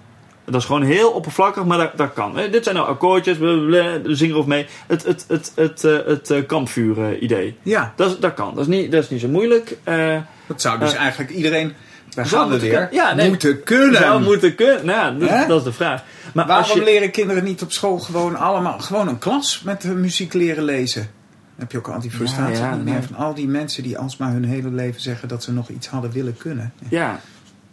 [0.51, 2.35] Dat is gewoon heel oppervlakkig, maar dat, dat kan.
[2.51, 4.67] Dit zijn nou akkoordjes, blablabla, zing erover mee.
[4.87, 7.57] Het, het, het, het, eh, het, eh, kampvuur-idee.
[7.63, 8.55] Ja, Dat, dat kan.
[8.55, 9.77] Dat is niet, dat is niet zo moeilijk.
[9.83, 11.73] Eh, dat zou dus eigenlijk iedereen...
[12.09, 12.87] Daar gaan we weer.
[12.91, 13.27] Ja, nee.
[13.27, 14.01] moeten kunnen.
[14.01, 14.85] zou moeten kunnen.
[14.85, 16.03] Nou, dat, dat is de vraag.
[16.33, 18.79] Maar Waarom je, leren kinderen niet op school gewoon allemaal...
[18.79, 21.01] Gewoon een klas met muziek leren lezen?
[21.01, 23.03] Dan heb je ook al die frustratie Ja, ja, niet meer nee.
[23.03, 26.11] van al die mensen die alsmaar hun hele leven zeggen dat ze nog iets hadden
[26.11, 26.73] willen kunnen.
[26.89, 27.19] Ja,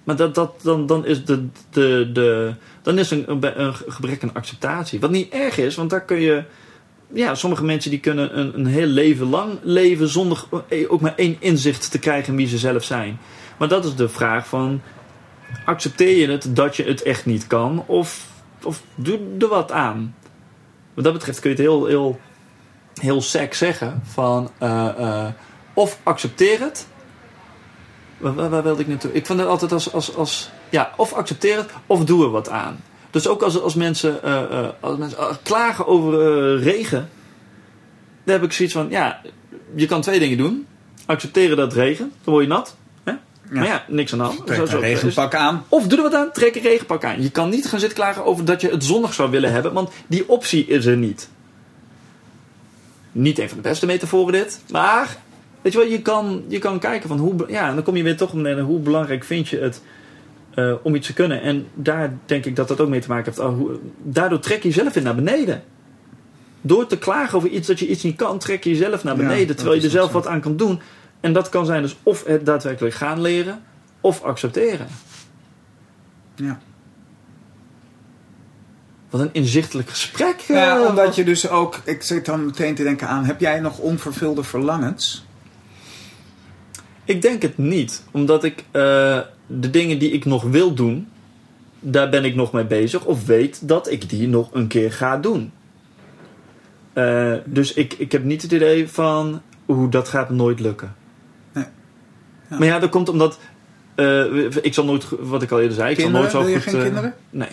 [0.06, 3.24] maar dat, dat, dan, dan is, de, de, de, dan is een,
[3.60, 5.00] een, gebrek aan acceptatie.
[5.00, 6.44] Wat niet erg is, want daar kun je...
[7.12, 10.44] Ja, sommige mensen die kunnen een, een heel leven lang leven zonder
[10.88, 13.18] ook maar één inzicht te krijgen in wie ze zelf zijn.
[13.56, 14.80] Maar dat is de vraag van...
[15.64, 17.84] Accepteer je het dat je het echt niet kan?
[17.86, 18.26] Of,
[18.62, 20.14] of doe er wat aan?
[20.94, 22.20] Wat dat betreft kun je het heel, heel,
[22.94, 24.02] heel sec zeggen.
[24.04, 25.28] Van, eh, eh,
[25.74, 26.86] of accepteer het...
[28.18, 29.12] Waar, waar, waar wilde ik naartoe?
[29.12, 30.50] Ik vond het altijd als, als, als...
[30.70, 32.80] Ja, of accepteer het, of doe er wat aan.
[33.10, 37.08] Dus ook als, als mensen, eh, eh, als mensen eh, klagen over regen...
[38.24, 38.86] Dan heb ik zoiets van...
[38.90, 39.20] Ja,
[39.74, 40.66] je kan twee dingen doen.
[41.06, 42.12] Accepteren dat het regent.
[42.24, 42.76] Dan word je nat.
[43.04, 43.12] Hè?
[43.50, 44.46] Maar ja, niks aan de hand.
[44.46, 45.64] Trek een regenpak aan.
[45.68, 47.22] of doe er wat aan, trek een regenpak aan.
[47.22, 49.90] Je kan niet gaan zitten klagen over dat je het zonnig zou willen hebben, want
[50.06, 51.28] die optie is er niet.
[53.12, 55.16] Niet een van de beste metaforen dit, maar
[55.66, 58.02] weet je wel, je kan, je kan kijken van hoe, ja, en dan kom je
[58.02, 59.82] weer toch om hoe belangrijk vind je het
[60.54, 61.42] eh, om iets te kunnen.
[61.42, 63.38] En daar denk ik dat dat ook mee te maken heeft.
[63.38, 65.62] Oh, hoe- daardoor trek je jezelf weer naar beneden.
[66.60, 69.56] Door te klagen over iets dat je iets niet kan, trek je jezelf naar beneden,
[69.56, 70.80] terwijl je er zelf wat aan kan doen.
[71.20, 73.62] En dat kan zijn dus of het daadwerkelijk gaan leren,
[74.00, 74.86] of accepteren.
[76.34, 76.58] Ja.
[79.10, 80.40] Wat een inzichtelijk gesprek.
[80.40, 83.60] Ja, eh, omdat je dus ook, ik zit dan meteen te denken aan, heb jij
[83.60, 85.25] nog onvervulde verlangens?
[87.06, 88.02] Ik denk het niet.
[88.10, 91.08] Omdat ik eh, de dingen die ik nog wil doen,
[91.80, 93.04] daar ben ik nog mee bezig.
[93.04, 95.52] Of weet dat ik die nog een keer ga doen.
[96.96, 100.94] Eh, dus ik, ik heb niet het idee van, oeh, dat gaat nooit lukken.
[101.52, 101.64] Nee.
[102.50, 102.58] Ja.
[102.58, 103.38] Maar ja, dat komt omdat,
[103.94, 106.54] eh, ik zal nooit, wat ik al eerder zei, ik zal nooit Wil zo je
[106.54, 106.62] goed...
[106.62, 107.14] geen eh, kinderen?
[107.30, 107.48] Nee.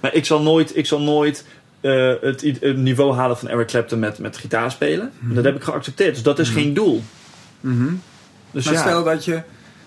[0.00, 1.44] Maar ik zal nooit, ik zal nooit
[1.80, 5.10] het, niveau halen van Eric Clapton met, met gitaar spelen.
[5.18, 5.34] Mhm.
[5.34, 6.14] Dat heb ik geaccepteerd.
[6.14, 7.02] Dus dat is geen doel.
[7.60, 7.92] Mhm.
[8.54, 8.80] Dus Maar ja.
[8.80, 9.42] stel dat je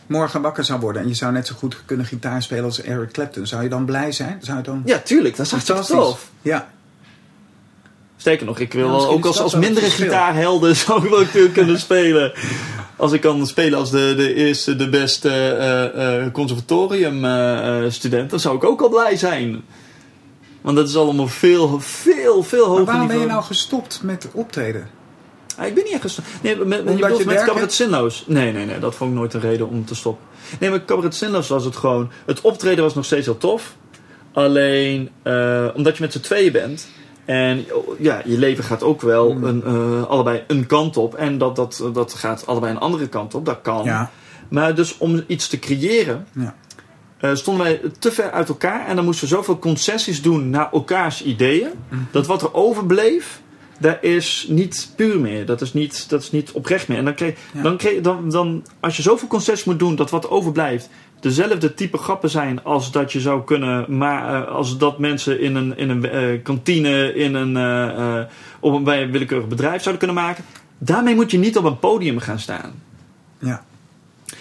[0.07, 3.11] morgen wakker zou worden en je zou net zo goed kunnen gitaar spelen als Eric
[3.11, 3.47] Clapton.
[3.47, 4.39] Zou je dan blij zijn?
[4.41, 4.81] Zou je dan...
[4.85, 5.35] Ja, tuurlijk.
[5.37, 6.19] Dat is hartstikke Fantastisch.
[6.19, 6.31] tof.
[6.41, 6.69] Ja.
[8.17, 12.33] Sterker nog, ik wil Ja, ook als, als mindere gitaarhelden zou ik wel kunnen spelen.
[12.95, 18.55] Als ik kan spelen als de, de eerste, de beste eh, eh, conservatoriumstudent, dan zou
[18.55, 19.63] ik ook al blij zijn.
[20.61, 24.27] Want dat is allemaal veel, veel, veel Maar hoger waarom ben je nou gestopt met
[24.31, 24.96] optreden?
[25.57, 26.27] Ah, ik ben niet echt gestopt.
[26.41, 27.73] Nee, met, met, Omdat je met Cabaret?
[27.73, 28.23] Zinloos.
[28.27, 28.79] Nee, nee, nee.
[28.79, 30.25] Dat vond ik nooit een reden om te stoppen.
[30.59, 32.11] Nee, met Cabaret Zinloos was het gewoon...
[32.25, 33.75] Het optreden was nog steeds heel tof.
[34.33, 36.87] Alleen, eh, omdat je met z'n tweeën bent...
[37.25, 39.43] En oh, ja, je leven gaat ook wel Hmm.
[39.43, 41.15] een, eh, allebei een kant op.
[41.15, 43.45] En dat, dat, dat gaat allebei een andere kant op.
[43.45, 43.83] Dat kan.
[43.83, 44.11] Ja.
[44.49, 46.27] Maar dus om iets te creëren...
[46.31, 46.55] Ja.
[47.19, 48.87] eh, stonden wij te ver uit elkaar.
[48.87, 51.69] En dan moesten we zoveel concessies doen naar elkaars ideeën.
[51.89, 52.01] Mhm.
[52.11, 53.41] Dat wat er overbleef,
[53.79, 55.45] dat is niet puur meer.
[55.45, 56.97] Dat is niet, dat is niet oprecht meer.
[56.97, 57.15] En dan
[57.53, 57.61] Ja.
[57.61, 60.89] dan dan, dan, als je zoveel concessies moet doen, dat wat overblijft
[61.19, 65.55] dezelfde type grappen zijn als dat je zou kunnen, maar eh, als dat mensen in
[65.55, 70.05] een, in een eh, kantine, in een, eh, op een, bij een willekeurig bedrijf zouden
[70.05, 70.43] kunnen maken.
[70.77, 72.73] Daarmee moet je niet op een podium gaan staan.
[73.39, 73.65] Ja.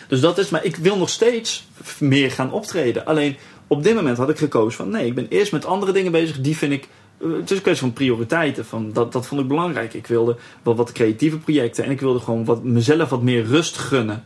[0.09, 1.69] Dus dat is, maar ik wil nog steeds
[1.99, 3.07] meer gaan optreden.
[3.07, 3.37] Alleen
[3.67, 6.41] op dit moment had ik gekozen van nee, ik ben eerst met andere dingen bezig.
[6.41, 6.89] Die vind ik,
[7.19, 8.65] het is een kwestie van prioriteiten.
[8.65, 9.95] Van, dat, dat vond ik belangrijk.
[9.95, 13.79] Ik wilde wel wat creatieve projecten en ik wilde gewoon wat, mezelf wat meer rust
[13.79, 14.25] gunnen.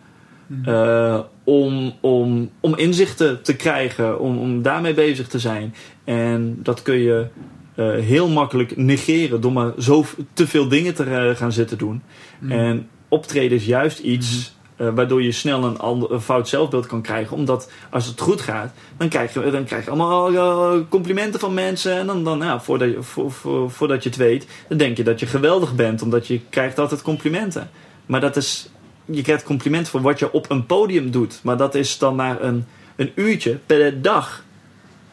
[0.65, 5.75] Eh, om, om, om inzichten te krijgen, om, om daarmee bezig te zijn.
[6.05, 7.27] En dat kun je
[7.75, 12.03] eh, heel makkelijk negeren door maar zo te veel dingen te eh, gaan zitten doen.
[12.49, 17.03] En optreden is juist iets eh, waardoor je snel een, ander, een fout zelfbeeld kan
[17.03, 17.37] krijgen.
[17.37, 21.55] Omdat als het goed gaat, dan krijg je, dan krijg je allemaal eh, complimenten van
[21.55, 21.93] mensen.
[21.99, 25.03] En dan, dan ja, voordat, je, voor, voor- voordat je het weet, dan denk je
[25.05, 26.03] dat je geweldig bent.
[26.03, 27.71] Omdat je krijgt altijd complimenten.
[28.07, 28.69] Maar dat is,
[29.05, 31.41] je krijgt complimenten voor wat je op een podium doet.
[31.43, 32.67] Maar dat is dan maar een,
[32.97, 34.45] een uurtje per dag.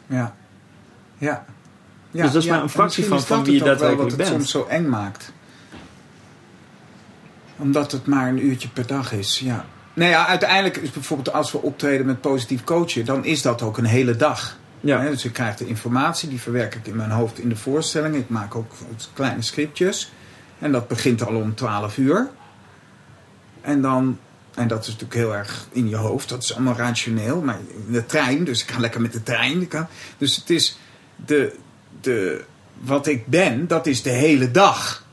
[0.08, 0.36] Ja.
[1.18, 1.46] Ja.
[2.12, 2.24] ja.
[2.24, 2.50] Dus dat is ja.
[2.52, 4.30] maar een En fractie van- van wie je daadwerkelijk wat het bent.
[4.30, 5.32] soms zo eng maakt.
[7.58, 9.66] Omdat het maar een uurtje per dag is, ja.
[9.94, 13.78] Nou ja, uiteindelijk is bijvoorbeeld als we optreden met positief coachen, dan is dat ook
[13.78, 14.58] een hele dag.
[14.80, 15.10] Ja.
[15.10, 18.16] Dus ik krijg de informatie, die verwerk ik in mijn hoofd in de voorstelling.
[18.16, 18.72] Ik maak ook
[19.14, 20.12] kleine scriptjes.
[20.60, 22.30] En dat begint al om 12 uur.
[23.62, 24.20] En dan,
[24.54, 27.42] en dat is natuurlijk heel erg in je hoofd, dat is allemaal rationeel.
[27.42, 29.68] Maar in de trein, dus ik ga lekker met de trein.
[29.68, 30.78] Kan, dus het is
[31.16, 31.56] de,
[32.02, 32.44] de,
[32.80, 35.06] wat ik ben, dat is de hele dag.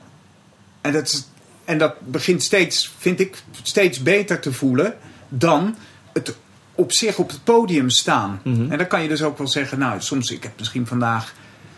[0.80, 1.28] En dat, is,
[1.64, 4.94] en dat begint steeds, vind ik, steeds beter te voelen
[5.28, 5.76] dan
[6.12, 6.34] het
[6.74, 8.40] op zich op het podium staan.
[8.44, 8.70] Mhm.
[8.72, 11.34] En dan kan je dus ook wel zeggen, nou, soms, ik heb misschien vandaag,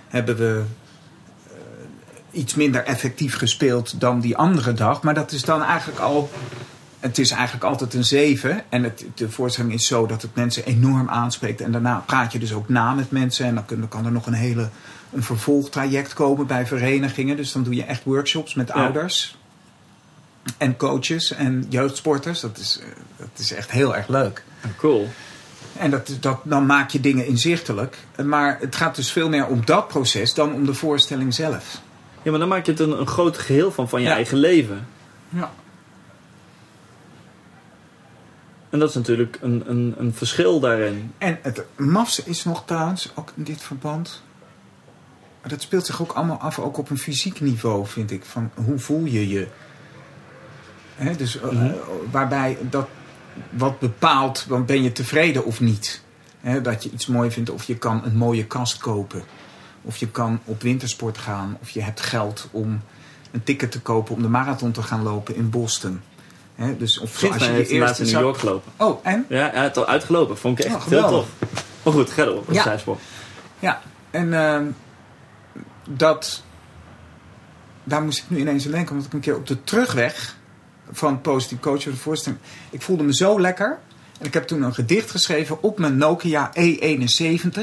[0.09, 0.63] hebben we
[1.47, 5.03] eh, iets minder effectief gespeeld dan die andere dag.
[5.03, 6.31] Maar dat is dan eigenlijk al,
[7.01, 8.63] het is eigenlijk altijd een zeven.
[8.69, 11.61] En het, de voorstelling is zo dat het mensen enorm aanspreekt.
[11.61, 13.47] En daarna praat je dus ook na met mensen.
[13.47, 14.69] En dan kun- kan er nog een hele
[15.13, 17.37] een vervolgtraject komen bij verenigingen.
[17.37, 18.75] Dus dan doe je echt workshops met Ja.
[18.75, 19.37] ouders.
[20.59, 22.41] En coaches en jeugdsporters.
[22.41, 22.87] Dat is, eh,
[23.17, 24.45] dat is echt heel erg leuk.
[24.77, 25.09] Cool.
[25.79, 27.99] En dat, dat, dan maak je dingen inzichtelijk.
[28.25, 31.81] Maar het gaat dus veel meer om dat proces dan om de voorstelling zelf.
[32.23, 34.15] Ja, maar dan maak je het een, een groot geheel van, van je Ja.
[34.15, 34.87] eigen leven.
[35.29, 35.51] Ja.
[38.71, 41.13] En dat is natuurlijk een, een, een verschil daarin.
[41.19, 44.23] En het mafse is nog trouwens, ook in dit verband...
[45.47, 48.25] Dat speelt zich ook allemaal af, ook op een fysiek niveau, vind ik.
[48.25, 49.47] Van hoe voel je je?
[50.97, 51.71] Hè, dus, eh,
[52.11, 52.89] waarbij dat
[53.51, 56.03] wat bepaalt, dan ben je tevreden of niet.
[56.41, 59.23] Hè, dat je iets mooi vindt, of je kan een mooie kast kopen.
[59.83, 61.57] Of je kan op wintersport gaan.
[61.61, 62.81] Of je hebt geld om
[63.31, 66.01] een ticket te kopen om de marathon te gaan lopen in Boston.
[66.55, 67.79] Hè, dus of als je heeft in
[68.13, 68.73] New York gelopen.
[68.77, 69.27] Oh, en?
[69.29, 70.39] Ja, hij had al uitgelopen.
[70.39, 71.29] Vond ik echt Oh, heel tof.
[71.83, 72.25] Maar goed, ga.
[72.25, 72.63] Dat is Ja.
[72.63, 72.99] zijspoor.
[73.59, 74.65] Ja, en ehm,
[75.89, 76.43] dat.
[77.85, 80.37] Daar moest ik nu ineens aan denken, omdat ik een keer op de terugweg
[80.93, 82.41] van Positief Coach de voorstelling.
[82.71, 83.79] Ik voelde me zo lekker.
[84.19, 87.61] En ik heb toen een gedicht geschreven op mijn Nokia E71.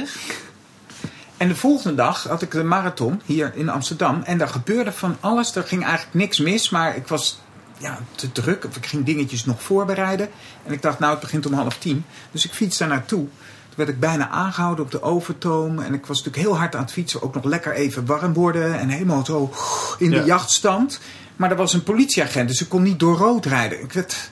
[1.38, 4.22] En de volgende dag had ik de marathon hier in Amsterdam.
[4.24, 5.56] En daar gebeurde van alles.
[5.56, 6.70] Er ging eigenlijk niks mis.
[6.70, 7.40] Maar ik was
[7.78, 8.66] ja, te druk.
[8.66, 10.30] Of ik ging dingetjes nog voorbereiden.
[10.64, 12.06] En ik dacht, nou, het begint om half tien.
[12.32, 13.28] Dus ik fiets daar naartoe.
[13.68, 15.80] Toen werd ik bijna aangehouden op de overtoom.
[15.80, 17.22] En ik was natuurlijk heel hard aan het fietsen.
[17.22, 18.80] Ook nog lekker even warm worden.
[18.80, 19.54] En helemaal zo
[19.98, 20.24] in de Ja.
[20.26, 21.00] jachtstand.
[21.36, 22.48] Maar er was een politieagent.
[22.48, 23.82] Dus ik kon niet door rood rijden.
[23.82, 24.32] Ik werd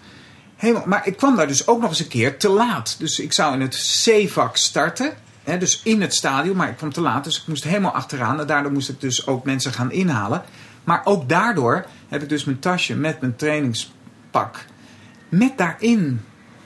[0.56, 0.88] helemaal...
[0.88, 2.96] Maar ik kwam daar dus ook nog eens een keer te laat.
[3.00, 5.14] Dus ik zou in het C-vak starten.
[5.44, 6.56] Hè, dus in het stadion.
[6.56, 7.24] Maar ik kwam te laat.
[7.24, 8.40] Dus ik moest helemaal achteraan.
[8.40, 10.44] En daardoor moest ik dus ook mensen gaan inhalen.
[10.84, 14.66] Maar ook daardoor heb ik dus mijn tasje met mijn trainingspak.
[15.30, 16.22] Met daarin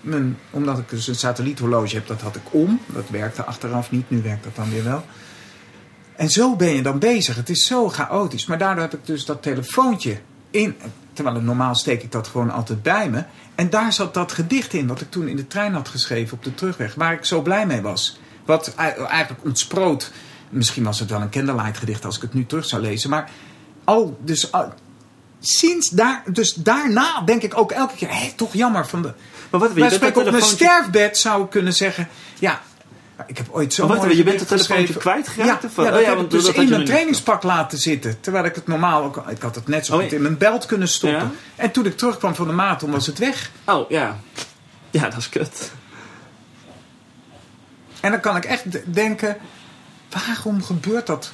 [0.06, 2.80] mijn, omdat ik dus een satelliethorloge heb, dat had ik om.
[2.86, 5.06] Dat werkte achteraf niet, nu werkt dat dan weer wel.
[6.16, 7.36] En zo ben je dan bezig.
[7.36, 8.46] Het is zo chaotisch.
[8.46, 10.18] Maar daardoor heb ik dus dat telefoontje
[10.52, 10.76] in.
[11.14, 13.24] Terwijl normaal steek ik dat gewoon altijd bij me.
[13.56, 16.44] En daar zat dat gedicht in, wat ik toen in de trein had geschreven op
[16.44, 16.96] de terugweg.
[16.96, 18.20] Waar ik zo blij mee was.
[18.46, 20.12] Wat ei- eigenlijk ontsproot.
[20.50, 23.10] Misschien was het wel een candlelight gedicht als ik het nu terug zou lezen.
[23.10, 23.30] Maar
[23.84, 24.74] al, dus al-
[25.40, 29.14] sinds daar, dus daarna denk ik ook elke keer, hé, toch jammer van de.
[29.50, 32.08] Maar wat, Wij je dat op mijn sterfbed zou ik kunnen zeggen,
[32.40, 32.62] ja,
[33.28, 35.62] ik heb ooit zo wacht je bent het telefoontje kwijtgeraakt?
[35.76, 38.22] Ja, ja, dat Oh ja, heb ik dus dat in mijn trainingspak laten zitten.
[38.22, 40.16] Terwijl ik het normaal ook, ik had het net zo Oh, goed ja.
[40.16, 41.20] in mijn belt kunnen stoppen.
[41.20, 41.32] Ja?
[41.56, 43.52] En toen ik terugkwam van de marathon was het weg.
[43.66, 44.18] Oh, ja.
[44.92, 45.72] Ja, dat is kut.
[48.02, 49.38] En dan kan ik echt denken,
[50.10, 51.32] waarom gebeurt dat?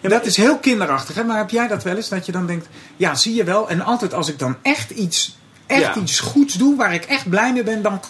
[0.00, 1.24] maar- dat is heel kinderachtig, hè?
[1.24, 2.08] maar heb jij dat wel eens?
[2.08, 3.68] Dat je dan denkt, ja, zie je wel.
[3.68, 5.96] En altijd als ik dan echt iets, echt Ja.
[5.96, 8.00] iets goeds doe, waar ik echt blij mee ben, dan,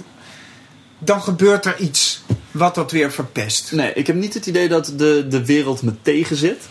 [0.99, 3.73] dan gebeurt er iets wat dat weer verpest.
[3.73, 6.69] Nee, ik heb niet het idee dat de, de wereld me tegenzit.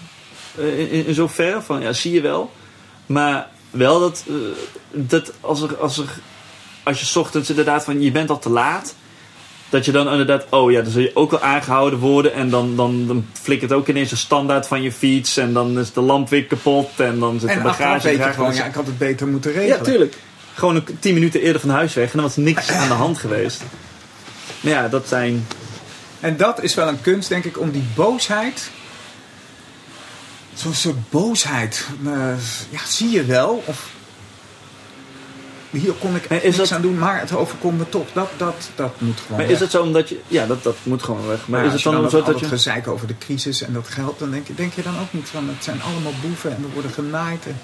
[0.58, 2.52] Eh, in, in, in zoverre van, ja, zie je wel.
[3.06, 4.34] Maar wel dat, eh,
[4.92, 6.10] dat als, er, als, er,
[6.84, 8.96] als je 's ochtends inderdaad van, je bent al te laat.
[9.70, 12.34] Dat je dan inderdaad, oh ja, dan zul je ook wel aangehouden worden.
[12.34, 15.38] En dan, dan, dan flikkert ook ineens een standaard van je fiets.
[15.38, 16.90] En dan is de lamp weer kapot.
[16.98, 19.52] En dan zit de En bagage weet je gewoon, ja, ik had het beter moeten
[19.52, 19.78] regelen.
[19.78, 20.18] Ja, tuurlijk.
[20.54, 22.06] Gewoon een, tien minuten eerder van huis weg.
[22.06, 23.64] En dan was niks aan de hand geweest.
[24.62, 25.46] Maar ja, dat zijn...
[26.20, 28.70] En dat is wel een kunst, denk ik, om die boosheid.
[30.54, 31.86] Zo'n soort boosheid.
[32.06, 32.12] eh,
[32.70, 33.64] ja, zie je wel.
[33.66, 33.90] Of
[35.70, 38.08] hier kon ik niks dat- aan doen, maar het overkomt me toch.
[38.14, 39.56] Dat, dat, dat moet gewoon Maar weg.
[39.56, 40.20] is het zo omdat je...
[40.28, 41.38] Ja, dat, dat moet gewoon weg.
[41.38, 42.46] Maar Maar is als het je dan, dan zo dat je...
[42.48, 45.28] gezeik over de crisis en dat geld, dan denk je, denk je dan ook niet
[45.30, 47.46] van het zijn allemaal boeven en er worden genaaid.
[47.46, 47.60] En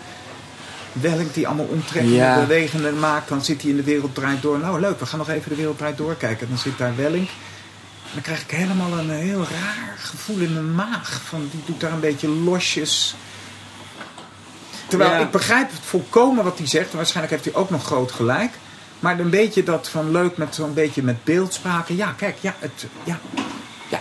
[0.92, 2.40] Welk die allemaal omtrekkende Ja.
[2.40, 4.60] bewegingen maakt, dan zit hij in de wereld draait door.
[4.60, 6.48] Nou leuk, we gaan nog even de wereld draait door kijken.
[6.50, 7.28] Dan zit daar Welling.
[8.16, 11.22] Dan krijg ik helemaal een heel raar gevoel in mijn maag.
[11.30, 13.16] Van, die doet daar een beetje losjes.
[14.88, 15.18] Terwijl Ja.
[15.20, 16.92] ik begrijp het volkomen wat hij zegt.
[16.92, 18.52] En waarschijnlijk heeft hij ook nog groot gelijk.
[19.00, 21.96] Maar een beetje dat van leuk met zo'n beetje met beeldspraken.
[21.96, 23.20] Ja, kijk, ja, het, ja,
[23.90, 24.00] ja,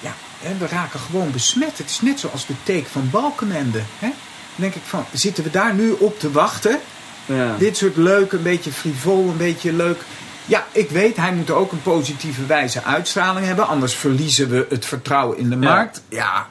[0.00, 1.78] ja, hè, we raken gewoon besmet.
[1.78, 3.78] Het is net zoals de take van Balkenende.
[3.98, 4.06] Hè?
[4.08, 4.16] Dan
[4.54, 6.80] denk ik van, zitten we daar nu op te wachten?
[7.26, 7.56] Ja.
[7.58, 10.00] Dit soort leuk, een beetje frivol, een beetje leuk.
[10.46, 13.66] Ja, ik weet, hij moet ook een positieve wijze uitstraling hebben.
[13.66, 16.02] Anders verliezen we het vertrouwen in de markt.
[16.08, 16.46] Ja.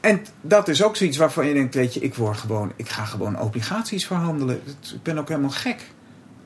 [0.00, 3.04] En dat is ook zoiets waarvan je denkt, weet je, ik, word gewoon, ik ga
[3.04, 4.62] gewoon obligaties verhandelen.
[4.94, 5.90] Ik ben ook helemaal gek.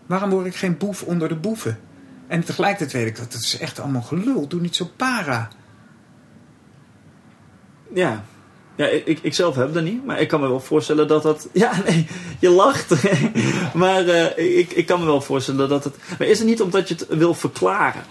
[0.06, 1.78] Waarom word ik geen boef onder de boeven?
[2.26, 4.48] En tegelijkertijd weet ik dat het is echt allemaal gelul.
[4.48, 5.48] Doe niet zo para.
[7.94, 8.24] Ja.
[8.76, 11.48] Ja, ik, ik, zelf heb dat niet, maar ik kan me wel voorstellen dat dat...
[11.52, 12.06] Ja, nee,
[12.38, 12.94] je lacht.
[13.74, 15.96] maar eh, ik, ik kan me wel voorstellen dat het...
[16.18, 18.02] Maar is het niet omdat je het wil verklaren?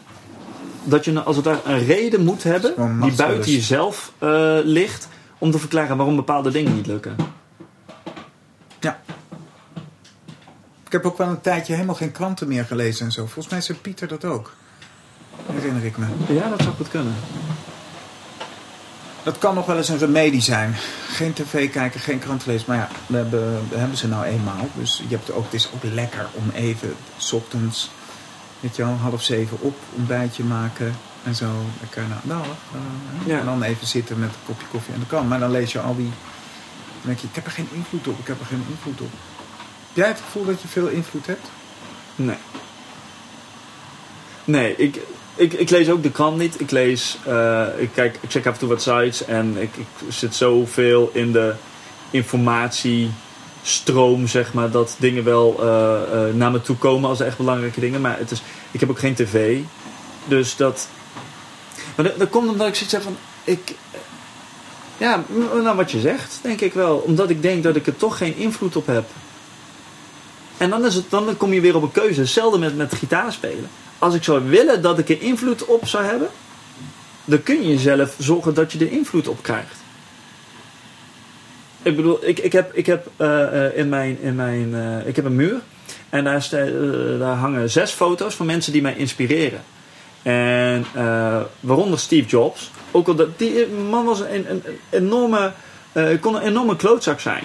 [0.83, 5.51] Dat je als het daar een reden moet hebben, die buiten jezelf eh, ligt, om
[5.51, 7.15] te verklaren waarom bepaalde dingen niet lukken.
[8.79, 8.99] Ja.
[10.85, 13.21] Ik heb ook wel een tijdje helemaal geen kranten meer gelezen en zo.
[13.21, 14.53] Volgens mij zei Pieter dat ook.
[15.45, 16.05] Herinner ik me.
[16.27, 17.15] Ja, dat zou goed kunnen.
[19.25, 20.75] Dat kan nog wel eens een remedie zijn.
[21.07, 22.65] Geen tv kijken, geen krant lezen.
[22.67, 24.69] Maar ja, we hebben, we hebben ze nou eenmaal.
[24.73, 26.95] Dus je hebt ook, het is ook lekker om even...
[27.17, 27.91] S ochtends,
[28.59, 30.95] weet je wel, half zeven op, ontbijtje maken.
[31.23, 31.45] En zo
[31.79, 32.45] lekker naar nou,
[33.25, 33.39] Ja.
[33.39, 35.27] En dan even zitten met een kopje koffie en de kan.
[35.27, 36.11] Maar dan lees je al die...
[36.91, 38.19] Dan denk je, ik heb er geen invloed op.
[38.19, 39.11] Ik heb er geen invloed op.
[39.87, 41.47] Heb jij het gevoel dat je veel invloed hebt?
[42.15, 42.37] Nee.
[44.43, 44.99] Nee, ik,
[45.35, 46.59] ik, ik lees ook de krant niet.
[46.59, 50.35] Ik lees, eh, ik, kijk, check af en toe wat sites en ik, ik zit
[50.35, 51.53] zoveel in de
[52.09, 57.79] informatiestroom, zeg maar, dat dingen wel eh, eh, naar me toe komen als echt belangrijke
[57.79, 58.01] dingen.
[58.01, 58.41] Maar het is,
[58.71, 59.59] ik heb ook geen tv.
[60.25, 60.87] Dus dat.
[61.95, 63.17] Maar dat, komt omdat ik zoiets heb van.
[63.43, 63.75] Ik,
[64.97, 65.23] ja,
[65.61, 66.97] nou wat je zegt, denk ik wel.
[66.97, 69.05] Omdat ik denk dat ik er toch geen invloed op heb.
[70.57, 72.19] En dan, is het, dan kom je weer op een keuze.
[72.19, 73.69] Hetzelfde met, met gitaar spelen.
[73.99, 76.29] Als ik zou willen dat ik er invloed op zou hebben,
[77.25, 79.83] dan kun je jezelf zorgen dat je er invloed op krijgt.
[81.85, 85.15] Ik bedoel, ik, ik heb, ik heb eh, eh, in mijn, in mijn eh, ik
[85.15, 85.59] heb een muur
[86.09, 89.63] en daar, eh, daar hangen zes foto's van mensen die mij inspireren.
[90.21, 90.85] En
[91.59, 92.71] waaronder Steve Jobs.
[92.91, 95.51] Ook al dat, die man was een, een, enorme,
[96.19, 97.43] kon een enorme klootzak zijn.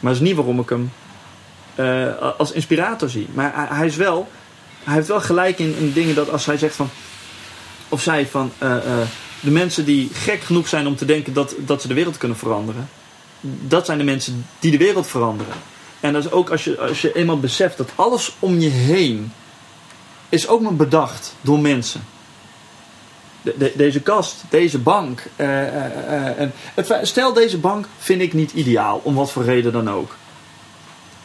[0.00, 0.90] Maar dat is niet waarom ik hem
[2.38, 3.28] als inspirator zie.
[3.32, 4.28] Maar hij is wel,
[4.84, 6.90] hij heeft wel gelijk in, in dingen dat als hij zegt van,
[7.88, 9.06] of zij van, eh, eh,
[9.40, 12.36] de mensen die gek genoeg zijn om te denken dat, dat ze de wereld kunnen
[12.36, 12.88] veranderen,
[13.40, 15.54] dat zijn de mensen die de wereld veranderen.
[16.00, 19.32] En dat is ook als je, als je eenmaal beseft dat alles om je heen
[20.28, 22.04] is ook maar bedacht door mensen.
[23.42, 25.22] De- de- deze kast, deze bank.
[25.36, 25.48] eh,
[27.02, 30.16] stel, deze bank vind ik niet ideaal, om wat voor reden dan ook.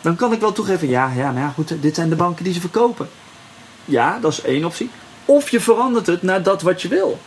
[0.01, 2.53] Dan kan ik wel toegeven, ja, ja, maar ja, goed, dit zijn de banken die
[2.53, 3.09] ze verkopen.
[3.85, 4.89] Ja, dat is één optie.
[5.25, 7.19] Of je verandert het naar dat wat je wil.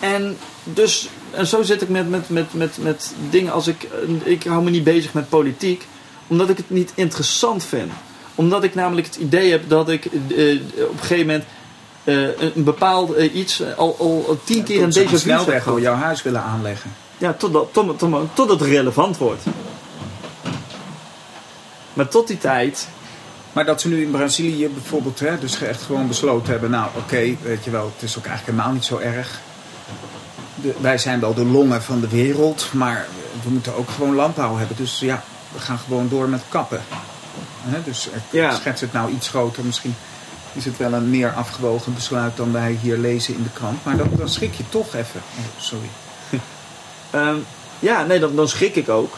[0.00, 3.88] En dus, en zo zit ik met, met, met, met, met dingen als ik,
[4.22, 5.86] ik hou me niet bezig met politiek,
[6.26, 7.92] omdat ik het niet interessant vind.
[8.34, 10.10] Omdat ik namelijk het idee heb dat ik eh,
[10.84, 11.44] op een gegeven moment
[12.04, 15.20] eh, een, bepaald eh, iets al, al, tien keer een Tot ze déjà vu een
[15.20, 15.80] snelweg heb door gehad.
[15.80, 16.90] jouw huis willen aanleggen.
[17.18, 19.42] Ja, totdat, tot, tot, totdat het relevant wordt.
[21.92, 22.88] Maar tot die tijd,
[23.52, 26.70] Maar dat ze nu in Brazilië bijvoorbeeld hè, dus echt gewoon besloten hebben...
[26.70, 29.40] nou oké, weet je wel, het is ook eigenlijk helemaal niet zo erg.
[30.54, 33.06] De, wij zijn wel de longen van de wereld, maar
[33.42, 34.76] we moeten ook gewoon landbouw hebben.
[34.76, 35.22] Dus ja,
[35.52, 36.82] we gaan gewoon door met kappen.
[37.62, 38.54] Hè, dus ik Ja.
[38.54, 39.64] schets het nou iets groter.
[39.64, 39.94] Misschien
[40.52, 43.84] is het wel een meer afgewogen besluit dan wij hier lezen in de krant.
[43.84, 45.20] Maar dan, dan schrik je toch even.
[45.38, 45.88] Oh, sorry.
[47.10, 47.36] Ehm,
[47.78, 49.14] ja, nee, dan, dan schrik ik ook.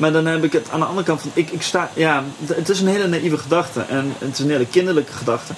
[0.00, 2.68] Maar dan heb ik het aan de andere kant van, ik, ik sta, ja, het
[2.68, 3.80] is een hele naïeve gedachte.
[3.88, 5.52] En het is een hele kinderlijke gedachte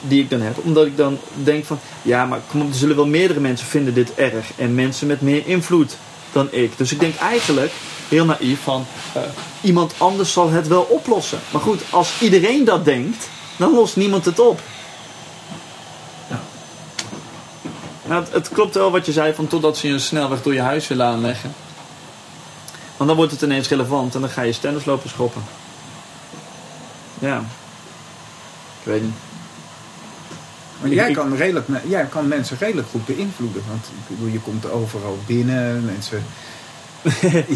[0.00, 0.58] die ik dan heb.
[0.64, 3.94] Omdat ik dan denk van, ja, maar kom op, er zullen wel meerdere mensen vinden
[3.94, 4.50] dit erg.
[4.56, 5.96] En mensen met meer invloed
[6.32, 6.72] dan ik.
[6.76, 7.72] Dus ik denk eigenlijk,
[8.08, 9.22] heel naïef, van eh,
[9.60, 11.38] iemand anders zal het wel oplossen.
[11.50, 14.60] Maar goed, als iedereen dat denkt, dan lost niemand het op.
[18.06, 20.60] Nou, het, het klopt wel wat je zei van totdat ze een snelweg door je
[20.60, 21.54] huis willen aanleggen.
[23.02, 25.42] Want dan wordt het ineens relevant en dan ga je stenders lopen schoppen.
[27.18, 27.38] Ja.
[28.80, 29.14] Ik weet niet.
[30.80, 33.62] Maar Ik- jij, kan redelijk, jij kan mensen redelijk goed beïnvloeden.
[33.68, 35.84] Want ik bedoel, je komt overal binnen.
[35.84, 36.24] Mensen,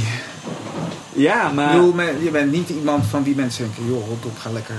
[1.13, 3.87] Ja, ik maar, bedoel, je bent niet iemand van wie mensen denken...
[3.87, 4.75] joh, rot op, ga lekker...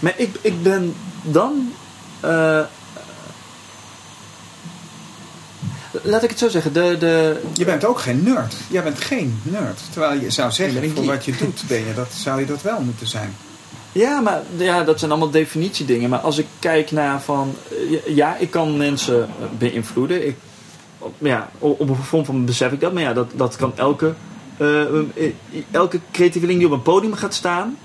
[0.00, 1.72] maar ik, ik ben dan...
[2.20, 2.60] eh,
[6.02, 6.72] laat ik het zo zeggen.
[6.72, 8.54] De, de, Je bent ook geen nerd.
[8.68, 9.80] Jij bent geen nerd.
[9.90, 12.80] Terwijl je zou zeggen, voor wat je doet, ben je dat, zou je dat wel
[12.80, 13.34] moeten zijn.
[13.92, 16.10] Ja, maar ja, dat zijn allemaal definitiedingen.
[16.10, 17.54] Maar als ik kijk naar van...
[18.06, 19.28] Ja, ik kan mensen
[19.58, 20.26] beïnvloeden.
[20.26, 20.36] Ik,
[20.98, 22.92] op- ja, op een vorm van besef ik dat.
[22.92, 24.14] Maar ja, dat, dat kan elke,
[24.56, 25.32] eh, eh,
[25.70, 27.76] elke creatieveling die op een podium gaat staan...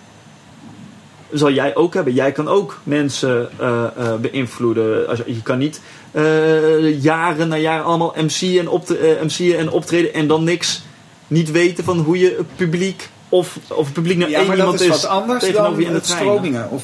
[1.31, 2.13] Zal jij ook hebben.
[2.13, 5.07] Jij kan ook mensen eh, eh, beïnvloeden.
[5.07, 5.81] Als, je je kan niet
[6.11, 10.13] eh, jaren na jaren allemaal MC'en en, eh, MC'en en optreden...
[10.13, 10.83] en dan niks
[11.27, 13.09] niet weten van hoe je het publiek...
[13.29, 15.87] Of, of het publiek Ja, één dat iemand is is wat anders dan je in
[15.87, 16.83] de het stromingen of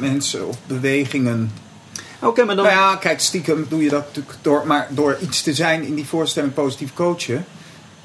[0.00, 1.52] mensen of bewegingen.
[2.22, 2.64] Oké, maar dan...
[2.64, 5.94] Nou ja, kijk, stiekem doe je dat natuurlijk door, maar door iets te zijn in
[5.94, 7.46] die voorstelling positief coachen.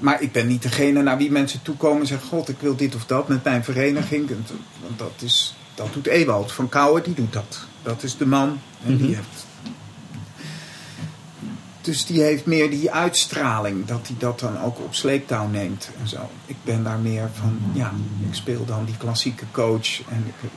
[0.04, 2.96] Maar ik ben niet degene naar wie mensen toekomen en zeggen: God, ik wil dit
[2.96, 4.28] of dat met mijn vereniging.
[4.28, 7.60] Want dat, is, dat doet Ewald van Kouwen, die doet dat.
[7.84, 9.16] Dat is de man en die Mhm.
[9.16, 9.46] heeft.
[11.82, 16.08] Dus die heeft meer die uitstraling, dat hij dat dan ook op sleeptouw neemt en
[16.08, 16.30] zo.
[16.46, 17.92] Ik ben daar meer van, ja,
[18.30, 20.00] ik speel dan die klassieke coach.
[20.10, 20.50] En ik,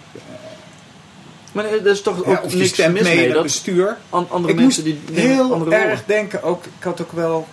[1.52, 3.97] Maar er is toch ook ja, of je niks mis mee Dat bestuur.
[4.10, 7.47] an- andere Ik mensen die heel andere erg denken, ook, ik had ook wel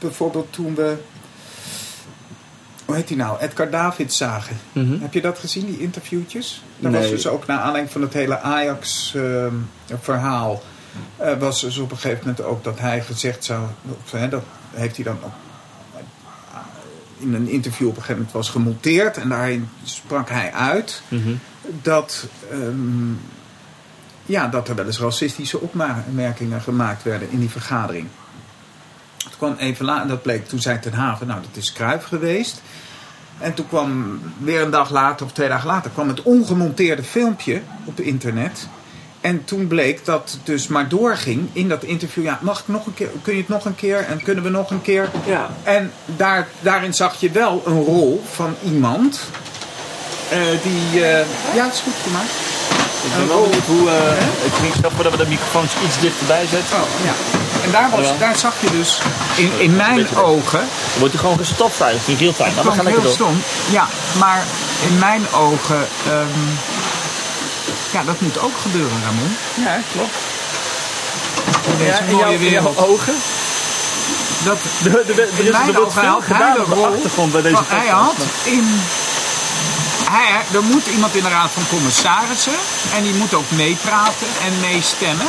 [0.00, 0.96] bijvoorbeeld toen we,
[2.84, 4.56] hoe heet die nou, Edgar David zagen.
[4.72, 5.00] Mhm.
[5.00, 6.62] Heb je dat gezien, die interviewtjes?
[6.78, 7.00] Dat Nee.
[7.00, 10.62] was dus ook naar aanleiding van het hele Ajax-verhaal.
[11.38, 13.66] was dus op een gegeven moment ook dat hij gezegd zou,
[14.04, 15.32] of, hè, dat heeft hij dan ook
[17.18, 19.16] in een interview op een gegeven moment was gemonteerd.
[19.16, 21.30] En daarin sprak hij uit Mhm.
[21.82, 23.12] dat, ehm,
[24.26, 28.06] ja, dat er wel eens racistische opmerkingen gemaakt werden in die vergadering.
[29.40, 32.62] Kwam even later, dat bleek, toen zei Ten Haven, nou dat is Kruif geweest.
[33.38, 37.60] En toen kwam weer een dag later of twee dagen later kwam het ongemonteerde filmpje
[37.84, 38.68] op internet.
[39.20, 42.24] En toen bleek dat het dus maar doorging in dat interview.
[42.24, 44.50] Ja, mag ik nog een keer, kun je het nog een keer en kunnen we
[44.50, 45.08] nog een keer?
[45.26, 49.20] Ja, En daar, daarin zag je wel een rol van iemand
[50.30, 51.04] eh, die.
[51.04, 52.30] eh, ja, het is goed gemaakt.
[53.04, 53.90] Ik ben wel benieuwd hoe...
[53.90, 56.76] eh ik ging snel voordat we de microfoons iets dichterbij zetten.
[56.76, 57.12] Oh, ja.
[57.70, 58.98] En daar, was, daar zag je dus
[59.36, 60.58] in, in mijn ogen...
[60.58, 61.38] Dan wordt hij gewoon
[62.18, 62.54] real time.
[62.54, 63.12] Maar we klonk gaan lekker heel door.
[63.12, 63.42] stom.
[63.70, 63.88] Ja,
[64.18, 64.44] maar
[64.88, 65.88] in mijn ogen...
[66.06, 66.40] ehm,
[67.92, 69.36] ja, dat moet ook gebeuren, Ramon.
[69.54, 70.16] Ja, klopt.
[71.78, 73.14] Ja, in, mooie jouw, in jouw ogen.
[74.44, 76.86] Dat, Er, er, er, in is, mijn er wordt ogen had hij de de rol
[76.86, 78.80] achtergrond bij deze hij had in...
[80.10, 82.58] Hij, er moet iemand in de raad van commissarissen
[82.96, 85.26] en die moet ook meepraten en meestemmen.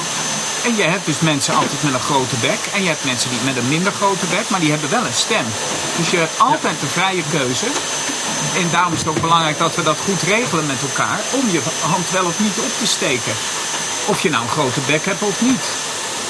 [0.65, 3.39] En je hebt dus mensen altijd met een grote bek en je hebt mensen die
[3.43, 5.45] met een minder grote bek, maar die hebben wel een stem.
[5.97, 7.65] Dus je hebt altijd de vrije keuze.
[8.55, 11.61] En daarom is het ook belangrijk dat we dat goed regelen met elkaar om je
[11.81, 13.33] hand wel of niet op te steken.
[14.05, 15.65] Of je nou een grote bek hebt of niet.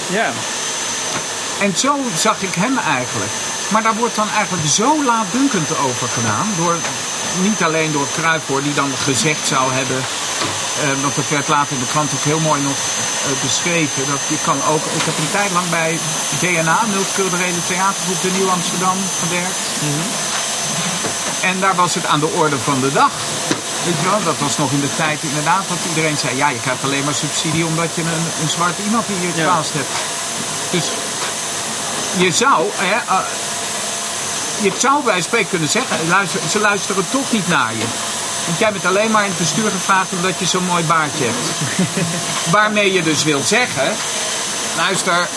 [0.10, 0.32] Ja.
[1.60, 3.32] En zo zag ik hem eigenlijk.
[3.72, 6.48] Maar daar wordt dan eigenlijk zo laatdunkend over gedaan.
[6.58, 6.76] Door,
[7.42, 9.98] niet alleen door Cruijff hoor, die dan gezegd zou hebben...
[10.84, 12.78] eh, want dat werd later in de krant ook heel mooi nog
[13.42, 14.04] beschreven.
[14.08, 14.84] Dat je kan ook...
[15.00, 16.00] Ik heb een tijd lang bij
[16.40, 19.58] DNA, Multiculturele Theatergroep de Nieuw Amsterdam, gewerkt.
[21.42, 23.12] En daar was het aan de orde van de dag.
[23.86, 26.36] Weet je wel, dat was nog in de tijd inderdaad dat iedereen zei...
[26.38, 29.56] ja, je krijgt alleen maar subsidie omdat je een, een zwart iemand in je Ja.
[29.74, 29.88] hebt.
[30.72, 30.86] Dus
[32.18, 33.20] je zou, hè, eh,
[34.62, 37.86] je zou bij spreken kunnen zeggen, luister, ze luisteren toch niet naar je.
[38.52, 41.38] Want jij bent alleen maar in het bestuur gevraagd omdat je zo'n mooi baardje hebt.
[42.56, 43.94] Waarmee je dus wil zeggen,
[44.78, 45.28] luister,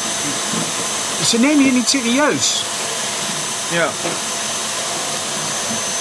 [1.25, 2.63] ze nemen je niet serieus.
[3.71, 3.89] Ja.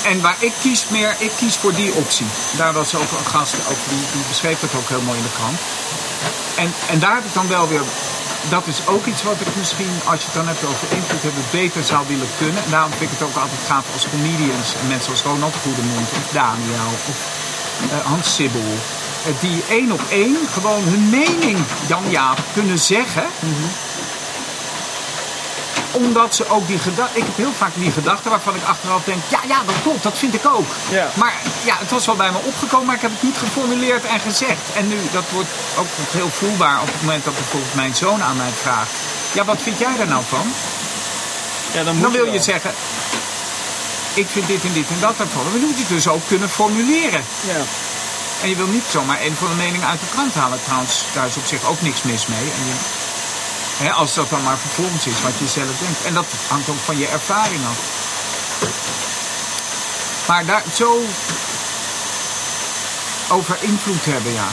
[0.03, 2.25] En waar ik kies meer, ik kies voor die optie.
[2.51, 5.29] Daar was ook een gast, ook die, die beschreef dat ook heel mooi in de
[5.37, 5.59] krant.
[6.55, 7.81] En, en daar heb ik dan wel weer,
[8.49, 11.43] dat is ook iets wat ik misschien, als je het dan hebt over invloed hebben,
[11.51, 12.63] beter zou willen kunnen.
[12.63, 16.07] En daarom vind ik het ook altijd gaaf als comedians, en mensen als Ronald Goedemond
[16.19, 17.17] of Daniel of
[17.91, 18.69] eh, Hans Sibbel.
[19.25, 21.57] eh, die één op één gewoon hun mening,
[21.87, 23.25] Jan Jaap, kunnen zeggen
[25.93, 27.19] omdat ze ook die gedachten.
[27.19, 30.17] Ik heb heel vaak die gedachten waarvan ik achteraf denk: ja, ja, dat klopt, dat
[30.17, 30.67] vind ik ook.
[30.89, 31.09] Ja.
[31.13, 31.33] Maar
[31.63, 34.65] ja, het was wel bij me opgekomen, maar ik heb het niet geformuleerd en gezegd.
[34.75, 38.37] En nu, dat wordt ook heel voelbaar op het moment dat bijvoorbeeld mijn zoon aan
[38.37, 38.91] mij vraagt:
[39.31, 40.47] ja, wat vind jij daar nou van?
[41.73, 42.73] ja dan, moet Dan wil je zeggen:
[44.13, 45.43] ik vind dit en dit en dat ervan.
[45.51, 47.23] Dan moet je het dus ook kunnen formuleren.
[47.47, 47.61] Ja.
[48.41, 50.59] En je wil niet zomaar een van de meningen uit de krant halen.
[50.63, 52.39] Trouwens, daar is op zich ook niks mis mee.
[52.57, 52.75] En je,
[53.95, 56.05] als dat dan maar vervolgens is wat je zelf denkt.
[56.05, 57.77] En dat hangt ook van je ervaring af.
[60.27, 61.01] Maar daar zo
[63.29, 64.47] over invloed hebben, ja.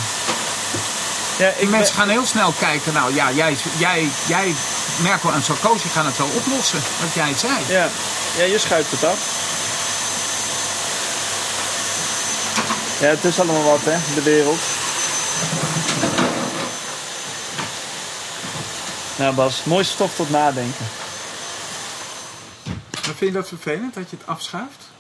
[1.39, 2.93] Ja, ik ben- Mensen gaan heel snel kijken.
[2.93, 4.55] Nou ja, jij, jij, jij
[4.97, 6.83] Merkel en Sarkozy gaan het wel oplossen.
[7.01, 7.53] Wat jij zei.
[7.69, 7.89] Ja.
[8.37, 9.19] ja, je schuift het af.
[13.01, 14.61] Ja, het is allemaal wat, hè, de wereld.
[19.21, 20.85] Nou Bas, mooi stof tot nadenken.
[22.93, 24.91] Maar vind je dat vervelend dat je het afschuift?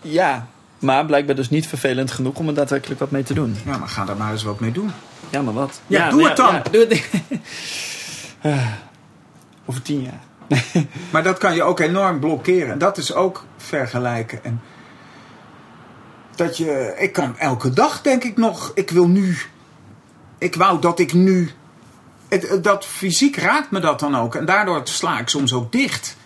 [0.00, 0.46] Ja,
[0.78, 3.56] maar blijkbaar dus niet vervelend genoeg om er daadwerkelijk wat mee te doen.
[3.64, 4.92] Ja, maar ga daar maar eens wat mee doen.
[5.30, 5.80] Ja, maar wat?
[5.86, 6.62] Ja, doe het dan.
[6.70, 7.08] doe het.
[9.66, 10.20] Over tien jaar.
[11.12, 12.78] Maar dat kan je ook enorm blokkeren.
[12.78, 14.44] Dat is ook vergelijken.
[14.44, 14.60] En
[16.34, 19.38] dat je, ik kan elke dag denk ik nog, ik wil nu.
[20.42, 21.50] Ik wou dat ik nu.
[22.28, 24.34] Het, het- dat fysiek raakt me dat dan ook.
[24.34, 26.16] En daardoor sla ik soms ook dicht.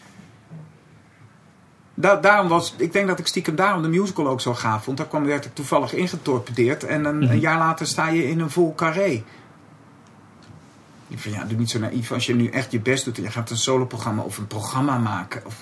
[1.94, 4.96] Da- daarom was, ik denk dat ik stiekem daarom de musical ook zo gaaf vond.
[4.96, 6.84] Daar kwam, werd ik toevallig ingetorpedeerd.
[6.84, 9.22] En een, een jaar later sta je in een vol carré.
[11.08, 12.12] Ik van, ja, doe niet zo naïef.
[12.12, 14.98] Als je nu echt je best doet en je gaat een soloprogramma of een programma
[14.98, 15.42] maken.
[15.46, 15.54] Of...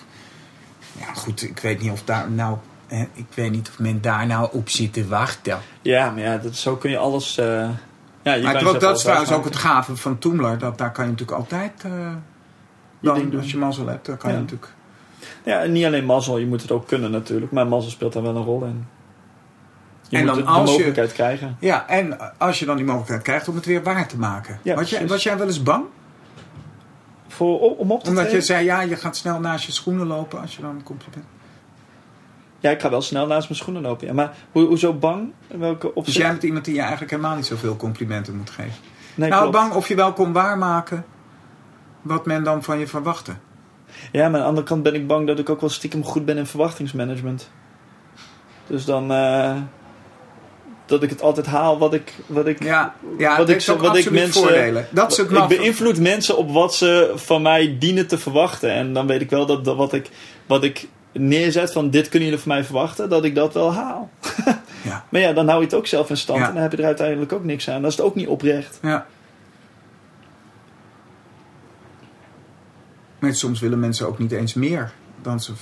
[0.99, 2.57] Ja, goed, ik weet niet of daar nou...
[2.87, 5.59] Hè, ik weet niet of men daar nou op zit te wachten.
[5.83, 7.39] Ja, maar ja, dat, zo kun je alles...
[7.39, 7.69] eh,
[8.25, 10.59] ja, je Maar dat, dat is trouwens ook het gave van Toomler.
[10.59, 11.73] Dat, daar kan je natuurlijk altijd...
[11.83, 11.91] Je
[13.11, 13.41] ding dan, doen.
[13.41, 14.37] als je mazzel hebt, dan kan Ja.
[14.37, 14.73] je natuurlijk...
[15.45, 17.53] Ja, en niet alleen mazzel, je moet het ook kunnen natuurlijk.
[17.53, 18.87] Maar mazzel speelt daar wel een rol in.
[20.09, 21.57] Je En moet dan de, als de je- mogelijkheid krijgen.
[21.61, 24.59] Ja, en als je dan die mogelijkheid krijgt om het weer waar te maken.
[24.63, 25.85] Ja, was, jij, was jij wel eens bang?
[27.29, 30.41] Voor, om- op te Omdat je zei, ja, je gaat snel naast je schoenen lopen
[30.41, 31.25] als je dan een compliment...
[32.65, 34.07] Ja, ik ga wel snel naast mijn schoenen lopen.
[34.07, 34.13] Ja.
[34.13, 35.33] Maar ho hoezo bang?
[35.49, 36.17] Welke Dus opzicht?
[36.19, 38.73] jij bent iemand die je eigenlijk helemaal niet zoveel complimenten moet geven.
[39.15, 39.57] nee, nou, klopt.
[39.57, 41.05] bang of je wel kon waarmaken
[42.03, 43.33] wat men dan van je verwachtte.
[44.13, 46.25] Ja, maar aan de andere kant ben ik bang dat ik ook wel stiekem goed
[46.25, 47.51] ben in verwachtingsmanagement.
[48.67, 49.13] Dus dan...
[49.13, 49.57] eh,
[50.87, 52.15] dat ik het altijd haal wat ik...
[52.27, 54.87] Wat ik Ja, ja Wat dat ik zo- ook wat ik mensen- voordelen.
[54.91, 58.71] Dat is het ik beïnvloed mensen op wat ze van mij dienen te verwachten.
[58.71, 60.11] En dan weet ik wel dat, dat wat, ik,
[60.47, 64.11] wat ik neerzet van dit kunnen jullie van mij verwachten, dat ik dat wel haal.
[64.85, 65.05] Ja.
[65.09, 66.49] Maar ja, dan hou je het ook zelf in stand Ja.
[66.49, 67.83] en dan heb je er uiteindelijk ook niks aan.
[67.83, 68.79] Dat is het ook niet oprecht.
[68.83, 69.07] Ja.
[73.19, 74.93] Maar soms willen mensen ook niet eens meer
[75.23, 75.53] dan ze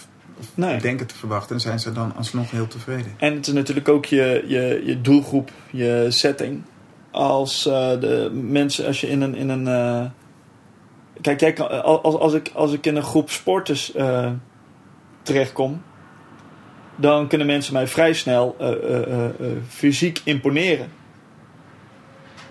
[0.54, 0.80] Nee.
[0.80, 1.54] denken te verwachten.
[1.54, 3.12] En zijn ze dan alsnog heel tevreden.
[3.18, 6.62] En het is natuurlijk ook je, je, je doelgroep, je setting.
[7.10, 9.34] Als eh, de mensen, als je in een.
[9.34, 10.04] In een eh,
[11.20, 14.30] kijk, jij kan, als, als, ik, als ik in een groep sporters eh,
[15.22, 15.82] terechtkom,
[16.96, 19.30] dan kunnen mensen mij vrij snel eh, eh, eh,
[19.68, 20.88] fysiek imponeren.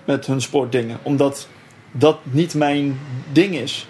[0.05, 0.97] Met hun sportdingen.
[1.03, 1.47] Omdat
[1.91, 2.99] dat niet mijn
[3.31, 3.87] ding is.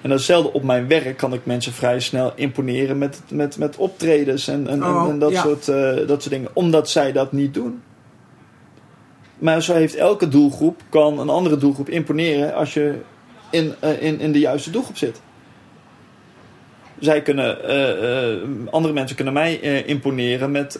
[0.00, 4.48] En datzelfde op mijn werk kan ik mensen vrij snel imponeren met, met, met optredens
[4.48, 5.42] en, en, en- Oh, en dat, ja.
[5.42, 5.66] soort,
[6.08, 6.50] dat soort dingen.
[6.52, 7.82] Omdat zij dat niet doen.
[9.38, 13.00] Maar zo heeft elke doelgroep, kan een andere doelgroep imponeren als je
[13.50, 15.20] in, in, in de juiste doelgroep zit.
[17.00, 18.38] Zij kunnen, eh, eh,
[18.70, 20.78] andere mensen kunnen mij eh, imponeren met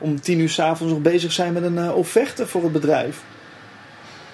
[0.00, 3.22] om tien uur s'avonds nog bezig zijn met een offerte voor het bedrijf.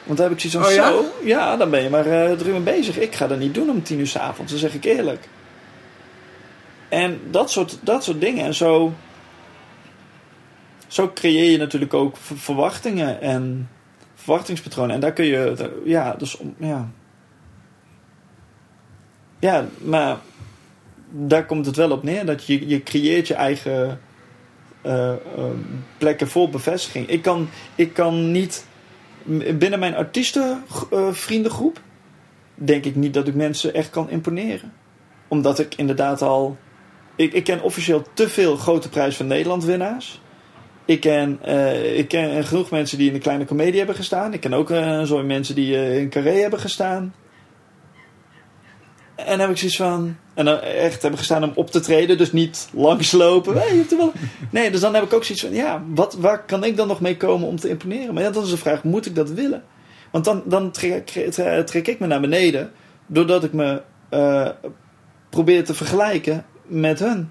[0.05, 1.03] Want dan heb ik zoiets van, Oh ja?
[1.03, 2.98] zo, ja, dan ben je maar eh drie uur bezig.
[2.98, 5.28] Ik ga dat niet doen om tien uur s'avonds, dat zeg ik eerlijk.
[6.89, 8.44] En dat soort, dat soort dingen.
[8.44, 8.93] En zo,
[10.86, 13.69] zo creëer je natuurlijk ook ver- verwachtingen en
[14.15, 14.94] verwachtingspatronen.
[14.94, 16.89] En daar kun je, ja, dus, om- ja.
[19.39, 20.16] Ja, maar
[21.19, 22.27] daar komt het wel op neer.
[22.27, 24.01] Dat je, je creëert je eigen
[24.81, 25.19] eh, eh,
[25.99, 27.09] plekken voor bevestiging.
[27.09, 28.67] Ik kan, ik kan niet
[29.55, 31.81] binnen mijn artiestenvriendengroep
[32.57, 34.73] denk ik niet dat ik mensen echt kan imponeren.
[35.29, 36.57] Omdat ik inderdaad al.
[37.17, 40.21] Ik, ik ken officieel te veel grote prijs van Nederland winnaars.
[40.85, 44.33] Ik ken, eh, ik ken genoeg mensen die in de kleine comedie hebben gestaan.
[44.33, 47.15] Ik ken ook uh, zo'n mensen die eh, in Carré hebben gestaan.
[49.17, 50.17] En dan heb ik zoiets van.
[50.35, 53.57] En dan echt hebben gestaan om op te treden, dus niet langslopen.
[53.59, 54.13] Hey, wel...
[54.51, 57.01] Nee, dus dan heb ik ook zoiets van: ja, wat, waar kan ik dan nog
[57.01, 58.15] mee komen om te imponeren?
[58.15, 59.63] Maar ja, dat is de vraag: moet ik dat willen?
[60.11, 62.73] Want dan, dan trek, trek, trek ik me naar beneden,
[63.07, 64.49] doordat ik me uh,
[65.31, 67.31] probeer te vergelijken met hun.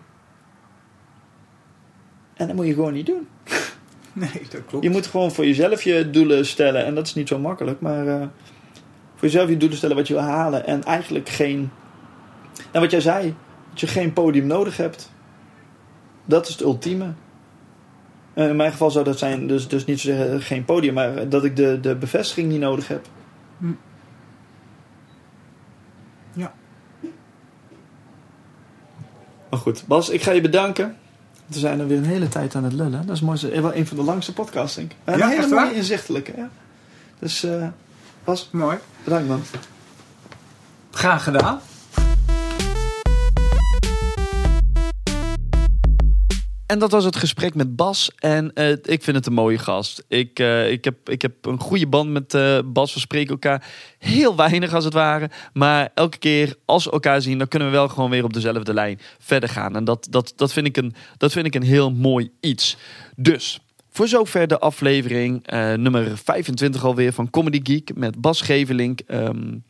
[2.34, 3.28] En dat moet je gewoon niet doen.
[4.14, 4.84] Nee, dat klopt.
[4.84, 6.86] Je moet gewoon voor jezelf je doelen stellen.
[6.86, 8.26] En dat is niet zo makkelijk, maar uh,
[9.15, 10.65] voor jezelf je doelen stellen wat je wil halen.
[10.67, 11.71] En eigenlijk geen.
[12.71, 13.35] Nou, wat jij zei,
[13.69, 15.11] dat je geen podium nodig hebt.
[16.25, 17.13] Dat is het ultieme.
[18.33, 21.43] En in mijn geval zou dat zijn, dus, dus niet zeggen geen podium, maar dat
[21.43, 23.07] ik de, de bevestiging niet nodig heb.
[23.57, 23.71] Hm.
[26.33, 26.53] Ja.
[29.49, 30.95] Maar goed, Bas, ik ga je bedanken.
[31.45, 33.05] We zijn er weer een hele tijd aan het lullen.
[33.05, 33.61] Dat is mooi.
[33.61, 34.97] Wel een van de langste podcasts, denk ik.
[35.03, 35.75] En Ja, een hele echt mooie waar?
[35.75, 36.33] inzichtelijke.
[36.35, 36.49] Ja.
[37.19, 37.67] Dus uh,
[38.26, 38.77] Bas, Mooi.
[39.03, 39.41] bedankt man.
[40.91, 41.61] Graag gedaan.
[46.65, 48.11] En dat was het gesprek met Bas.
[48.15, 50.03] En uh, ik vind het een mooie gast.
[50.07, 52.93] Ik, uh, ik, heb, ik heb een goede band met uh, Bas.
[52.93, 55.30] We spreken elkaar heel weinig als het ware.
[55.53, 58.73] Maar elke keer als we elkaar zien, dan kunnen we wel gewoon weer op dezelfde
[58.73, 59.76] lijn verder gaan.
[59.76, 62.77] En dat, dat, dat, vind, ik een, dat vind ik een heel mooi iets.
[63.15, 63.60] Dus.
[63.95, 68.99] Voor zover de aflevering uh, nummer 25 alweer van Comedy Geek met Bas Gevelink.
[69.07, 69.63] Um,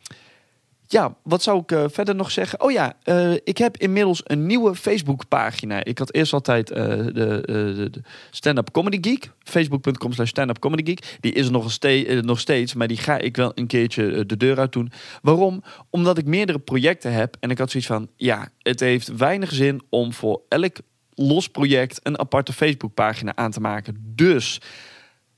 [0.86, 2.60] ja, wat zou ik uh, verder nog zeggen?
[2.60, 5.84] Oh ja, uh, ik heb inmiddels een nieuwe Facebookpagina.
[5.84, 7.90] Ik had eerst altijd de, de,
[8.30, 9.30] Stand-Up Comedy Geek.
[9.42, 11.16] Facebook.com slash stand-up comedy geek.
[11.20, 11.78] Die is er nog,
[12.22, 14.92] nog steeds, maar die ga ik wel een keertje de deur uit doen.
[15.22, 15.62] Waarom?
[15.90, 17.36] Omdat ik meerdere projecten heb.
[17.40, 20.76] En ik had zoiets van, ja, het heeft weinig zin om voor elk
[21.16, 23.96] los project een aparte Facebookpagina aan te maken.
[24.14, 24.60] Dus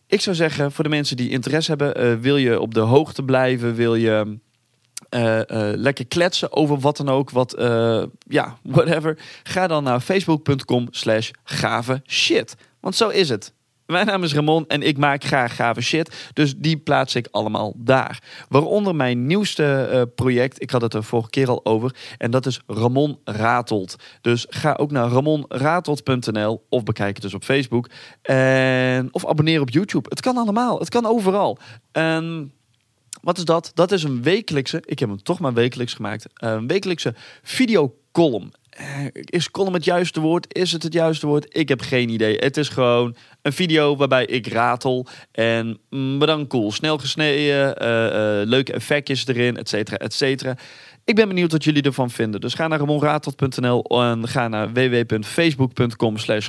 [0.07, 3.75] ik zou zeggen, voor de mensen die interesse hebben, wil je op de hoogte blijven,
[3.75, 4.39] wil je...
[5.15, 5.43] Uh, uh,
[5.75, 7.55] lekker kletsen over wat dan ook, wat,
[8.19, 9.19] ja, whatever.
[9.43, 12.57] Ga dan naar facebook.com slash gave shit.
[12.81, 13.53] Want zo is het.
[13.93, 16.31] Mijn naam is Ramon en ik maak graag gave shit.
[16.33, 18.23] Dus die plaats ik allemaal daar.
[18.49, 20.63] Waaronder mijn nieuwste uh, project.
[20.63, 21.95] Ik had het er vorige keer al over.
[22.19, 23.97] En dat is Ramon Ratelt.
[24.21, 27.89] Dus ga ook naar ramonratelt.nl of bekijk het dus op Facebook.
[28.23, 30.09] En, of abonneer op YouTube.
[30.09, 30.79] Het kan allemaal.
[30.79, 31.59] Het kan overal.
[31.93, 32.53] En
[33.23, 33.71] wat is dat?
[33.75, 38.53] Dat is een wekelijkse, ik heb hem toch maar wekelijks gemaakt, een wekelijkse videocolumn.
[39.13, 40.55] Is column het juiste woord?
[40.55, 41.57] Is het het juiste woord?
[41.57, 42.37] Ik heb geen idee.
[42.37, 43.17] Het is gewoon
[43.49, 45.07] een video waarbij ik ratel.
[45.33, 46.73] En maar dan cool.
[46.73, 50.57] Snel gesneden, uh, uh, leuke effectjes erin, et cetera, et cetera.
[51.09, 52.41] Ik ben benieuwd wat jullie ervan vinden.
[52.41, 56.49] Dus ga naar ramonraadtot.nl en ga naar www.facebook.com slash.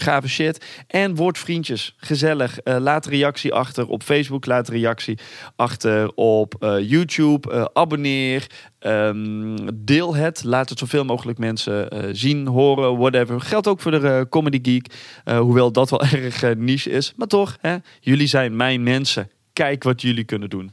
[0.87, 1.95] En word vriendjes.
[1.97, 2.59] Gezellig.
[2.63, 4.45] Uh, laat reactie achter op Facebook.
[4.45, 5.17] Laat reactie
[5.55, 7.51] achter op uh, YouTube.
[7.51, 8.47] Uh, abonneer.
[8.79, 9.55] Um,
[9.85, 10.43] deel het.
[10.43, 13.41] Laat het zoveel mogelijk mensen zien, horen, whatever.
[13.41, 14.93] Geldt ook voor de Comedy Geek.
[15.37, 17.13] hoewel dat wel erg niche is.
[17.15, 19.29] Maar toch, hè, jullie zijn mijn mensen.
[19.53, 20.71] Kijk wat jullie kunnen doen.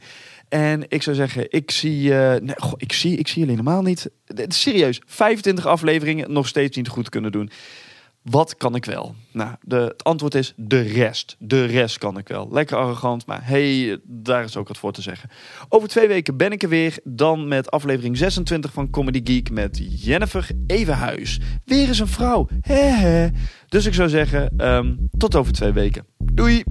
[0.48, 2.34] En ik zou zeggen, ik zie, uh,
[2.76, 4.10] ik zie, ik zie jullie helemaal niet.
[4.48, 7.50] Serieus, 25 afleveringen nog steeds niet goed kunnen doen.
[8.30, 9.14] Wat kan ik wel?
[9.32, 11.36] Nou, de, het antwoord is de rest.
[11.38, 12.48] De rest kan ik wel.
[12.50, 15.30] Lekker arrogant, maar hey, daar is ook wat voor te zeggen.
[15.68, 16.98] Over twee weken ben ik er weer.
[17.04, 21.40] Dan met aflevering 26 van Comedy Geek met Jennifer Evenhuis.
[21.64, 22.48] Weer eens een vrouw.
[22.60, 23.28] He.
[23.68, 26.06] Dus ik zou zeggen, um, tot over twee weken.
[26.18, 26.64] Doei!